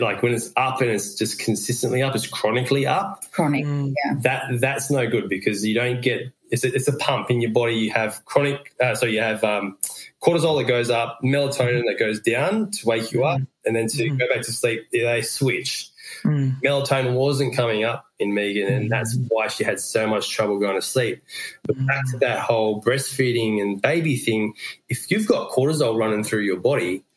like 0.00 0.22
when 0.22 0.34
it's 0.34 0.50
up 0.56 0.80
and 0.80 0.90
it's 0.90 1.14
just 1.14 1.38
consistently 1.38 2.02
up, 2.02 2.14
it's 2.14 2.26
chronically 2.26 2.86
up. 2.86 3.24
Chronic, 3.30 3.64
mm. 3.64 3.94
yeah. 4.04 4.14
That 4.20 4.60
that's 4.60 4.90
no 4.90 5.08
good 5.08 5.28
because 5.28 5.64
you 5.64 5.74
don't 5.74 6.02
get 6.02 6.32
it's 6.50 6.64
a, 6.64 6.74
it's 6.74 6.88
a 6.88 6.96
pump 6.96 7.30
in 7.30 7.40
your 7.40 7.52
body. 7.52 7.74
You 7.74 7.92
have 7.92 8.24
chronic, 8.24 8.74
uh, 8.80 8.94
so 8.94 9.06
you 9.06 9.20
have 9.20 9.44
um, 9.44 9.78
cortisol 10.22 10.58
that 10.58 10.68
goes 10.68 10.90
up, 10.90 11.20
melatonin 11.22 11.84
that 11.86 11.98
goes 11.98 12.20
down 12.20 12.70
to 12.72 12.86
wake 12.86 13.12
you 13.12 13.24
up, 13.24 13.40
and 13.64 13.76
then 13.76 13.86
to 13.88 14.10
mm. 14.10 14.18
go 14.18 14.28
back 14.28 14.44
to 14.44 14.52
sleep, 14.52 14.88
they 14.90 15.22
switch. 15.22 15.90
Mm. 16.24 16.60
Melatonin 16.60 17.14
wasn't 17.14 17.54
coming 17.54 17.84
up 17.84 18.06
in 18.18 18.34
Megan, 18.34 18.72
and 18.72 18.90
that's 18.90 19.16
mm. 19.16 19.26
why 19.30 19.48
she 19.48 19.64
had 19.64 19.80
so 19.80 20.06
much 20.06 20.28
trouble 20.28 20.58
going 20.58 20.74
to 20.74 20.82
sleep. 20.82 21.22
But 21.62 21.78
mm. 21.78 21.86
back 21.86 22.02
to 22.10 22.18
that 22.18 22.40
whole 22.40 22.82
breastfeeding 22.82 23.60
and 23.60 23.80
baby 23.80 24.16
thing, 24.16 24.54
if 24.88 25.10
you've 25.10 25.26
got 25.28 25.50
cortisol 25.50 25.96
running 25.96 26.24
through 26.24 26.40
your 26.40 26.58
body, 26.58 26.94
yeah, 26.94 27.09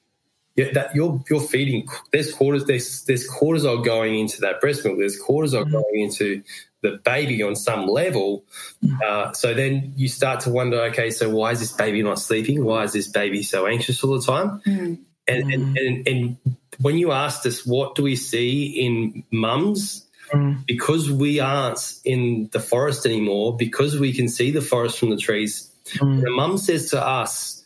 that 0.55 0.91
you're 0.93 1.23
you're 1.29 1.41
feeding. 1.41 1.87
There's 2.11 2.33
cortisol. 2.33 2.67
There's 2.67 3.03
there's 3.05 3.27
cortisol 3.29 3.83
going 3.83 4.19
into 4.19 4.41
that 4.41 4.61
breast 4.61 4.85
milk. 4.85 4.97
There's 4.99 5.19
cortisol 5.19 5.65
mm. 5.65 5.71
going 5.71 5.99
into 5.99 6.43
the 6.81 6.99
baby 7.03 7.41
on 7.41 7.55
some 7.55 7.87
level. 7.87 8.43
Mm. 8.83 9.01
Uh, 9.01 9.33
so 9.33 9.53
then 9.53 9.93
you 9.95 10.07
start 10.07 10.41
to 10.41 10.49
wonder, 10.49 10.81
okay, 10.83 11.09
so 11.09 11.29
why 11.29 11.51
is 11.51 11.59
this 11.59 11.71
baby 11.71 12.03
not 12.03 12.19
sleeping? 12.19 12.63
Why 12.63 12.83
is 12.83 12.93
this 12.93 13.07
baby 13.07 13.41
so 13.41 13.65
anxious 13.65 14.03
all 14.03 14.19
the 14.19 14.21
time? 14.21 14.61
Mm. 14.67 14.99
And, 15.27 15.43
mm. 15.45 15.53
and, 15.53 15.77
and 15.77 16.07
and 16.07 16.37
when 16.79 16.97
you 16.97 17.11
asked 17.11 17.45
us, 17.45 17.65
what 17.65 17.95
do 17.95 18.03
we 18.03 18.15
see 18.15 18.65
in 18.65 19.23
mums? 19.31 20.05
Mm. 20.33 20.65
Because 20.65 21.09
we 21.11 21.39
aren't 21.39 21.93
in 22.05 22.49
the 22.51 22.59
forest 22.59 23.05
anymore, 23.05 23.55
because 23.55 23.99
we 23.99 24.13
can 24.13 24.27
see 24.27 24.51
the 24.51 24.61
forest 24.61 24.99
from 24.99 25.09
the 25.09 25.17
trees. 25.17 25.69
When 25.99 26.23
mum 26.35 26.57
says 26.57 26.91
to 26.91 27.05
us, 27.05 27.63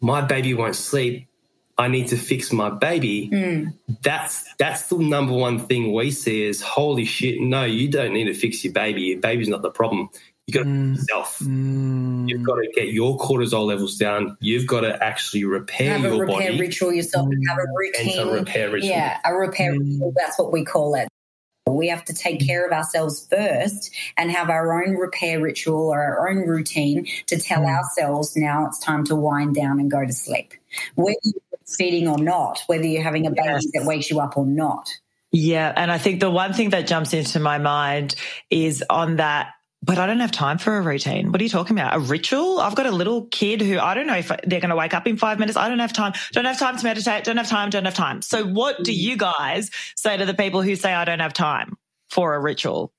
"My 0.00 0.20
baby 0.20 0.54
won't 0.54 0.76
sleep," 0.76 1.26
I 1.78 1.86
need 1.86 2.08
to 2.08 2.16
fix 2.16 2.52
my 2.52 2.70
baby. 2.70 3.30
Mm. 3.32 3.72
That's 4.02 4.52
that's 4.58 4.88
the 4.88 4.98
number 4.98 5.32
one 5.32 5.60
thing 5.60 5.92
we 5.92 6.10
see 6.10 6.42
is 6.42 6.60
holy 6.60 7.04
shit. 7.04 7.40
No, 7.40 7.64
you 7.64 7.88
don't 7.88 8.12
need 8.12 8.24
to 8.24 8.34
fix 8.34 8.64
your 8.64 8.72
baby. 8.72 9.02
Your 9.02 9.20
baby's 9.20 9.48
not 9.48 9.62
the 9.62 9.70
problem. 9.70 10.10
You 10.48 10.54
got 10.54 10.64
to 10.64 10.66
mm. 10.66 10.96
yourself. 10.96 11.38
Mm. 11.38 12.28
You've 12.28 12.42
got 12.42 12.56
to 12.56 12.68
get 12.74 12.88
your 12.88 13.16
cortisol 13.18 13.66
levels 13.66 13.96
down. 13.96 14.36
You've 14.40 14.66
got 14.66 14.80
to 14.80 15.02
actually 15.04 15.44
repair 15.44 15.92
have 15.92 16.00
your 16.00 16.14
a 16.14 16.18
repair 16.18 16.50
body. 16.50 16.60
ritual 16.60 16.92
yourself 16.92 17.28
have 17.48 17.58
a 17.58 17.66
routine. 17.72 18.18
And 18.18 18.30
a 18.30 18.32
repair 18.32 18.70
ritual. 18.70 18.90
Yeah, 18.90 19.18
a 19.24 19.34
repair 19.34 19.74
mm. 19.74 19.80
ritual. 19.80 20.12
That's 20.16 20.38
what 20.38 20.50
we 20.50 20.64
call 20.64 20.94
it. 20.96 21.06
We 21.66 21.88
have 21.88 22.04
to 22.06 22.14
take 22.14 22.40
care 22.44 22.66
of 22.66 22.72
ourselves 22.72 23.26
first 23.28 23.94
and 24.16 24.30
have 24.30 24.48
our 24.48 24.82
own 24.82 24.96
repair 24.96 25.38
ritual 25.38 25.88
or 25.88 26.02
our 26.02 26.30
own 26.30 26.38
routine 26.48 27.06
to 27.26 27.38
tell 27.38 27.60
mm. 27.60 27.76
ourselves 27.76 28.34
now 28.34 28.66
it's 28.66 28.78
time 28.78 29.04
to 29.04 29.14
wind 29.14 29.54
down 29.54 29.78
and 29.78 29.90
go 29.90 30.04
to 30.04 30.12
sleep. 30.12 30.54
Whether 30.94 31.18
you're 31.22 31.47
feeding 31.76 32.08
or 32.08 32.18
not, 32.18 32.62
whether 32.66 32.86
you're 32.86 33.02
having 33.02 33.26
a 33.26 33.30
baby 33.30 33.48
yes. 33.48 33.66
that 33.74 33.84
wakes 33.84 34.10
you 34.10 34.20
up 34.20 34.36
or 34.36 34.46
not. 34.46 34.90
Yeah. 35.32 35.72
And 35.76 35.90
I 35.90 35.98
think 35.98 36.20
the 36.20 36.30
one 36.30 36.54
thing 36.54 36.70
that 36.70 36.86
jumps 36.86 37.12
into 37.12 37.38
my 37.38 37.58
mind 37.58 38.14
is 38.50 38.82
on 38.88 39.16
that 39.16 39.52
but 39.82 39.98
I 39.98 40.06
don't 40.06 40.20
have 40.20 40.32
time 40.32 40.58
for 40.58 40.76
a 40.76 40.82
routine. 40.82 41.30
What 41.30 41.40
are 41.40 41.44
you 41.44 41.50
talking 41.50 41.78
about? 41.78 41.94
A 41.94 42.00
ritual? 42.00 42.58
I've 42.58 42.74
got 42.74 42.86
a 42.86 42.90
little 42.90 43.26
kid 43.26 43.60
who 43.60 43.78
I 43.78 43.94
don't 43.94 44.06
know 44.06 44.16
if 44.16 44.28
they're 44.28 44.60
going 44.60 44.70
to 44.70 44.76
wake 44.76 44.92
up 44.92 45.06
in 45.06 45.16
five 45.16 45.38
minutes. 45.38 45.56
I 45.56 45.68
don't 45.68 45.78
have 45.78 45.92
time. 45.92 46.14
Don't 46.32 46.46
have 46.46 46.58
time 46.58 46.76
to 46.76 46.84
meditate. 46.84 47.24
Don't 47.24 47.36
have 47.36 47.48
time. 47.48 47.70
Don't 47.70 47.84
have 47.84 47.94
time. 47.94 48.20
So 48.20 48.44
what 48.44 48.82
do 48.82 48.90
mm. 48.90 48.96
you 48.96 49.16
guys 49.16 49.70
say 49.94 50.16
to 50.16 50.26
the 50.26 50.34
people 50.34 50.62
who 50.62 50.74
say 50.74 50.92
I 50.92 51.04
don't 51.04 51.20
have 51.20 51.32
time 51.32 51.76
for 52.10 52.34
a 52.34 52.40
ritual? 52.40 52.92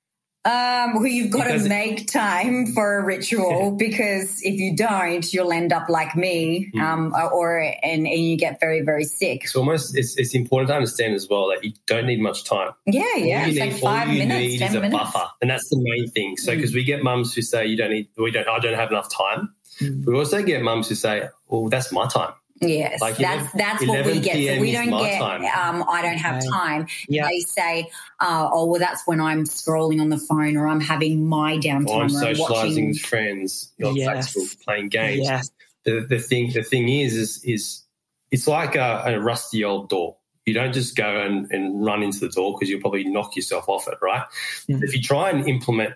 Um, 0.49 0.95
well, 0.95 1.05
you've 1.05 1.29
got 1.29 1.45
because 1.45 1.63
to 1.63 1.69
make 1.69 2.07
time 2.07 2.65
for 2.67 2.97
a 2.97 3.03
ritual 3.03 3.71
because 3.77 4.41
if 4.41 4.59
you 4.59 4.75
don't, 4.75 5.31
you'll 5.31 5.51
end 5.51 5.71
up 5.71 5.89
like 5.89 6.15
me, 6.15 6.71
mm. 6.73 6.81
um, 6.81 7.13
or 7.31 7.59
and, 7.59 8.07
and 8.07 8.07
you 8.07 8.35
get 8.35 8.59
very 8.59 8.81
very 8.81 9.03
sick. 9.03 9.43
It's 9.43 9.55
almost 9.55 9.95
it's, 9.95 10.17
it's 10.17 10.33
important 10.33 10.69
to 10.69 10.75
understand 10.75 11.13
as 11.13 11.27
well 11.29 11.49
that 11.49 11.63
you 11.63 11.73
don't 11.85 12.07
need 12.07 12.19
much 12.19 12.45
time. 12.45 12.71
Yeah, 12.87 13.03
yeah, 13.17 13.45
it's 13.45 13.59
need, 13.59 13.71
like 13.73 13.79
five 13.79 14.07
minutes, 14.07 14.57
ten 14.57 14.73
minutes, 14.73 14.91
buffer, 14.91 15.27
and 15.41 15.51
that's 15.51 15.69
the 15.69 15.79
main 15.79 16.09
thing. 16.09 16.37
So 16.37 16.55
because 16.55 16.71
mm. 16.71 16.75
we 16.75 16.83
get 16.83 17.03
mums 17.03 17.33
who 17.33 17.41
say 17.43 17.67
you 17.67 17.77
don't 17.77 17.91
need, 17.91 18.09
we 18.17 18.31
don't, 18.31 18.47
I 18.47 18.59
don't 18.59 18.75
have 18.75 18.89
enough 18.89 19.09
time. 19.09 19.53
Mm. 19.79 20.05
We 20.05 20.15
also 20.15 20.41
get 20.41 20.63
mums 20.63 20.89
who 20.89 20.95
say, 20.95 21.29
"Well, 21.47 21.69
that's 21.69 21.91
my 21.91 22.07
time." 22.07 22.33
Yes, 22.61 22.99
like 22.99 23.17
that's 23.17 23.51
that's 23.53 23.87
what 23.87 24.05
we 24.05 24.19
get. 24.19 24.55
So 24.55 24.61
we 24.61 24.71
don't 24.71 24.89
get. 24.89 25.21
Um, 25.21 25.85
I 25.89 26.01
don't 26.01 26.17
have 26.17 26.43
time. 26.45 26.87
Yeah. 27.07 27.27
They 27.27 27.39
say, 27.39 27.89
uh, 28.19 28.49
"Oh, 28.51 28.65
well, 28.65 28.79
that's 28.79 29.03
when 29.05 29.21
I'm 29.21 29.45
scrolling 29.45 30.01
on 30.01 30.09
the 30.09 30.17
phone 30.17 30.57
or 30.57 30.67
I'm 30.67 30.81
having 30.81 31.25
my 31.25 31.57
downtime." 31.57 31.87
Or 31.87 32.03
I'm 32.03 32.09
socializing 32.09 32.89
with 32.89 32.99
friends, 32.99 33.71
on 33.83 33.95
yes. 33.95 34.35
Facebook, 34.35 34.63
playing 34.63 34.89
games. 34.89 35.21
Yes. 35.23 35.51
The, 35.85 36.05
the 36.07 36.19
thing, 36.19 36.51
the 36.51 36.63
thing 36.63 36.89
is, 36.89 37.15
is, 37.15 37.43
is 37.45 37.83
it's 38.31 38.47
like 38.47 38.75
a, 38.75 39.03
a 39.05 39.19
rusty 39.19 39.63
old 39.63 39.89
door. 39.89 40.17
You 40.45 40.53
don't 40.53 40.73
just 40.73 40.95
go 40.95 41.21
and, 41.21 41.49
and 41.51 41.85
run 41.85 42.03
into 42.03 42.19
the 42.19 42.29
door 42.29 42.53
because 42.53 42.69
you'll 42.69 42.81
probably 42.81 43.05
knock 43.05 43.35
yourself 43.35 43.69
off 43.69 43.87
it, 43.87 43.97
right? 44.01 44.23
Mm-hmm. 44.67 44.83
If 44.83 44.93
you 44.93 45.01
try 45.01 45.29
and 45.29 45.47
implement 45.47 45.93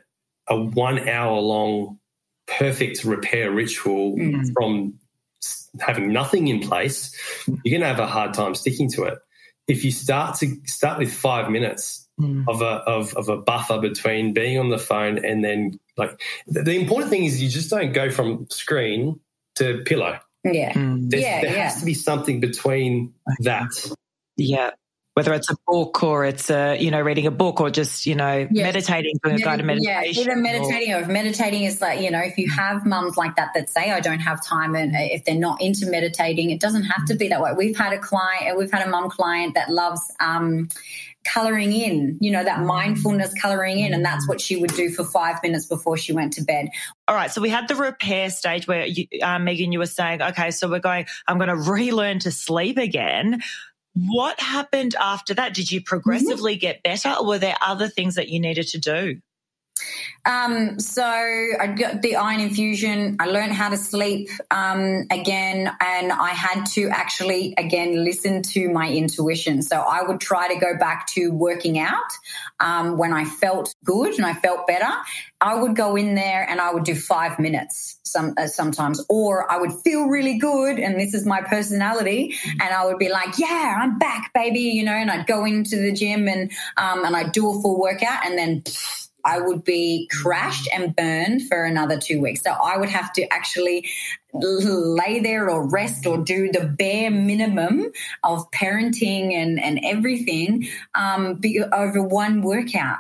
a 0.48 0.58
one 0.58 1.10
hour 1.10 1.40
long 1.40 2.00
perfect 2.48 3.04
repair 3.04 3.52
ritual 3.52 4.16
mm-hmm. 4.16 4.52
from 4.54 5.00
having 5.80 6.12
nothing 6.12 6.48
in 6.48 6.60
place, 6.60 7.16
you're 7.48 7.72
going 7.72 7.82
to 7.82 7.88
have 7.88 8.00
a 8.00 8.08
hard 8.08 8.34
time 8.34 8.56
sticking 8.56 8.90
to 8.92 9.04
it. 9.04 9.20
If 9.68 9.86
you 9.86 9.92
start 9.92 10.38
to 10.40 10.56
start 10.66 11.00
with 11.00 11.14
five 11.14 11.50
minutes 11.50 12.08
mm. 12.20 12.44
of 12.48 12.62
a 12.62 12.82
of, 12.86 13.14
of 13.16 13.30
a 13.30 13.38
buffer 13.38 13.80
between 13.80 14.34
being 14.34 14.60
on 14.60 14.70
the 14.70 14.78
phone 14.78 15.24
and 15.24 15.44
then 15.44 15.80
like 15.98 16.22
the, 16.48 16.64
the 16.64 16.76
important 16.76 17.10
thing 17.10 17.24
is 17.24 17.42
you 17.42 17.50
just 17.50 17.70
don't 17.70 17.94
go 17.94 18.10
from 18.12 18.48
screen 18.50 19.20
to 19.56 19.82
pillow. 19.86 20.20
Yeah, 20.44 20.74
mm. 20.74 21.10
yeah, 21.14 21.42
there 21.42 21.56
yeah. 21.56 21.64
has 21.64 21.80
to 21.80 21.86
be 21.86 21.94
something 21.94 22.42
between 22.42 23.14
that. 23.40 23.70
Yeah, 24.36 24.72
whether 25.14 25.34
it's 25.34 25.50
a 25.50 25.56
book 25.68 26.04
or 26.04 26.26
it's 26.26 26.50
a 26.50 26.76
you 26.78 26.90
know 26.90 27.02
reading 27.02 27.28
a 27.28 27.32
book 27.32 27.62
or 27.62 27.70
just 27.70 28.06
you 28.06 28.16
know 28.16 28.48
yes. 28.50 28.64
meditating 28.64 29.16
doing 29.24 29.36
a 29.36 29.40
guided 29.40 29.66
meditation 29.66 30.04
yeah 30.04 30.22
either 30.22 30.36
meditating 30.36 30.94
or, 30.94 30.98
or 30.98 31.02
if 31.02 31.08
meditating 31.08 31.64
is 31.64 31.82
like 31.82 32.02
you 32.02 32.10
know 32.10 32.20
if 32.20 32.38
you 32.38 32.50
mm. 32.50 32.56
have 32.56 32.86
mums 32.86 33.16
like 33.18 33.36
that 33.36 33.52
that 33.54 33.70
say 33.70 33.92
i 33.92 34.00
don't 34.00 34.20
have 34.20 34.44
time 34.44 34.76
and 34.76 34.96
uh, 34.96 35.00
if 35.00 35.24
they're 35.26 35.36
not 35.36 35.62
into 35.62 35.86
meditating 35.86 36.50
it 36.50 36.60
doesn't 36.60 36.84
have 36.84 37.06
to 37.06 37.14
mm. 37.14 37.20
be 37.20 37.28
that 37.28 37.42
way 37.42 37.52
we've 37.56 37.78
had 37.78 37.94
a 37.94 38.00
client 38.00 38.52
uh, 38.52 38.56
we've 38.58 38.72
had 38.72 38.86
a 38.86 38.90
mum 38.90 39.10
client 39.10 39.54
that 39.54 39.70
loves 39.70 40.12
um 40.20 40.68
coloring 41.24 41.72
in, 41.72 42.18
you 42.20 42.32
know, 42.32 42.44
that 42.44 42.60
mm. 42.60 42.66
mindfulness 42.66 43.34
coloring 43.42 43.80
in. 43.80 43.94
And 43.94 44.04
that's 44.04 44.28
what 44.28 44.42
she 44.42 44.58
would 44.58 44.74
do 44.74 44.90
for 44.90 45.04
five 45.04 45.42
minutes 45.42 45.66
before 45.66 45.98
she 45.98 46.12
went 46.12 46.34
to 46.34 46.44
bed. 46.44 46.68
All 47.08 47.16
right. 47.16 47.32
So 47.32 47.42
we 47.42 47.50
had 47.50 47.68
the 47.68 47.76
repair 47.76 48.30
stage 48.30 48.68
where, 48.68 48.86
you, 48.86 49.08
uh, 49.22 49.40
Megan, 49.40 49.72
you 49.72 49.80
were 49.80 49.86
saying, 49.86 50.22
okay, 50.22 50.52
so 50.52 50.70
we're 50.70 50.80
going, 50.80 51.06
I'm 51.28 51.38
going 51.38 51.50
to 51.50 51.72
relearn 51.72 52.20
to 52.20 52.32
sleep 52.32 52.78
again. 52.78 53.42
What 53.96 54.40
happened 54.40 54.96
after 55.00 55.34
that? 55.36 55.54
Did 55.54 55.72
you 55.72 55.80
mm-hmm. 55.80 55.88
progressively 55.88 56.56
get 56.56 56.84
better 56.84 57.16
or 57.20 57.26
were 57.26 57.40
there 57.40 57.58
other 57.62 57.88
things 57.88 58.16
that 58.16 58.30
you 58.30 58.40
needed 58.40 58.68
to 58.70 58.80
do? 58.80 59.22
Um, 60.26 60.80
so 60.80 61.04
I 61.04 61.68
got 61.68 62.02
the 62.02 62.16
iron 62.16 62.40
infusion. 62.40 63.18
I 63.20 63.26
learned 63.26 63.54
how 63.54 63.70
to 63.70 63.78
sleep 63.78 64.30
um, 64.52 65.06
again, 65.12 65.72
and 65.82 66.12
I 66.12 66.30
had 66.30 66.66
to 66.74 66.90
actually 66.90 67.54
again 67.58 68.04
listen 68.04 68.42
to 68.54 68.70
my 68.70 68.90
intuition. 68.90 69.62
So 69.62 69.78
I 69.78 70.04
would 70.04 70.20
try 70.20 70.54
to 70.54 70.60
go 70.60 70.78
back 70.78 71.08
to 71.08 71.30
working 71.30 71.80
out 71.80 72.12
um, 72.60 72.98
when 72.98 73.14
I 73.14 73.26
felt 73.26 73.76
good 73.84 74.14
and 74.16 74.26
I 74.26 74.34
felt 74.34 74.68
better. 74.68 74.92
I 75.42 75.56
would 75.56 75.76
go 75.76 75.98
in 75.98 76.16
there 76.16 76.48
and 76.50 76.62
I 76.62 76.74
would 76.74 76.86
do 76.86 76.96
five 76.96 77.38
minutes 77.38 78.00
some 78.14 78.34
uh, 78.38 78.48
sometimes, 78.48 79.04
or 79.10 79.52
I 79.52 79.58
would 79.58 79.74
feel 79.84 80.06
really 80.06 80.38
good, 80.38 80.80
and 80.80 80.98
this 80.98 81.14
is 81.14 81.26
my 81.26 81.42
personality, 81.42 82.36
and 82.46 82.62
I 82.62 82.86
would 82.86 83.00
be 83.00 83.10
like, 83.10 83.38
"Yeah, 83.38 83.78
I'm 83.82 83.98
back, 84.00 84.32
baby," 84.34 84.62
you 84.62 84.84
know, 84.84 84.94
and 84.94 85.12
I'd 85.12 85.28
go 85.28 85.44
into 85.44 85.76
the 85.76 85.92
gym 85.92 86.30
and 86.30 86.52
um, 86.78 87.04
and 87.04 87.16
I'd 87.16 87.34
do 87.34 87.50
a 87.50 87.62
full 87.62 87.78
workout, 87.80 88.26
and 88.26 88.38
then. 88.38 88.62
Pff, 88.62 89.03
I 89.24 89.40
would 89.40 89.64
be 89.64 90.10
crashed 90.12 90.68
and 90.74 90.96
burned 90.96 91.48
for 91.48 91.64
another 91.64 91.98
two 91.98 92.22
weeks. 92.22 92.42
So 92.42 92.52
I 92.52 92.78
would 92.78 92.90
have 92.90 93.14
to 93.14 93.34
actually 93.34 93.90
lay 94.34 95.20
there 95.20 95.50
or 95.50 95.68
rest 95.70 96.06
or 96.06 96.18
do 96.18 96.52
the 96.52 96.66
bare 96.66 97.12
minimum 97.12 97.92
of 98.24 98.50
parenting 98.52 99.34
and, 99.34 99.60
and 99.60 99.80
everything 99.84 100.68
um, 100.96 101.40
over 101.72 102.02
one 102.02 102.42
workout. 102.42 102.98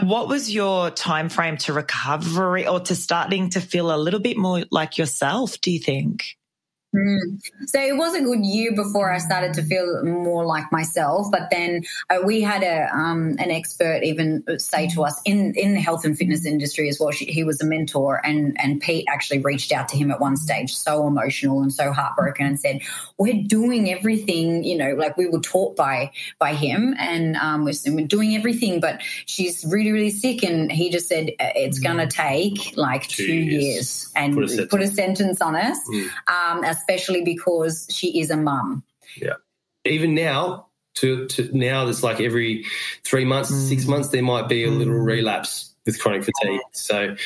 What 0.00 0.26
was 0.26 0.52
your 0.52 0.90
time 0.90 1.28
frame 1.28 1.58
to 1.58 1.72
recovery 1.72 2.66
or 2.66 2.80
to 2.80 2.96
starting 2.96 3.50
to 3.50 3.60
feel 3.60 3.94
a 3.94 3.98
little 3.98 4.20
bit 4.20 4.38
more 4.38 4.64
like 4.70 4.96
yourself, 4.96 5.60
do 5.60 5.70
you 5.70 5.78
think? 5.78 6.36
Mm. 6.94 7.40
So 7.66 7.80
it 7.80 7.96
was 7.96 8.14
a 8.14 8.20
good 8.20 8.44
year 8.44 8.74
before 8.74 9.10
I 9.10 9.18
started 9.18 9.54
to 9.54 9.62
feel 9.62 10.04
more 10.04 10.44
like 10.44 10.70
myself. 10.70 11.28
But 11.30 11.48
then 11.50 11.84
uh, 12.10 12.18
we 12.24 12.42
had 12.42 12.62
a 12.62 12.94
um, 12.94 13.36
an 13.38 13.50
expert 13.50 14.02
even 14.02 14.44
say 14.58 14.88
to 14.88 15.04
us 15.04 15.18
in 15.24 15.54
in 15.56 15.72
the 15.72 15.80
health 15.80 16.04
and 16.04 16.16
fitness 16.16 16.44
industry 16.44 16.90
as 16.90 17.00
well. 17.00 17.10
She, 17.10 17.24
he 17.24 17.44
was 17.44 17.62
a 17.62 17.66
mentor, 17.66 18.20
and 18.24 18.54
and 18.60 18.78
Pete 18.80 19.06
actually 19.08 19.38
reached 19.38 19.72
out 19.72 19.88
to 19.88 19.96
him 19.96 20.10
at 20.10 20.20
one 20.20 20.36
stage, 20.36 20.74
so 20.74 21.06
emotional 21.06 21.62
and 21.62 21.72
so 21.72 21.92
heartbroken, 21.92 22.44
and 22.44 22.60
said, 22.60 22.82
"We're 23.16 23.42
doing 23.42 23.90
everything, 23.90 24.62
you 24.62 24.76
know, 24.76 24.94
like 24.94 25.16
we 25.16 25.28
were 25.28 25.40
taught 25.40 25.76
by 25.76 26.12
by 26.38 26.52
him, 26.54 26.94
and 26.98 27.36
um, 27.36 27.64
we're, 27.64 27.74
we're 27.86 28.06
doing 28.06 28.36
everything, 28.36 28.80
but 28.80 29.00
she's 29.24 29.64
really 29.64 29.92
really 29.92 30.10
sick." 30.10 30.42
And 30.42 30.70
he 30.70 30.90
just 30.90 31.08
said, 31.08 31.30
uh, 31.40 31.52
"It's 31.56 31.80
mm. 31.80 31.84
going 31.84 32.06
to 32.06 32.14
take 32.14 32.76
like 32.76 33.08
two, 33.08 33.26
two 33.26 33.32
years. 33.32 34.12
and 34.14 34.34
put 34.34 34.50
a, 34.50 34.66
put 34.66 34.82
a, 34.82 34.88
sentence 34.88 35.40
on 35.40 35.56
us." 35.56 35.78
Mm. 35.88 36.10
Um, 36.28 36.64
especially 36.82 37.22
because 37.22 37.86
she 37.90 38.20
is 38.20 38.30
a 38.30 38.36
mum. 38.36 38.82
Yeah. 39.16 39.34
Even 39.84 40.14
now, 40.14 40.66
to, 40.94 41.26
to 41.28 41.56
now, 41.56 41.86
it's 41.86 42.02
like 42.02 42.20
every 42.20 42.64
three 43.04 43.24
months, 43.24 43.50
mm. 43.50 43.68
six 43.68 43.86
months, 43.86 44.08
there 44.08 44.22
might 44.22 44.48
be 44.48 44.64
a 44.64 44.70
little 44.70 44.94
mm. 44.94 45.04
relapse 45.04 45.74
with 45.86 46.00
chronic 46.00 46.24
fatigue. 46.24 46.60
So 46.72 47.16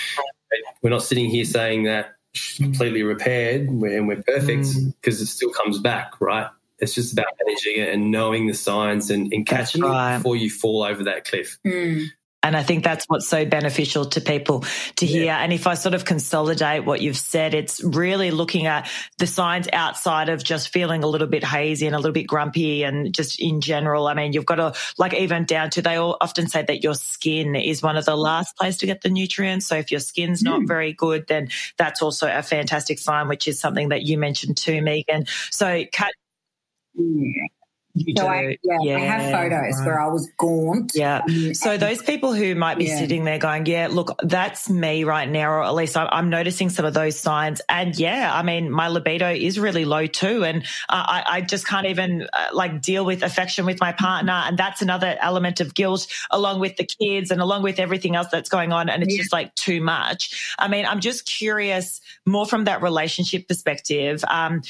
we're 0.83 0.91
not 0.91 1.03
sitting 1.03 1.29
here 1.29 1.45
saying 1.45 1.85
that 1.85 2.15
she's 2.33 2.59
completely 2.59 3.03
repaired 3.03 3.63
and 3.69 3.81
we're 3.81 4.23
perfect 4.23 4.67
because 5.01 5.19
mm. 5.19 5.23
it 5.23 5.27
still 5.27 5.51
comes 5.51 5.79
back, 5.79 6.21
right? 6.21 6.49
It's 6.79 6.95
just 6.95 7.13
about 7.13 7.27
managing 7.45 7.83
it 7.83 7.95
and 7.95 8.11
knowing 8.11 8.47
the 8.47 8.55
signs 8.55 9.11
and, 9.11 9.33
and 9.33 9.47
catching 9.47 9.83
right. 9.83 10.15
it 10.15 10.19
before 10.19 10.37
you 10.37 10.51
fall 10.51 10.83
over 10.83 11.05
that 11.05 11.25
cliff. 11.25 11.59
Mm. 11.67 12.07
And 12.47 12.57
I 12.57 12.63
think 12.63 12.85
that's 12.85 13.07
what's 13.07 13.27
so 13.27 13.45
beneficial 13.45 14.05
to 14.05 14.21
people 14.21 14.65
to 14.97 15.05
hear. 15.05 15.25
Yeah. 15.25 15.39
And 15.39 15.53
if 15.53 15.67
I 15.67 15.75
sort 15.75 15.95
of 15.95 16.05
consolidate 16.05 16.85
what 16.85 17.03
you've 17.03 17.17
said, 17.17 17.55
it's 17.55 17.83
really 17.83 18.31
looking 18.31 18.67
at 18.67 18.89
the 19.19 19.27
signs 19.27 19.69
outside 19.73 20.29
of 20.29 20.45
just 20.45 20.69
feeling 20.69 21.03
a 21.03 21.09
little 21.09 21.27
bit 21.27 21.43
hazy 21.43 21.87
and 21.87 21.97
a 21.97 21.99
little 21.99 22.13
bit 22.13 22.29
grumpy 22.29 22.85
and 22.85 23.13
just 23.13 23.41
in 23.41 23.61
general. 23.61 24.07
I 24.07 24.15
mean, 24.15 24.33
you've 24.33 24.47
got 24.47 24.57
to 24.57 24.75
like 24.97 25.13
even 25.15 25.45
down 25.45 25.71
to, 25.71 25.83
they 25.83 25.97
all 25.97 26.17
often 26.21 26.47
say 26.47 26.63
that 26.63 26.85
your 26.85 26.95
skin 26.95 27.57
is 27.57 27.83
one 27.83 27.97
of 27.97 28.05
the 28.05 28.17
last 28.17 28.57
place 28.57 28.77
to 28.77 28.87
get 28.87 29.03
the 29.03 29.11
nutrients. 29.11 29.67
So 29.67 29.75
if 29.75 29.91
your 29.91 29.99
skin's 29.99 30.41
not 30.41 30.61
mm. 30.61 30.69
very 30.69 30.93
good, 30.93 31.27
then 31.27 31.49
that's 31.77 32.01
also 32.01 32.31
a 32.33 32.45
fantastic 32.45 33.01
sign, 33.01 33.27
which 33.27 33.49
is 33.49 33.59
something 33.59 33.89
that 33.89 34.03
you 34.03 34.19
mentioned 34.19 34.57
too, 34.57 34.83
Megan. 34.83 35.27
So 35.51 35.83
Kat, 35.91 36.13
you 37.97 38.15
so 38.17 38.27
I, 38.27 38.59
yeah, 38.63 38.79
yeah, 38.83 38.97
I 38.97 39.01
have 39.01 39.33
photos 39.33 39.79
right. 39.79 39.87
where 39.87 40.01
I 40.01 40.09
was 40.09 40.31
gaunt. 40.37 40.93
Yeah. 40.95 41.23
Um, 41.27 41.55
so 41.55 41.79
those 41.79 42.03
people 42.03 42.35
who 42.35 42.55
might 42.55 42.77
be 42.77 42.87
yeah. 42.87 42.99
sitting 42.99 43.25
there 43.25 43.39
going, 43.39 43.65
yeah, 43.67 43.89
look, 43.91 44.19
that's 44.23 44.69
me 44.69 45.05
right 45.05 45.29
now, 45.29 45.51
or 45.51 45.63
at 45.65 45.75
least 45.75 45.97
I'm, 45.97 46.09
I'm, 46.13 46.27
noticing 46.27 46.71
some 46.71 46.85
of 46.85 46.93
those 46.93 47.19
signs. 47.19 47.63
And 47.69 47.97
yeah, 47.97 48.31
I 48.35 48.43
mean, 48.43 48.71
my 48.71 48.89
libido 48.89 49.31
is 49.31 49.59
really 49.59 49.85
low 49.85 50.07
too. 50.07 50.45
And 50.45 50.65
uh, 50.89 51.05
I, 51.07 51.25
I, 51.27 51.41
just 51.41 51.67
can't 51.67 51.87
even 51.87 52.27
uh, 52.33 52.49
like 52.53 52.83
deal 52.83 53.05
with 53.05 53.23
affection 53.23 53.65
with 53.65 53.81
my 53.81 53.93
partner. 53.93 54.33
And 54.33 54.59
that's 54.59 54.83
another 54.83 55.17
element 55.21 55.61
of 55.61 55.73
guilt 55.75 56.07
along 56.31 56.61
with 56.61 56.77
the 56.77 56.85
kids 56.85 57.31
and 57.31 57.41
along 57.41 57.63
with 57.63 57.79
everything 57.79 58.17
else 58.17 58.27
that's 58.31 58.49
going 58.49 58.73
on. 58.73 58.89
And 58.91 59.03
it's 59.03 59.15
yeah. 59.15 59.23
just 59.23 59.33
like 59.33 59.55
too 59.55 59.81
much. 59.81 60.55
I 60.59 60.69
mean, 60.69 60.85
I'm 60.85 61.01
just 61.01 61.27
curious 61.27 62.01
more 62.27 62.45
from 62.45 62.65
that 62.65 62.83
relationship 62.83 63.49
perspective. 63.49 64.25
Um, 64.29 64.63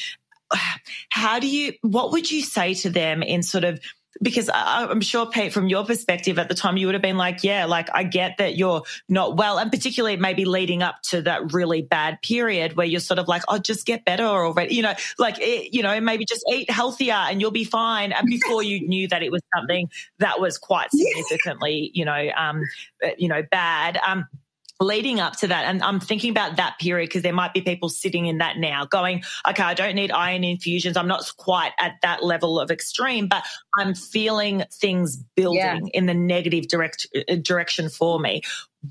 how 1.10 1.38
do 1.38 1.48
you, 1.48 1.72
what 1.82 2.12
would 2.12 2.30
you 2.30 2.42
say 2.42 2.74
to 2.74 2.90
them 2.90 3.22
in 3.22 3.42
sort 3.42 3.64
of, 3.64 3.80
because 4.22 4.48
I'm 4.52 5.00
sure, 5.00 5.26
Pete, 5.26 5.52
from 5.52 5.68
your 5.68 5.84
perspective 5.84 6.38
at 6.38 6.48
the 6.48 6.54
time, 6.54 6.76
you 6.76 6.86
would 6.86 6.94
have 6.94 7.02
been 7.02 7.18
like, 7.18 7.44
yeah, 7.44 7.66
like 7.66 7.88
I 7.92 8.02
get 8.02 8.38
that 8.38 8.56
you're 8.56 8.82
not 9.08 9.36
well. 9.36 9.58
And 9.58 9.70
particularly 9.70 10.16
maybe 10.16 10.44
leading 10.44 10.82
up 10.82 11.02
to 11.10 11.22
that 11.22 11.52
really 11.52 11.82
bad 11.82 12.22
period 12.22 12.76
where 12.76 12.86
you're 12.86 13.00
sort 13.00 13.18
of 13.18 13.28
like, 13.28 13.42
oh, 13.48 13.58
just 13.58 13.84
get 13.84 14.04
better 14.04 14.24
already, 14.24 14.74
you 14.74 14.82
know, 14.82 14.94
like, 15.18 15.38
it, 15.38 15.74
you 15.74 15.82
know, 15.82 16.00
maybe 16.00 16.24
just 16.24 16.44
eat 16.50 16.70
healthier 16.70 17.12
and 17.12 17.40
you'll 17.40 17.50
be 17.50 17.64
fine. 17.64 18.12
And 18.12 18.26
before 18.26 18.62
you 18.62 18.86
knew 18.86 19.06
that 19.08 19.22
it 19.22 19.30
was 19.30 19.42
something 19.54 19.90
that 20.18 20.40
was 20.40 20.56
quite 20.58 20.90
significantly, 20.94 21.90
you 21.92 22.04
know, 22.04 22.30
um, 22.36 22.62
you 23.18 23.28
know, 23.28 23.42
bad. 23.50 23.98
Um, 24.06 24.26
leading 24.80 25.20
up 25.20 25.34
to 25.36 25.46
that 25.46 25.64
and 25.64 25.82
i'm 25.82 25.98
thinking 25.98 26.30
about 26.30 26.56
that 26.56 26.78
period 26.78 27.08
because 27.08 27.22
there 27.22 27.32
might 27.32 27.54
be 27.54 27.62
people 27.62 27.88
sitting 27.88 28.26
in 28.26 28.38
that 28.38 28.58
now 28.58 28.84
going 28.84 29.22
okay 29.48 29.62
i 29.62 29.72
don't 29.72 29.94
need 29.94 30.10
iron 30.10 30.44
infusions 30.44 30.96
i'm 30.96 31.08
not 31.08 31.30
quite 31.38 31.72
at 31.78 31.94
that 32.02 32.22
level 32.22 32.60
of 32.60 32.70
extreme 32.70 33.26
but 33.26 33.42
i'm 33.78 33.94
feeling 33.94 34.62
things 34.72 35.16
building 35.34 35.60
yeah. 35.60 35.78
in 35.94 36.06
the 36.06 36.14
negative 36.14 36.68
direct 36.68 37.06
uh, 37.16 37.36
direction 37.36 37.88
for 37.88 38.20
me 38.20 38.42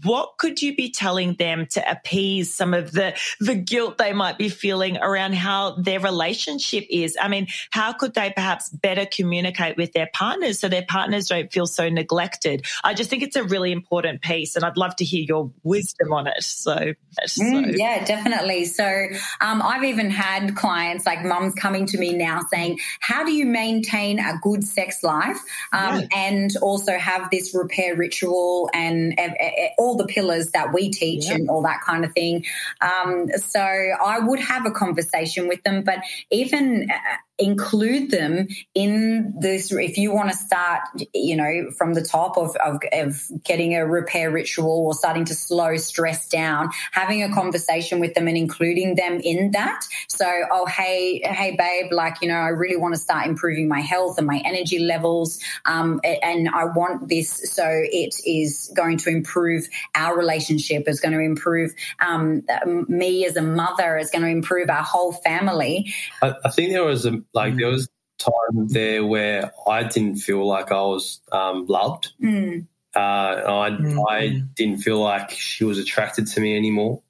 what 0.04 0.38
could 0.38 0.62
you 0.62 0.76
be 0.76 0.90
telling 0.90 1.34
them 1.36 1.66
to 1.68 1.90
appease 1.90 2.54
some 2.54 2.74
of 2.74 2.92
the 2.92 3.14
the 3.40 3.56
guilt 3.56 3.98
they 3.98 4.14
might 4.14 4.38
be 4.38 4.50
feeling 4.50 4.98
around 4.98 5.36
how 5.36 5.72
their 5.72 6.00
relationship 6.00 6.86
is 6.90 7.18
i 7.22 7.28
mean 7.28 7.48
how 7.72 7.94
could 7.94 8.14
they 8.14 8.32
perhaps 8.36 8.70
better 8.70 9.06
communicate 9.06 9.78
with 9.78 9.92
their 9.94 10.10
partners 10.14 10.60
so 10.60 10.68
their 10.68 10.86
partners 10.88 11.28
don't 11.28 11.52
feel 11.52 11.66
so 11.66 11.90
neglected 11.90 12.66
i 12.84 12.94
just 12.94 13.10
think 13.10 13.24
it's 13.24 13.36
a 13.36 13.44
really 13.44 13.72
important 13.72 14.22
piece 14.22 14.56
and 14.56 14.66
i'd 14.66 14.78
love 14.78 14.96
to 14.96 15.06
hear 15.06 15.24
your 15.28 15.52
wisdom 15.64 16.12
on 16.14 16.28
it 16.28 16.42
so, 16.44 16.94
so. 17.26 17.44
Mm, 17.44 17.78
yeah 17.78 18.04
definitely 18.04 18.66
so 18.66 19.08
um, 19.42 19.62
i've 19.62 19.84
even 19.84 20.10
had 20.10 20.56
clients 20.56 21.06
like 21.06 21.24
mums 21.24 21.54
coming 21.54 21.86
to 21.86 21.98
me 21.98 22.14
now 22.14 22.42
saying 22.52 22.80
how 23.00 23.24
do 23.24 23.32
you 23.32 23.46
maintain 23.46 24.20
a 24.20 24.38
good 24.42 24.64
sex 24.64 25.04
life 25.04 25.38
um, 25.72 26.00
yeah. 26.00 26.08
and 26.16 26.52
also 26.62 26.98
have 26.98 27.30
this 27.30 27.54
repair 27.54 27.96
ritual 27.96 28.70
and 28.74 29.14
uh, 29.20 29.24
uh, 29.24 29.84
all 29.86 29.96
the 29.96 30.06
pillars 30.06 30.52
that 30.52 30.74
we 30.74 30.90
teach 30.90 31.26
yeah. 31.26 31.36
and 31.36 31.50
all 31.50 31.62
that 31.62 31.82
kind 31.82 32.04
of 32.04 32.12
thing. 32.14 32.44
Um, 32.82 33.30
so 33.38 33.62
I 33.62 34.20
would 34.20 34.40
have 34.40 34.66
a 34.66 34.72
conversation 34.72 35.48
with 35.48 35.62
them, 35.64 35.84
but 35.84 36.00
even 36.32 36.90
uh, 36.92 36.98
include 37.38 38.12
them 38.12 38.48
in 38.74 39.34
this 39.40 39.72
if 39.72 39.98
you 39.98 40.14
want 40.14 40.30
to 40.30 40.38
start 40.38 40.82
you 41.14 41.36
know 41.36 41.70
from 41.78 41.94
the 41.94 42.02
top 42.02 42.38
of, 42.38 42.56
of, 42.58 42.80
of, 42.94 43.22
getting 43.44 43.76
a 43.76 43.86
repair 43.86 44.32
ritual 44.32 44.86
or 44.86 44.94
starting 44.94 45.26
to 45.26 45.36
slow 45.36 45.76
stress 45.76 46.30
down 46.30 46.70
having 46.92 47.24
a 47.24 47.34
conversation 47.34 48.00
with 48.00 48.14
them 48.14 48.28
and 48.28 48.38
including 48.38 48.96
them 48.96 49.20
in 49.22 49.52
that. 49.52 49.84
So 50.08 50.26
oh 50.50 50.66
hey 50.66 51.22
hey 51.26 51.56
babe 51.58 51.92
like 51.92 52.22
you 52.22 52.28
know 52.30 52.36
i 52.36 52.50
really 52.50 52.78
want 52.78 52.94
to 52.94 53.00
start 53.00 53.28
improving 53.28 53.68
my 53.68 53.82
health 53.82 54.18
and 54.18 54.26
my 54.28 54.42
energy 54.46 54.80
levels 54.80 55.40
um, 55.66 56.00
and 56.04 56.50
i 56.50 56.66
want 56.66 57.10
this. 57.10 57.30
So 57.52 57.66
it 57.68 58.16
is 58.26 58.72
going 58.76 58.98
to 59.00 59.10
improve 59.10 59.68
our 59.94 60.18
relationship. 60.18 60.84
It's 60.88 61.00
going 61.00 61.14
to 61.14 61.20
improve 61.20 61.74
um, 62.00 62.44
me 62.88 63.26
as 63.26 63.36
a 63.36 63.42
mother. 63.42 63.98
It's 63.98 64.12
going 64.12 64.24
to 64.24 64.30
improve 64.30 64.70
our 64.70 64.84
whole 64.84 65.12
family. 65.12 65.94
I, 66.22 66.34
I 66.44 66.50
think 66.50 66.72
there 66.72 66.84
was 66.84 67.06
a 67.06 67.22
like 67.36 67.54
mm. 67.54 67.60
there 67.60 67.68
was 67.68 67.90
time 68.18 68.68
there 68.70 69.06
where 69.06 69.52
I 69.68 69.84
didn't 69.84 70.18
feel 70.18 70.46
like 70.48 70.72
I 70.72 70.82
was 70.82 71.20
um, 71.32 71.66
loved. 71.68 72.14
Mm. 72.22 72.68
Uh, 72.96 73.00
I 73.00 73.70
mm. 73.70 74.06
I 74.10 74.42
didn't 74.56 74.80
feel 74.80 75.00
like 75.00 75.32
she 75.32 75.66
was 75.66 75.78
attracted 75.78 76.28
to 76.28 76.40
me 76.40 76.56
anymore, 76.56 77.02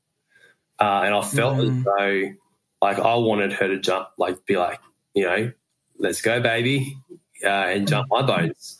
uh, 0.80 1.02
and 1.06 1.14
I 1.14 1.22
felt 1.22 1.60
as 1.60 1.70
mm. 1.70 1.84
though 1.84 2.36
like 2.82 3.00
I 3.00 3.16
wanted 3.16 3.54
her 3.54 3.68
to 3.68 3.80
jump, 3.80 4.10
like 4.18 4.46
be 4.46 4.58
like, 4.58 4.80
you 5.14 5.24
know, 5.24 5.52
let's 5.98 6.22
go, 6.22 6.42
baby, 6.42 6.98
uh, 7.44 7.48
and 7.48 7.88
jump 7.88 8.08
my 8.10 8.22
bones 8.22 8.80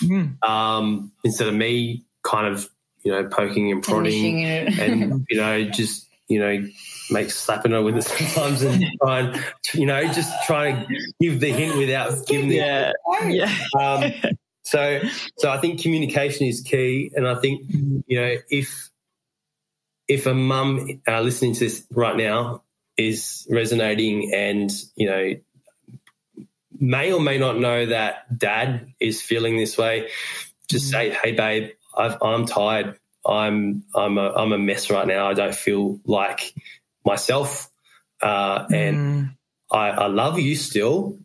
mm. 0.00 0.42
um, 0.42 1.12
instead 1.24 1.48
of 1.48 1.54
me 1.54 2.04
kind 2.22 2.46
of 2.46 2.68
you 3.02 3.12
know 3.12 3.28
poking 3.28 3.70
and 3.70 3.82
prodding 3.82 4.44
and 4.44 5.26
you 5.30 5.36
know 5.36 5.64
just 5.64 6.08
you 6.28 6.40
know 6.40 6.66
make 7.10 7.30
slapping 7.30 7.72
her 7.72 7.82
with 7.82 7.96
it 7.96 8.02
sometimes 8.04 8.62
and 8.62 8.84
try 9.02 9.20
and 9.20 9.44
you 9.74 9.86
know 9.86 10.02
just 10.12 10.32
try 10.44 10.72
to 10.72 10.86
give 11.20 11.40
the 11.40 11.50
hint 11.52 11.76
without 11.76 12.26
giving 12.26 12.48
the 12.48 12.56
yeah. 12.56 12.92
Yeah. 13.26 13.54
Um, 13.78 14.12
so 14.62 15.00
so 15.38 15.50
I 15.50 15.58
think 15.58 15.80
communication 15.80 16.46
is 16.46 16.60
key, 16.60 17.12
and 17.14 17.26
I 17.26 17.36
think 17.36 17.62
you 18.06 18.20
know 18.20 18.36
if 18.50 18.90
if 20.08 20.26
a 20.26 20.34
mum 20.34 21.00
uh, 21.06 21.20
listening 21.20 21.54
to 21.54 21.60
this 21.60 21.84
right 21.92 22.16
now 22.16 22.62
is 22.96 23.46
resonating 23.50 24.32
and 24.34 24.70
you 24.96 25.06
know 25.06 25.34
may 26.78 27.12
or 27.12 27.20
may 27.20 27.38
not 27.38 27.58
know 27.58 27.86
that 27.86 28.38
dad 28.38 28.92
is 29.00 29.22
feeling 29.22 29.56
this 29.56 29.78
way 29.78 30.08
just 30.68 30.90
say 30.90 31.10
hey 31.10 31.32
babe 31.32 31.70
i 31.96 32.16
am 32.22 32.46
tired. 32.46 32.98
I'm 33.26 33.84
i'm 33.94 34.18
a, 34.18 34.32
I'm 34.32 34.52
a 34.52 34.58
mess 34.58 34.90
right 34.90 35.06
now. 35.06 35.28
I 35.28 35.34
don't 35.34 35.54
feel 35.54 36.00
like 36.04 36.54
myself 37.06 37.70
uh, 38.22 38.66
and 38.70 38.96
mm. 38.96 39.36
I, 39.70 39.90
I 39.90 40.06
love 40.08 40.38
you 40.38 40.56
still 40.56 41.18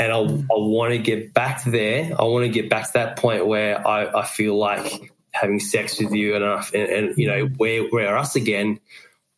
and 0.00 0.12
I, 0.12 0.16
mm. 0.16 0.42
I 0.44 0.54
want 0.56 0.92
to 0.92 0.98
get 0.98 1.34
back 1.34 1.62
there. 1.64 2.12
I 2.18 2.24
want 2.24 2.44
to 2.44 2.48
get 2.48 2.70
back 2.70 2.86
to 2.86 2.92
that 2.94 3.16
point 3.16 3.46
where 3.46 3.86
I, 3.86 4.20
I 4.20 4.24
feel 4.24 4.56
like 4.56 5.12
having 5.32 5.60
sex 5.60 6.00
with 6.00 6.12
you 6.12 6.34
and, 6.34 6.44
and, 6.44 6.90
and 6.90 7.18
you 7.18 7.28
know 7.28 7.48
we're 7.58 7.88
we're 7.90 8.16
us 8.16 8.34
again. 8.34 8.80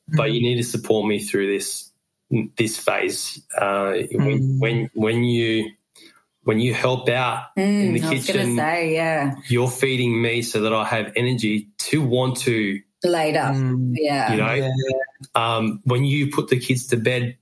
But 0.08 0.32
you 0.32 0.40
need 0.40 0.56
to 0.56 0.64
support 0.64 1.06
me 1.06 1.18
through 1.18 1.52
this 1.52 1.90
this 2.56 2.78
phase. 2.78 3.42
Uh, 3.58 3.94
when, 4.12 4.40
mm. 4.40 4.60
when 4.60 4.90
when 4.94 5.24
you 5.24 5.72
when 6.44 6.60
you 6.60 6.74
help 6.74 7.08
out 7.08 7.46
mm, 7.56 7.62
in 7.62 7.94
the 7.94 8.00
kitchen, 8.00 8.56
say, 8.56 8.94
yeah, 8.94 9.34
you're 9.48 9.70
feeding 9.70 10.22
me 10.22 10.42
so 10.42 10.60
that 10.60 10.72
I 10.72 10.84
have 10.84 11.12
energy 11.16 11.68
to 11.78 12.02
want 12.02 12.36
to 12.38 12.80
later. 13.04 13.40
Mm, 13.40 13.94
yeah, 13.96 14.32
you 14.32 14.38
know, 14.38 14.52
yeah. 14.54 14.70
Um, 15.34 15.80
when 15.84 16.04
you 16.04 16.30
put 16.30 16.48
the 16.48 16.58
kids 16.58 16.88
to 16.88 16.96
bed, 16.96 17.36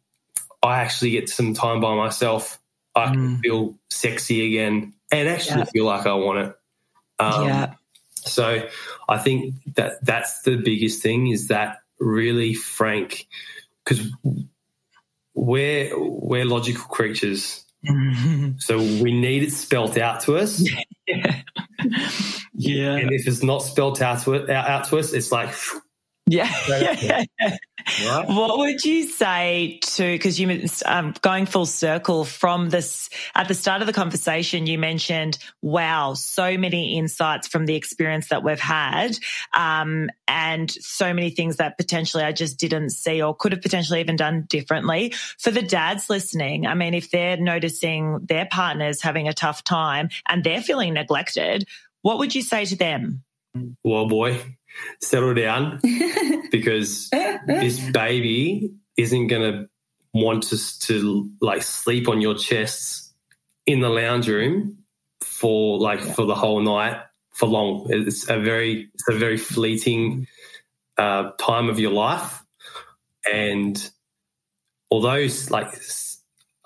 I 0.63 0.81
actually 0.81 1.13
get 1.13 1.29
some 1.29 1.55
time 1.55 1.81
by 1.81 1.95
myself. 1.95 2.61
I 2.95 3.07
can 3.07 3.37
mm. 3.37 3.41
feel 3.41 3.79
sexy 3.89 4.47
again 4.47 4.95
and 5.13 5.29
actually 5.29 5.61
yeah. 5.61 5.65
feel 5.65 5.85
like 5.85 6.07
I 6.07 6.15
want 6.15 6.39
it. 6.39 6.57
Um, 7.19 7.47
yeah. 7.47 7.75
So 8.17 8.69
I 9.09 9.19
think 9.19 9.55
that 9.77 10.05
that's 10.05 10.43
the 10.43 10.57
biggest 10.57 11.03
thing 11.03 11.29
is 11.29 11.49
that 11.49 11.79
really 11.99 12.55
frank 12.55 13.27
because 13.85 14.07
we're 15.35 15.93
we're 15.97 16.45
logical 16.45 16.85
creatures. 16.85 17.65
So 18.59 18.79
we 18.79 19.19
need 19.19 19.43
it 19.43 19.53
spelt 19.53 19.97
out 19.97 20.21
to 20.23 20.37
us. 20.37 20.63
yeah. 21.07 21.43
yeah. 22.55 22.97
And 22.97 23.13
if 23.13 23.27
it's 23.27 23.43
not 23.43 23.59
spelled 23.59 24.01
out 24.03 24.23
to 24.23 24.53
out 24.53 24.85
to 24.89 24.99
us, 24.99 25.13
it's 25.13 25.33
like 25.33 25.55
yeah. 27.01 27.25
Right? 28.07 28.29
What 28.29 28.59
would 28.59 28.85
you 28.85 29.05
say 29.05 29.81
to, 29.83 30.13
because 30.13 30.39
you, 30.39 30.69
um, 30.87 31.13
going 31.23 31.47
full 31.47 31.67
circle 31.67 32.25
from 32.25 32.71
this, 32.71 33.11
at 33.35 33.49
the 33.49 33.55
start 33.55 33.81
of 33.81 33.89
the 33.89 33.93
conversation, 33.93 34.67
you 34.67 34.79
mentioned, 34.79 35.39
wow, 35.61 36.15
so 36.15 36.57
many 36.57 36.97
insights 36.99 37.49
from 37.49 37.67
the 37.67 37.75
experience 37.75 38.29
that 38.29 38.45
we've 38.45 38.61
had, 38.61 39.19
um, 39.55 40.09
and 40.29 40.71
so 40.71 41.13
many 41.13 41.31
things 41.31 41.57
that 41.57 41.79
potentially 41.79 42.23
I 42.23 42.31
just 42.31 42.59
didn't 42.59 42.91
see 42.91 43.21
or 43.21 43.35
could 43.35 43.51
have 43.51 43.63
potentially 43.63 43.99
even 44.01 44.15
done 44.15 44.47
differently. 44.49 45.13
For 45.39 45.51
the 45.51 45.63
dads 45.63 46.09
listening, 46.09 46.67
I 46.67 46.75
mean, 46.75 46.95
if 46.95 47.11
they're 47.11 47.39
noticing 47.39 48.21
their 48.23 48.47
partners 48.47 49.03
having 49.03 49.27
a 49.27 49.35
tough 49.35 49.65
time 49.65 50.11
and 50.29 50.45
they're 50.45 50.63
feeling 50.63 50.95
neglected, 50.95 51.67
what 52.03 52.19
would 52.19 52.37
you 52.37 52.43
say 52.43 52.67
to 52.67 52.77
them? 52.77 53.25
Well, 53.83 54.07
boy, 54.07 54.41
settle 55.01 55.35
down 55.35 55.81
because 56.51 57.11
this 57.47 57.81
baby 57.91 58.73
isn't 58.97 59.27
going 59.29 59.53
to 59.53 59.69
want 60.13 60.53
us 60.53 60.79
to 60.79 61.31
like 61.41 61.63
sleep 61.63 62.09
on 62.09 62.21
your 62.21 62.35
chests 62.35 63.13
in 63.67 63.81
the 63.81 63.89
lounge 63.89 64.29
room 64.29 64.79
for 65.23 65.79
like 65.79 66.01
for 66.01 66.25
the 66.27 66.35
whole 66.35 66.61
night 66.61 67.01
for 67.33 67.47
long. 67.47 67.87
It's 67.89 68.29
a 68.29 68.39
very 68.39 68.91
it's 68.95 69.09
a 69.09 69.15
very 69.15 69.37
fleeting 69.37 70.27
uh, 70.99 71.31
time 71.39 71.69
of 71.69 71.79
your 71.79 71.93
life, 71.93 72.43
and 73.31 73.91
although 74.91 75.27
like 75.51 75.81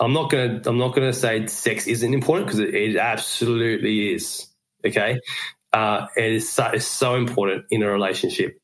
I'm 0.00 0.12
not 0.12 0.30
gonna 0.30 0.62
I'm 0.66 0.78
not 0.78 0.94
gonna 0.94 1.12
say 1.12 1.46
sex 1.46 1.86
isn't 1.86 2.14
important 2.14 2.46
because 2.46 2.60
it, 2.60 2.74
it 2.74 2.96
absolutely 2.96 4.14
is. 4.14 4.46
Okay, 4.84 5.20
uh, 5.74 6.06
it 6.16 6.32
is 6.32 6.50
so, 6.50 6.70
is 6.72 6.86
so 6.86 7.16
important 7.16 7.66
in 7.70 7.82
a 7.82 7.90
relationship. 7.90 8.60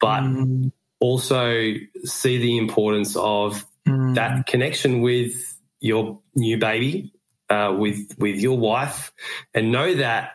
But 0.00 0.20
mm. 0.20 0.70
also 1.00 1.72
see 2.04 2.38
the 2.38 2.58
importance 2.58 3.16
of 3.16 3.64
mm. 3.88 4.14
that 4.14 4.46
connection 4.46 5.00
with 5.00 5.34
your 5.80 6.20
new 6.34 6.58
baby, 6.58 7.14
uh, 7.48 7.74
with 7.76 8.14
with 8.18 8.38
your 8.38 8.58
wife, 8.58 9.12
and 9.54 9.72
know 9.72 9.94
that 9.94 10.32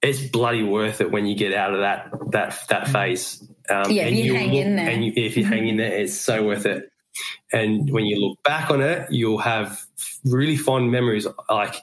it's 0.00 0.26
bloody 0.26 0.62
worth 0.62 1.00
it 1.00 1.10
when 1.10 1.26
you 1.26 1.36
get 1.36 1.52
out 1.52 1.74
of 1.74 1.80
that 1.80 2.10
that 2.30 2.58
that 2.70 2.86
mm. 2.86 2.92
phase. 2.92 3.46
Um, 3.68 3.90
yeah, 3.90 4.04
and 4.04 4.16
you, 4.16 4.34
hang 4.34 4.48
look, 4.48 4.64
in 4.64 4.76
there. 4.76 4.88
And 4.88 5.04
you, 5.04 5.12
if 5.14 5.36
you 5.36 5.44
hang 5.44 5.68
in 5.68 5.76
there, 5.76 5.92
it's 5.92 6.18
so 6.18 6.42
worth 6.42 6.64
it. 6.64 6.90
And 7.52 7.90
when 7.90 8.04
you 8.04 8.20
look 8.20 8.42
back 8.42 8.70
on 8.70 8.80
it, 8.80 9.10
you'll 9.10 9.38
have 9.38 9.80
really 10.24 10.56
fond 10.56 10.90
memories. 10.90 11.26
Like, 11.48 11.76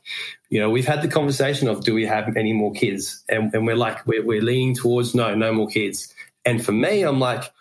you 0.49 0.59
know, 0.59 0.69
we've 0.69 0.86
had 0.86 1.01
the 1.01 1.07
conversation 1.07 1.67
of 1.67 1.83
do 1.83 1.93
we 1.93 2.05
have 2.05 2.38
any 2.38 2.53
more 2.53 2.73
kids? 2.73 3.23
And, 3.29 3.53
and 3.53 3.65
we're 3.65 3.75
like, 3.75 4.05
we're, 4.05 4.25
we're 4.25 4.41
leaning 4.41 4.75
towards 4.75 5.15
no, 5.15 5.36
no 5.36 5.53
more 5.53 5.67
kids. 5.67 6.13
And 6.45 6.63
for 6.63 6.71
me, 6.71 7.03
I'm 7.03 7.19
like, 7.19 7.51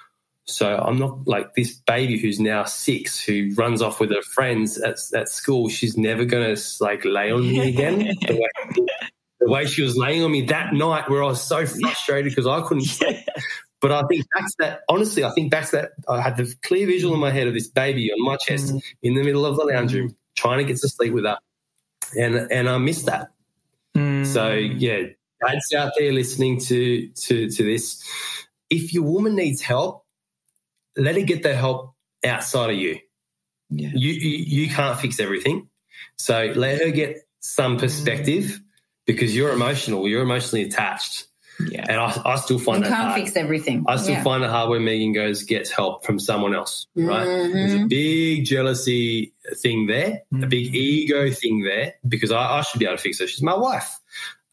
so 0.46 0.76
I'm 0.76 0.98
not 0.98 1.26
like 1.26 1.54
this 1.54 1.74
baby 1.74 2.18
who's 2.18 2.38
now 2.38 2.64
six 2.64 3.18
who 3.18 3.52
runs 3.56 3.80
off 3.80 3.98
with 3.98 4.10
her 4.10 4.22
friends 4.22 4.78
at, 4.78 4.98
at 5.14 5.28
school. 5.30 5.68
She's 5.70 5.96
never 5.96 6.24
going 6.26 6.54
to 6.54 6.62
like 6.80 7.04
lay 7.04 7.30
on 7.30 7.42
me 7.42 7.68
again. 7.68 7.98
the, 8.26 8.34
way, 8.34 8.86
the 9.40 9.50
way 9.50 9.64
she 9.64 9.82
was 9.82 9.96
laying 9.96 10.22
on 10.22 10.30
me 10.30 10.42
that 10.42 10.74
night 10.74 11.08
where 11.08 11.22
I 11.22 11.28
was 11.28 11.42
so 11.42 11.64
frustrated 11.64 12.30
because 12.30 12.46
I 12.46 12.60
couldn't 12.60 12.84
sleep. 12.84 13.26
But 13.84 13.92
I 13.92 14.02
think 14.06 14.24
back 14.30 14.46
to 14.46 14.54
that, 14.60 14.80
honestly, 14.88 15.24
I 15.24 15.30
think 15.32 15.50
back 15.50 15.66
to 15.66 15.76
that, 15.76 15.90
I 16.08 16.22
had 16.22 16.38
the 16.38 16.54
clear 16.62 16.86
visual 16.86 17.12
in 17.12 17.20
my 17.20 17.30
head 17.30 17.48
of 17.48 17.52
this 17.52 17.68
baby 17.68 18.10
on 18.10 18.24
my 18.24 18.36
chest 18.36 18.72
mm. 18.72 18.82
in 19.02 19.12
the 19.12 19.22
middle 19.22 19.44
of 19.44 19.56
the 19.56 19.64
lounge 19.64 19.92
room, 19.92 20.16
trying 20.34 20.56
to 20.56 20.64
get 20.64 20.78
to 20.78 20.88
sleep 20.88 21.12
with 21.12 21.24
her. 21.24 21.36
And, 22.18 22.50
and 22.50 22.66
I 22.66 22.78
missed 22.78 23.04
that. 23.04 23.32
Mm. 23.94 24.24
So, 24.24 24.52
yeah, 24.54 25.08
dads 25.46 25.74
out 25.74 25.92
there 25.98 26.14
listening 26.14 26.60
to, 26.60 27.08
to, 27.08 27.50
to 27.50 27.62
this, 27.62 28.02
if 28.70 28.94
your 28.94 29.02
woman 29.02 29.34
needs 29.34 29.60
help, 29.60 30.06
let 30.96 31.16
her 31.16 31.20
get 31.20 31.42
the 31.42 31.54
help 31.54 31.92
outside 32.24 32.70
of 32.70 32.76
you. 32.76 33.00
Yeah. 33.68 33.90
You, 33.92 34.12
you, 34.14 34.62
you 34.62 34.70
can't 34.70 34.98
fix 34.98 35.20
everything. 35.20 35.68
So 36.16 36.54
let 36.56 36.80
her 36.80 36.90
get 36.90 37.18
some 37.40 37.76
perspective 37.76 38.44
mm. 38.44 38.60
because 39.04 39.36
you're 39.36 39.52
emotional, 39.52 40.08
you're 40.08 40.22
emotionally 40.22 40.64
attached. 40.64 41.26
Yeah. 41.60 41.86
And 41.88 42.00
I, 42.00 42.20
I 42.24 42.36
still 42.36 42.58
find 42.58 42.82
that 42.82 42.86
you 42.86 42.90
that 42.90 42.96
can't 42.96 43.08
hard. 43.10 43.20
fix 43.20 43.36
everything. 43.36 43.84
I 43.86 43.96
still 43.96 44.14
yeah. 44.14 44.22
find 44.22 44.42
it 44.42 44.50
hard 44.50 44.70
when 44.70 44.84
Megan 44.84 45.12
goes 45.12 45.44
gets 45.44 45.70
help 45.70 46.04
from 46.04 46.18
someone 46.18 46.54
else, 46.54 46.86
right? 46.96 47.26
Mm-hmm. 47.26 47.52
There's 47.52 47.74
a 47.74 47.86
big 47.86 48.44
jealousy 48.44 49.32
thing 49.56 49.86
there, 49.86 50.22
mm-hmm. 50.32 50.44
a 50.44 50.46
big 50.46 50.74
ego 50.74 51.30
thing 51.30 51.62
there, 51.62 51.94
because 52.06 52.32
I, 52.32 52.58
I, 52.58 52.62
should 52.62 52.78
be 52.78 52.86
able 52.86 52.96
to 52.96 53.02
fix 53.02 53.20
her. 53.20 53.26
She's 53.26 53.42
my 53.42 53.56
wife. 53.56 53.98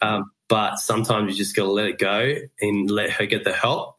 Um, 0.01 0.31
but 0.47 0.77
sometimes 0.77 1.31
you 1.31 1.37
just 1.37 1.55
got 1.55 1.63
to 1.63 1.71
let 1.71 1.85
it 1.85 1.97
go 1.97 2.35
and 2.61 2.91
let 2.91 3.09
her 3.11 3.25
get 3.25 3.43
the 3.43 3.53
help. 3.53 3.97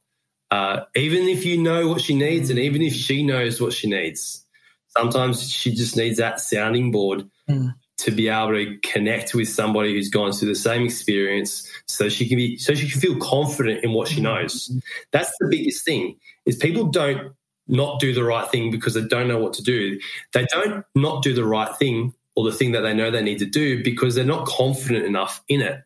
Uh, 0.51 0.85
even 0.95 1.29
if 1.29 1.47
you 1.47 1.57
know 1.59 1.89
what 1.89 2.03
she 2.03 2.15
needs 2.15 2.51
and 2.51 2.59
even 2.59 2.83
if 2.83 2.93
she 2.93 3.23
knows 3.23 3.61
what 3.61 3.73
she 3.73 3.89
needs, 3.89 4.45
sometimes 4.89 5.51
she 5.51 5.73
just 5.73 5.97
needs 5.97 6.19
that 6.19 6.41
sounding 6.41 6.93
board 6.93 7.29
mm 7.49 7.75
to 7.99 8.11
be 8.11 8.28
able 8.28 8.53
to 8.53 8.78
connect 8.78 9.34
with 9.34 9.49
somebody 9.49 9.95
who's 9.95 10.09
gone 10.09 10.32
through 10.32 10.49
the 10.49 10.55
same 10.55 10.82
experience 10.82 11.68
so 11.86 12.09
she 12.09 12.28
can 12.28 12.36
be 12.36 12.57
so 12.57 12.74
she 12.74 12.88
can 12.88 13.01
feel 13.01 13.16
confident 13.16 13.84
in 13.84 13.93
what 13.93 14.09
she 14.09 14.16
mm-hmm. 14.16 14.24
knows. 14.24 14.70
That's 15.11 15.30
the 15.40 15.49
biggest 15.49 15.84
thing 15.84 16.16
is 16.47 16.57
people 16.57 16.86
don't 16.86 17.32
not 17.68 18.01
do 18.01 18.12
the 18.12 18.24
right 18.24 18.51
thing 18.51 18.70
because 18.70 18.95
they 18.95 19.03
don't 19.03 19.28
know 19.28 19.38
what 19.38 19.53
to 19.55 19.62
do. 19.62 20.01
They 20.32 20.47
don't 20.47 20.84
not 20.95 21.22
do 21.22 21.32
the 21.32 21.45
right 21.45 21.74
thing 21.76 22.14
or 22.34 22.45
the 22.45 22.57
thing 22.57 22.72
that 22.72 22.80
they 22.80 22.95
know 22.95 23.11
they 23.11 23.22
need 23.22 23.38
to 23.38 23.47
do 23.47 23.84
because 23.84 24.14
they're 24.14 24.24
not 24.24 24.47
confident 24.47 25.05
enough 25.05 25.43
in 25.49 25.61
it. 25.61 25.82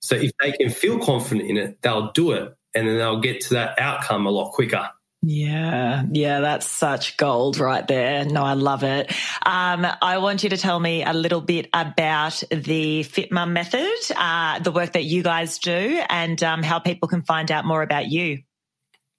So 0.00 0.14
if 0.14 0.30
they 0.40 0.52
can 0.52 0.70
feel 0.70 0.98
confident 0.98 1.48
in 1.50 1.56
it 1.56 1.82
they'll 1.82 2.12
do 2.12 2.32
it 2.32 2.54
and 2.74 2.86
then 2.86 2.98
they'll 2.98 3.20
get 3.20 3.40
to 3.42 3.54
that 3.54 3.78
outcome 3.80 4.26
a 4.26 4.30
lot 4.30 4.52
quicker 4.52 4.88
yeah, 5.22 6.04
yeah, 6.10 6.40
that's 6.40 6.70
such 6.70 7.16
gold 7.16 7.58
right 7.58 7.86
there. 7.86 8.24
No, 8.24 8.42
I 8.42 8.52
love 8.52 8.84
it. 8.84 9.10
Um, 9.44 9.86
I 10.00 10.18
want 10.18 10.44
you 10.44 10.50
to 10.50 10.56
tell 10.56 10.78
me 10.78 11.02
a 11.04 11.12
little 11.12 11.40
bit 11.40 11.68
about 11.72 12.42
the 12.50 13.02
Fit 13.02 13.32
Mum 13.32 13.52
method, 13.52 13.90
uh, 14.14 14.60
the 14.60 14.70
work 14.70 14.92
that 14.92 15.04
you 15.04 15.22
guys 15.22 15.58
do, 15.58 16.00
and 16.08 16.40
um, 16.42 16.62
how 16.62 16.78
people 16.78 17.08
can 17.08 17.22
find 17.22 17.50
out 17.50 17.64
more 17.64 17.82
about 17.82 18.06
you. 18.06 18.42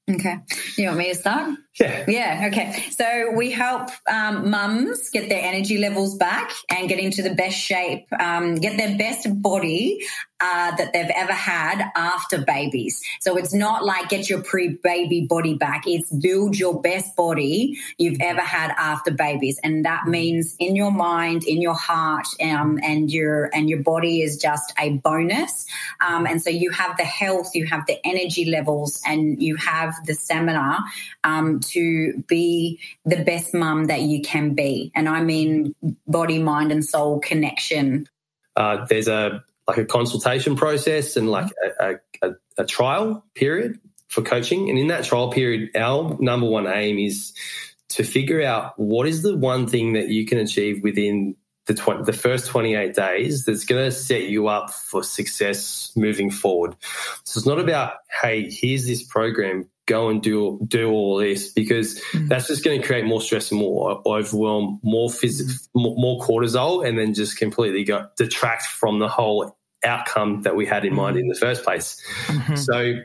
Okay. 0.10 0.38
You 0.78 0.88
want 0.88 1.00
me 1.00 1.10
to 1.10 1.16
start? 1.16 1.58
Yeah. 1.80 2.06
Yeah. 2.08 2.48
Okay. 2.48 2.86
So 2.92 3.34
we 3.36 3.52
help 3.52 3.90
um, 4.10 4.50
mums 4.50 5.10
get 5.10 5.30
their 5.30 5.44
energy 5.44 5.78
levels 5.78 6.16
back 6.16 6.52
and 6.70 6.88
get 6.88 7.00
into 7.00 7.22
the 7.22 7.36
best 7.36 7.58
shape, 7.58 8.08
um, 8.18 8.56
get 8.56 8.78
their 8.78 8.98
best 8.98 9.28
body 9.42 10.00
uh, 10.40 10.76
that 10.76 10.94
they've 10.94 11.12
ever 11.16 11.34
had 11.34 11.84
after 11.96 12.40
babies. 12.40 13.02
So 13.22 13.38
it's 13.38 13.54
not 13.54 13.84
like 13.84 14.10
get 14.10 14.30
your 14.30 14.44
pre-baby 14.44 15.26
body 15.28 15.56
back. 15.56 15.84
It's 15.88 16.12
build 16.12 16.58
your 16.58 16.82
best 16.82 17.16
body 17.16 17.78
you've 17.98 18.22
ever 18.22 18.42
had 18.42 18.72
after 18.78 19.12
babies, 19.12 19.60
and 19.64 19.86
that 19.86 20.08
means 20.08 20.56
in 20.60 20.76
your 20.76 20.92
mind, 20.92 21.44
in 21.44 21.62
your 21.62 21.74
heart, 21.74 22.28
um, 22.42 22.80
and 22.84 23.12
your 23.12 23.50
and 23.54 23.70
your 23.70 23.82
body 23.82 24.22
is 24.22 24.38
just 24.38 24.74
a 24.80 24.92
bonus. 24.98 25.66
Um, 26.06 26.28
and 26.28 26.42
so 26.42 26.50
you 26.50 26.70
have 26.72 26.98
the 26.98 27.06
health, 27.06 27.56
you 27.56 27.66
have 27.66 27.86
the 27.88 27.98
energy 28.06 28.46
levels, 28.46 29.02
and 29.06 29.42
you 29.42 29.56
have 29.58 29.96
the 30.06 30.14
stamina 30.14 30.80
um, 31.24 31.60
to 31.60 32.24
be 32.28 32.80
the 33.06 33.24
best 33.24 33.54
mum 33.54 33.86
that 33.86 34.02
you 34.02 34.22
can 34.22 34.54
be. 34.54 34.92
And 34.96 35.08
I 35.10 35.22
mean 35.22 35.76
body, 36.08 36.40
mind, 36.40 36.72
and 36.72 36.84
soul 36.84 37.20
connection. 37.20 38.08
Uh, 38.56 38.86
there's 38.86 39.08
a 39.08 39.44
like 39.68 39.78
a 39.78 39.86
consultation 39.86 40.56
process 40.56 41.18
and 41.18 41.30
like 41.30 41.52
a, 41.80 41.96
a, 42.22 42.32
a, 42.58 42.66
trial 42.66 43.26
period 43.36 43.78
for 44.08 44.22
coaching. 44.22 44.70
And 44.70 44.80
in 44.80 44.88
that 44.88 45.04
trial 45.04 45.30
period, 45.30 45.76
our 45.76 46.18
number 46.22 46.48
one 46.48 46.68
aim 46.68 46.98
is 46.98 47.34
to 47.90 48.04
figure 48.04 48.42
out 48.42 48.80
what 48.80 49.08
is 49.08 49.24
the 49.24 49.36
one 49.36 49.68
thing 49.68 49.94
that 49.94 50.08
you 50.08 50.26
can 50.26 50.38
achieve 50.38 50.84
within 50.84 51.36
the, 51.68 51.74
20, 51.74 52.04
the 52.04 52.14
first 52.14 52.48
28 52.48 52.96
days 52.96 53.46
that's 53.46 53.66
going 53.66 53.84
to 53.84 53.92
set 53.92 54.24
you 54.24 54.48
up 54.48 54.72
for 54.72 55.04
success 55.04 55.92
moving 55.96 56.32
forward. 56.32 56.76
So 57.26 57.40
it's 57.40 57.48
not 57.48 57.60
about, 57.60 57.94
hey, 58.22 58.50
here's 58.50 58.86
this 58.86 59.04
program, 59.04 59.70
go 59.88 60.10
and 60.10 60.22
do 60.22 60.60
do 60.68 60.92
all 60.92 61.18
this 61.18 61.52
because 61.52 62.00
mm. 62.12 62.28
that's 62.28 62.48
just 62.48 62.64
going 62.64 62.80
to 62.80 62.86
create 62.86 63.06
more 63.06 63.22
stress 63.22 63.52
and 63.52 63.60
more 63.60 64.02
overwhelm, 64.06 64.80
more 64.84 65.10
phys- 65.10 65.68
more, 65.74 65.96
more 65.98 66.22
cortisol, 66.22 66.88
and 66.88 67.00
then 67.00 67.16
just 67.16 67.38
completely 67.38 67.84
go, 67.84 68.08
detract 68.18 68.68
from 68.68 69.00
the 69.00 69.08
whole 69.08 69.58
outcome 69.84 70.44
that 70.44 70.56
we 70.56 70.66
had 70.66 70.86
in 70.86 70.94
mind 70.94 71.18
mm. 71.18 71.22
in 71.22 71.28
the 71.28 71.36
first 71.36 71.64
place. 71.64 72.00
Mm-hmm. 72.28 72.56
So 72.56 72.96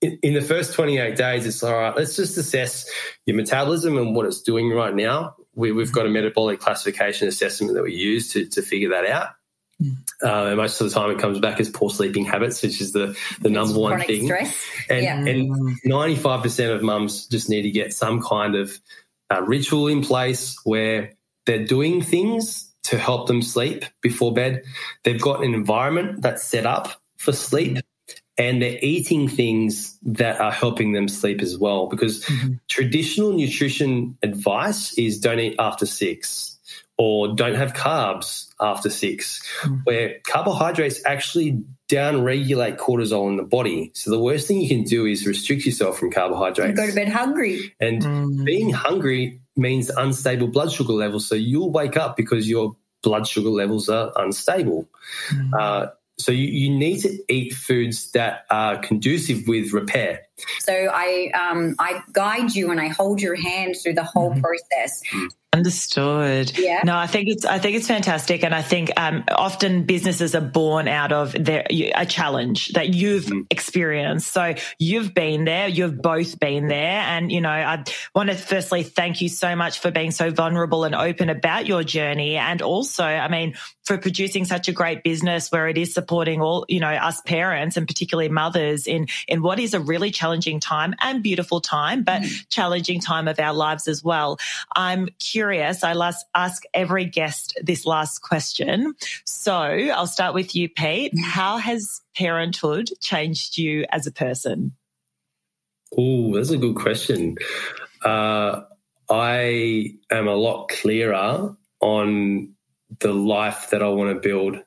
in, 0.00 0.18
in 0.22 0.34
the 0.34 0.40
first 0.40 0.72
28 0.74 1.16
days, 1.16 1.46
it's 1.46 1.62
all 1.62 1.74
right, 1.74 1.96
let's 1.96 2.16
just 2.16 2.36
assess 2.36 2.90
your 3.26 3.36
metabolism 3.36 3.96
and 3.98 4.16
what 4.16 4.26
it's 4.26 4.42
doing 4.42 4.70
right 4.70 4.94
now. 4.94 5.36
We, 5.54 5.76
have 5.76 5.92
got 5.92 6.06
a 6.06 6.08
metabolic 6.08 6.60
classification 6.60 7.28
assessment 7.28 7.74
that 7.74 7.82
we 7.82 7.94
use 7.94 8.32
to, 8.32 8.46
to 8.46 8.62
figure 8.62 8.90
that 8.90 9.06
out. 9.06 9.28
Uh, 10.22 10.46
and 10.46 10.56
most 10.56 10.80
of 10.80 10.88
the 10.88 10.94
time, 10.94 11.10
it 11.10 11.18
comes 11.18 11.38
back 11.38 11.60
as 11.60 11.70
poor 11.70 11.90
sleeping 11.90 12.24
habits, 12.24 12.62
which 12.62 12.80
is 12.80 12.92
the, 12.92 13.16
the 13.40 13.48
number 13.48 13.78
one 13.78 14.00
thing. 14.00 14.24
Stress. 14.24 14.66
And, 14.88 15.02
yeah. 15.02 15.16
and 15.16 15.80
95% 15.86 16.74
of 16.74 16.82
mums 16.82 17.26
just 17.26 17.48
need 17.48 17.62
to 17.62 17.70
get 17.70 17.92
some 17.92 18.22
kind 18.22 18.54
of 18.54 18.78
uh, 19.32 19.42
ritual 19.42 19.88
in 19.88 20.02
place 20.02 20.58
where 20.64 21.14
they're 21.46 21.64
doing 21.64 22.02
things 22.02 22.70
to 22.84 22.98
help 22.98 23.26
them 23.26 23.42
sleep 23.42 23.84
before 24.02 24.32
bed. 24.32 24.62
They've 25.04 25.20
got 25.20 25.44
an 25.44 25.54
environment 25.54 26.22
that's 26.22 26.44
set 26.44 26.66
up 26.66 27.00
for 27.16 27.32
sleep 27.32 27.78
and 28.36 28.62
they're 28.62 28.78
eating 28.80 29.28
things 29.28 29.98
that 30.02 30.40
are 30.40 30.52
helping 30.52 30.92
them 30.92 31.08
sleep 31.08 31.42
as 31.42 31.58
well. 31.58 31.86
Because 31.86 32.24
mm-hmm. 32.24 32.54
traditional 32.68 33.32
nutrition 33.32 34.16
advice 34.22 34.96
is 34.98 35.20
don't 35.20 35.38
eat 35.38 35.56
after 35.58 35.86
six 35.86 36.49
or 37.00 37.34
don't 37.34 37.54
have 37.54 37.72
carbs 37.72 38.52
after 38.60 38.90
6 38.90 39.42
mm-hmm. 39.62 39.76
where 39.84 40.20
carbohydrates 40.26 41.00
actually 41.06 41.64
down 41.88 42.22
regulate 42.22 42.76
cortisol 42.76 43.26
in 43.28 43.38
the 43.38 43.42
body. 43.42 43.90
So 43.94 44.10
the 44.10 44.18
worst 44.18 44.46
thing 44.46 44.60
you 44.60 44.68
can 44.68 44.84
do 44.84 45.06
is 45.06 45.26
restrict 45.26 45.64
yourself 45.64 45.98
from 45.98 46.10
carbohydrates. 46.10 46.68
You 46.68 46.76
go 46.76 46.86
to 46.86 46.94
bed 46.94 47.08
hungry. 47.08 47.74
And 47.80 48.02
mm-hmm. 48.02 48.44
being 48.44 48.68
hungry 48.68 49.40
means 49.56 49.88
unstable 49.88 50.48
blood 50.48 50.72
sugar 50.72 50.92
levels. 50.92 51.26
So 51.26 51.34
you'll 51.36 51.72
wake 51.72 51.96
up 51.96 52.18
because 52.18 52.46
your 52.46 52.76
blood 53.02 53.26
sugar 53.26 53.48
levels 53.48 53.88
are 53.88 54.12
unstable. 54.16 54.86
Mm. 55.30 55.54
Uh, 55.58 55.86
so 56.18 56.32
you, 56.32 56.48
you, 56.48 56.76
need 56.76 56.98
to 56.98 57.18
eat 57.30 57.54
foods 57.54 58.10
that 58.10 58.44
are 58.50 58.76
conducive 58.76 59.48
with 59.48 59.72
repair. 59.72 60.26
So 60.60 60.72
I 60.72 61.30
um, 61.34 61.74
I 61.78 62.02
guide 62.12 62.54
you 62.54 62.70
and 62.70 62.80
I 62.80 62.88
hold 62.88 63.20
your 63.20 63.34
hand 63.34 63.76
through 63.82 63.94
the 63.94 64.04
whole 64.04 64.30
mm-hmm. 64.30 64.40
process. 64.40 65.02
Understood. 65.52 66.56
Yeah. 66.56 66.82
No, 66.84 66.96
I 66.96 67.08
think 67.08 67.28
it's 67.28 67.44
I 67.44 67.58
think 67.58 67.76
it's 67.76 67.88
fantastic, 67.88 68.44
and 68.44 68.54
I 68.54 68.62
think 68.62 68.92
um, 68.96 69.24
often 69.28 69.82
businesses 69.82 70.36
are 70.36 70.40
born 70.40 70.86
out 70.86 71.10
of 71.10 71.32
their 71.32 71.66
a 71.68 72.06
challenge 72.06 72.68
that 72.74 72.94
you've 72.94 73.24
mm. 73.24 73.46
experienced. 73.50 74.32
So 74.32 74.54
you've 74.78 75.12
been 75.12 75.46
there, 75.46 75.66
you've 75.66 76.00
both 76.00 76.38
been 76.38 76.68
there, 76.68 77.00
and 77.00 77.32
you 77.32 77.40
know 77.40 77.50
I 77.50 77.82
want 78.14 78.30
to 78.30 78.36
firstly 78.36 78.84
thank 78.84 79.20
you 79.20 79.28
so 79.28 79.56
much 79.56 79.80
for 79.80 79.90
being 79.90 80.12
so 80.12 80.30
vulnerable 80.30 80.84
and 80.84 80.94
open 80.94 81.28
about 81.30 81.66
your 81.66 81.82
journey, 81.82 82.36
and 82.36 82.62
also, 82.62 83.02
I 83.02 83.26
mean, 83.26 83.56
for 83.90 83.98
producing 83.98 84.44
such 84.44 84.68
a 84.68 84.72
great 84.72 85.02
business 85.02 85.50
where 85.50 85.66
it 85.66 85.76
is 85.76 85.92
supporting 85.92 86.40
all 86.40 86.64
you 86.68 86.78
know 86.78 86.86
us 86.86 87.20
parents 87.22 87.76
and 87.76 87.88
particularly 87.88 88.28
mothers 88.28 88.86
in 88.86 89.08
in 89.26 89.42
what 89.42 89.58
is 89.58 89.74
a 89.74 89.80
really 89.80 90.12
challenging 90.12 90.29
time 90.60 90.94
and 91.00 91.22
beautiful 91.22 91.60
time, 91.60 92.02
but 92.04 92.22
mm. 92.22 92.48
challenging 92.48 93.00
time 93.00 93.26
of 93.26 93.40
our 93.40 93.52
lives 93.52 93.88
as 93.88 94.04
well. 94.04 94.38
I'm 94.76 95.08
curious 95.18 95.40
curious. 95.50 95.84
I 95.84 95.94
last 95.94 96.26
ask 96.34 96.62
every 96.74 97.04
guest 97.04 97.58
this 97.62 97.86
last 97.86 98.20
question. 98.20 98.94
So 99.24 99.54
I'll 99.54 100.06
start 100.06 100.34
with 100.34 100.54
you, 100.54 100.68
Pete. 100.68 101.12
How 101.20 101.56
has 101.58 102.02
parenthood 102.16 102.90
changed 103.00 103.58
you 103.58 103.86
as 103.90 104.06
a 104.06 104.12
person? 104.12 104.72
Oh, 105.96 106.34
that's 106.34 106.50
a 106.50 106.56
good 106.56 106.76
question. 106.76 107.36
Uh, 108.04 108.62
I 109.08 109.94
am 110.10 110.28
a 110.28 110.34
lot 110.34 110.68
clearer 110.68 111.56
on 111.80 112.54
the 113.00 113.12
life 113.12 113.70
that 113.70 113.82
I 113.82 113.88
want 113.88 114.14
to 114.14 114.20
build 114.20 114.62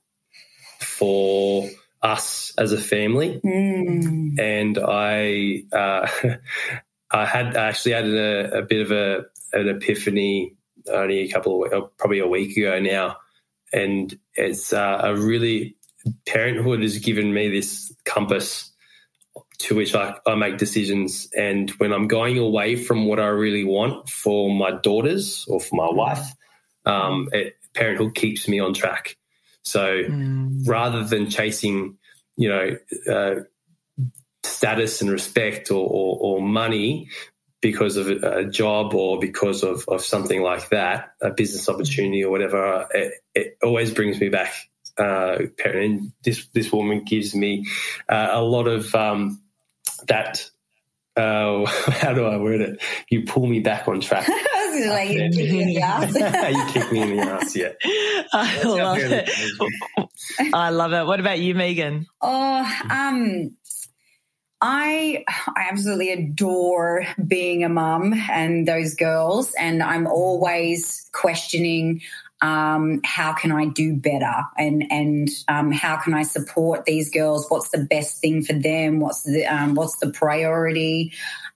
for 0.80 1.70
us 2.04 2.54
as 2.58 2.74
a 2.74 2.78
family. 2.78 3.40
Mm. 3.44 4.40
And 4.40 4.78
I, 4.78 5.64
uh, 5.72 6.08
I 7.12 7.26
had 7.26 7.56
actually 7.56 7.94
had 7.94 8.06
a, 8.06 8.60
a 8.60 8.62
bit 8.62 8.82
of 8.82 8.92
a, 8.92 9.26
an 9.54 9.70
epiphany 9.70 10.56
only 10.92 11.20
a 11.20 11.32
couple 11.32 11.66
of 11.66 11.74
uh, 11.74 11.88
probably 11.98 12.20
a 12.20 12.28
week 12.28 12.58
ago 12.58 12.80
now, 12.80 13.18
and 13.72 14.18
it's 14.36 14.74
uh, 14.74 15.02
a 15.04 15.16
really 15.16 15.78
parenthood 16.26 16.82
has 16.82 16.98
given 17.00 17.34
me 17.34 17.50
this 17.50 17.94
compass 18.06 18.72
to 19.60 19.76
which 19.76 19.96
I, 19.96 20.16
I 20.26 20.36
make 20.36 20.58
decisions. 20.58 21.30
And 21.38 21.70
when 21.72 21.94
I'm 21.94 22.08
going 22.08 22.38
away 22.38 22.76
from 22.76 23.06
what 23.06 23.20
I 23.20 23.28
really 23.28 23.64
want 23.64 24.10
for 24.10 24.54
my 24.54 24.72
daughters 24.72 25.46
or 25.48 25.62
for 25.62 25.76
my 25.76 25.90
wife, 25.90 26.28
um, 26.86 27.30
it, 27.32 27.56
parenthood 27.74 28.16
keeps 28.16 28.48
me 28.48 28.60
on 28.60 28.74
track. 28.74 29.16
So 29.64 30.04
mm. 30.04 30.68
rather 30.68 31.04
than 31.04 31.30
chasing, 31.30 31.98
you 32.36 32.50
know, 32.50 32.78
uh, 33.12 33.36
status 34.44 35.02
and 35.02 35.10
respect 35.10 35.72
or, 35.72 35.88
or, 35.88 36.18
or, 36.20 36.42
money, 36.42 37.10
because 37.62 37.96
of 37.96 38.10
a 38.10 38.44
job 38.44 38.94
or 38.94 39.18
because 39.20 39.64
of, 39.64 39.86
of 39.88 40.02
something 40.02 40.42
like 40.42 40.68
that, 40.70 41.14
a 41.22 41.32
business 41.32 41.70
opportunity 41.70 42.22
or 42.22 42.30
whatever, 42.30 42.86
it, 42.94 43.14
it 43.34 43.58
always 43.64 43.94
brings 43.94 44.20
me 44.20 44.28
back. 44.28 44.54
Uh, 44.98 45.38
and 45.66 46.12
this 46.24 46.46
this 46.54 46.72
woman 46.72 47.04
gives 47.04 47.34
me 47.34 47.66
uh, 48.10 48.30
a 48.32 48.42
lot 48.42 48.68
of 48.68 48.94
um, 48.94 49.42
that. 50.08 50.50
Uh, 51.16 51.66
how 51.66 52.14
do 52.14 52.26
I 52.26 52.38
word 52.38 52.62
it? 52.62 52.82
You 53.10 53.24
pull 53.24 53.48
me 53.48 53.60
back 53.60 53.88
on 53.88 54.02
track. 54.02 54.28
like 54.74 55.10
you 55.12 55.30
kick 55.30 55.52
me 55.52 55.62
in 55.62 55.68
the 55.68 55.82
ass. 55.82 56.16
you 56.76 56.82
kick 56.82 56.92
me 56.92 57.02
in 57.02 57.18
the 57.18 57.24
ass, 57.24 57.56
yeah. 57.56 57.70
I 58.34 58.54
That's 58.54 58.66
love 58.66 58.98
it. 59.00 60.54
I 60.54 60.70
love 60.70 60.94
it. 60.94 61.06
What 61.06 61.20
about 61.20 61.40
you, 61.40 61.56
Megan? 61.56 62.08
Oh, 62.22 62.80
um, 62.90 63.56
I, 64.62 65.26
I 65.28 65.68
absolutely 65.70 66.12
adore 66.12 67.06
being 67.28 67.64
a 67.64 67.70
mum 67.70 68.14
and 68.32 68.68
those 68.68 68.96
girls, 68.96 69.54
and 69.60 69.84
I'm 69.84 70.08
always 70.08 71.10
questioning 71.12 72.02
um, 72.44 73.00
how 73.06 73.32
can 73.32 73.54
I 73.54 73.66
do 73.66 73.96
better 73.96 74.34
and 74.58 74.84
and 74.92 75.30
um, 75.48 75.72
how 75.72 75.96
can 75.96 76.14
I 76.14 76.24
support 76.24 76.84
these 76.84 77.10
girls? 77.10 77.46
What's 77.50 77.70
the 77.70 77.80
best 77.90 78.20
thing 78.20 78.44
for 78.44 78.54
them? 78.54 79.00
What's 79.00 79.24
the 79.24 79.46
um, 79.46 79.76
what's 79.76 79.98
the 79.98 80.12
priority? 80.12 81.14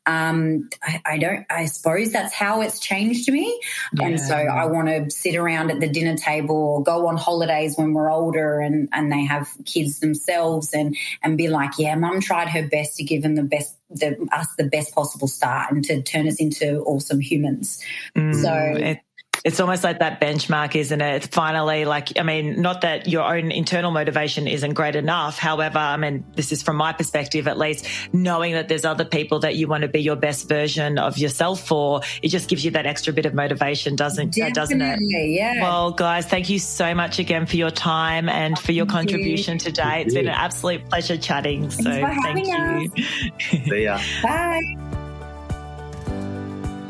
um, 0.08 0.70
I, 0.82 1.02
I, 1.06 1.18
don't, 1.18 1.46
I 1.50 1.66
suppose 1.66 2.12
that's 2.12 2.34
how 2.34 2.62
it's 2.62 2.80
changed 2.80 3.30
me. 3.30 3.62
Yeah. 3.94 4.08
And 4.08 4.20
so 4.20 4.36
I 4.36 4.66
want 4.66 4.88
to 4.88 5.12
sit 5.12 5.36
around 5.36 5.70
at 5.70 5.82
the 5.82 5.90
dinner 5.90 6.16
table 6.16 6.56
or 6.56 6.82
go 6.82 7.08
on 7.08 7.18
holidays 7.18 7.76
when 7.78 7.94
we're 7.94 8.10
older 8.10 8.60
and, 8.60 8.88
and 8.94 9.12
they 9.12 9.26
have 9.26 9.50
kids 9.66 10.00
themselves 10.00 10.74
and, 10.74 10.96
and 11.22 11.38
be 11.38 11.50
like, 11.50 11.72
yeah, 11.78 11.94
mum 11.96 12.22
tried 12.22 12.48
her 12.50 12.68
best 12.68 12.96
to 12.98 13.04
give 13.04 13.22
them 13.22 13.36
the 13.36 13.44
best, 13.44 13.76
the, 13.90 14.16
us 14.32 14.48
the 14.58 14.64
best 14.64 14.96
possible 14.96 15.28
start 15.28 15.72
and 15.72 15.84
to 15.84 16.02
turn 16.02 16.28
us 16.28 16.40
into 16.40 16.82
awesome 16.84 17.20
humans. 17.20 17.84
Mm, 18.16 18.42
so 18.42 18.54
it, 18.54 19.02
it's 19.48 19.62
almost 19.62 19.82
like 19.82 20.00
that 20.00 20.20
benchmark, 20.20 20.76
isn't 20.76 21.00
it? 21.00 21.16
It's 21.24 21.28
Finally, 21.28 21.86
like, 21.86 22.20
I 22.20 22.24
mean, 22.24 22.62
not 22.62 22.82
that 22.82 23.08
your 23.08 23.24
own 23.24 23.50
internal 23.50 23.92
motivation 23.92 24.46
isn't 24.46 24.74
great 24.74 24.98
enough. 24.98 25.38
However, 25.40 25.78
I 25.80 25.96
mean, 25.96 26.26
this 26.36 26.52
is 26.52 26.62
from 26.62 26.76
my 26.76 26.92
perspective, 26.92 27.48
at 27.48 27.58
least 27.58 27.88
knowing 28.12 28.54
that 28.54 28.68
there's 28.68 28.84
other 28.84 29.06
people 29.06 29.40
that 29.40 29.56
you 29.56 29.70
want 29.70 29.84
to 29.84 29.88
be 29.88 30.02
your 30.02 30.18
best 30.18 30.50
version 30.50 30.98
of 31.00 31.18
yourself 31.18 31.66
for, 31.66 32.02
it 32.22 32.28
just 32.28 32.50
gives 32.50 32.66
you 32.66 32.72
that 32.72 32.86
extra 32.86 33.14
bit 33.14 33.26
of 33.26 33.34
motivation, 33.34 33.96
doesn't, 33.96 34.34
Definitely, 34.34 34.54
doesn't 34.54 34.82
it? 34.82 35.00
Yeah. 35.30 35.62
Well, 35.62 35.92
guys, 35.92 36.26
thank 36.26 36.50
you 36.50 36.60
so 36.60 36.94
much 36.94 37.18
again 37.18 37.46
for 37.46 37.56
your 37.56 37.72
time 37.72 38.28
and 38.28 38.60
for 38.60 38.74
your 38.74 38.86
Thank 38.86 39.10
contribution 39.10 39.54
you. 39.54 39.60
today. 39.60 40.02
It's 40.02 40.14
been 40.14 40.28
an 40.28 40.34
absolute 40.34 40.90
pleasure 40.90 41.18
chatting. 41.18 41.70
so 41.70 41.84
for 41.84 41.90
thank 41.90 42.26
having 42.26 42.46
you. 42.46 43.04
See 43.70 43.84
ya. 43.86 43.98
Bye. 44.22 44.97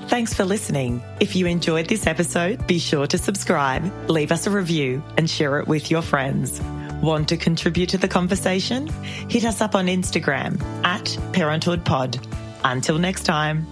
Thanks 0.07 0.33
for 0.33 0.45
listening. 0.45 1.03
If 1.19 1.35
you 1.35 1.47
enjoyed 1.47 1.87
this 1.87 2.07
episode, 2.07 2.65
be 2.65 2.79
sure 2.79 3.07
to 3.07 3.17
subscribe, 3.17 4.09
leave 4.09 4.31
us 4.31 4.47
a 4.47 4.49
review, 4.49 5.03
and 5.17 5.29
share 5.29 5.59
it 5.59 5.67
with 5.67 5.91
your 5.91 6.01
friends. 6.01 6.61
Want 7.01 7.27
to 7.29 7.37
contribute 7.37 7.89
to 7.89 7.97
the 7.97 8.07
conversation? 8.07 8.87
Hit 9.29 9.43
us 9.43 9.59
up 9.59 9.75
on 9.75 9.87
Instagram 9.87 10.61
at 10.83 11.05
ParenthoodPod. 11.33 12.25
Until 12.63 12.97
next 12.97 13.23
time. 13.23 13.67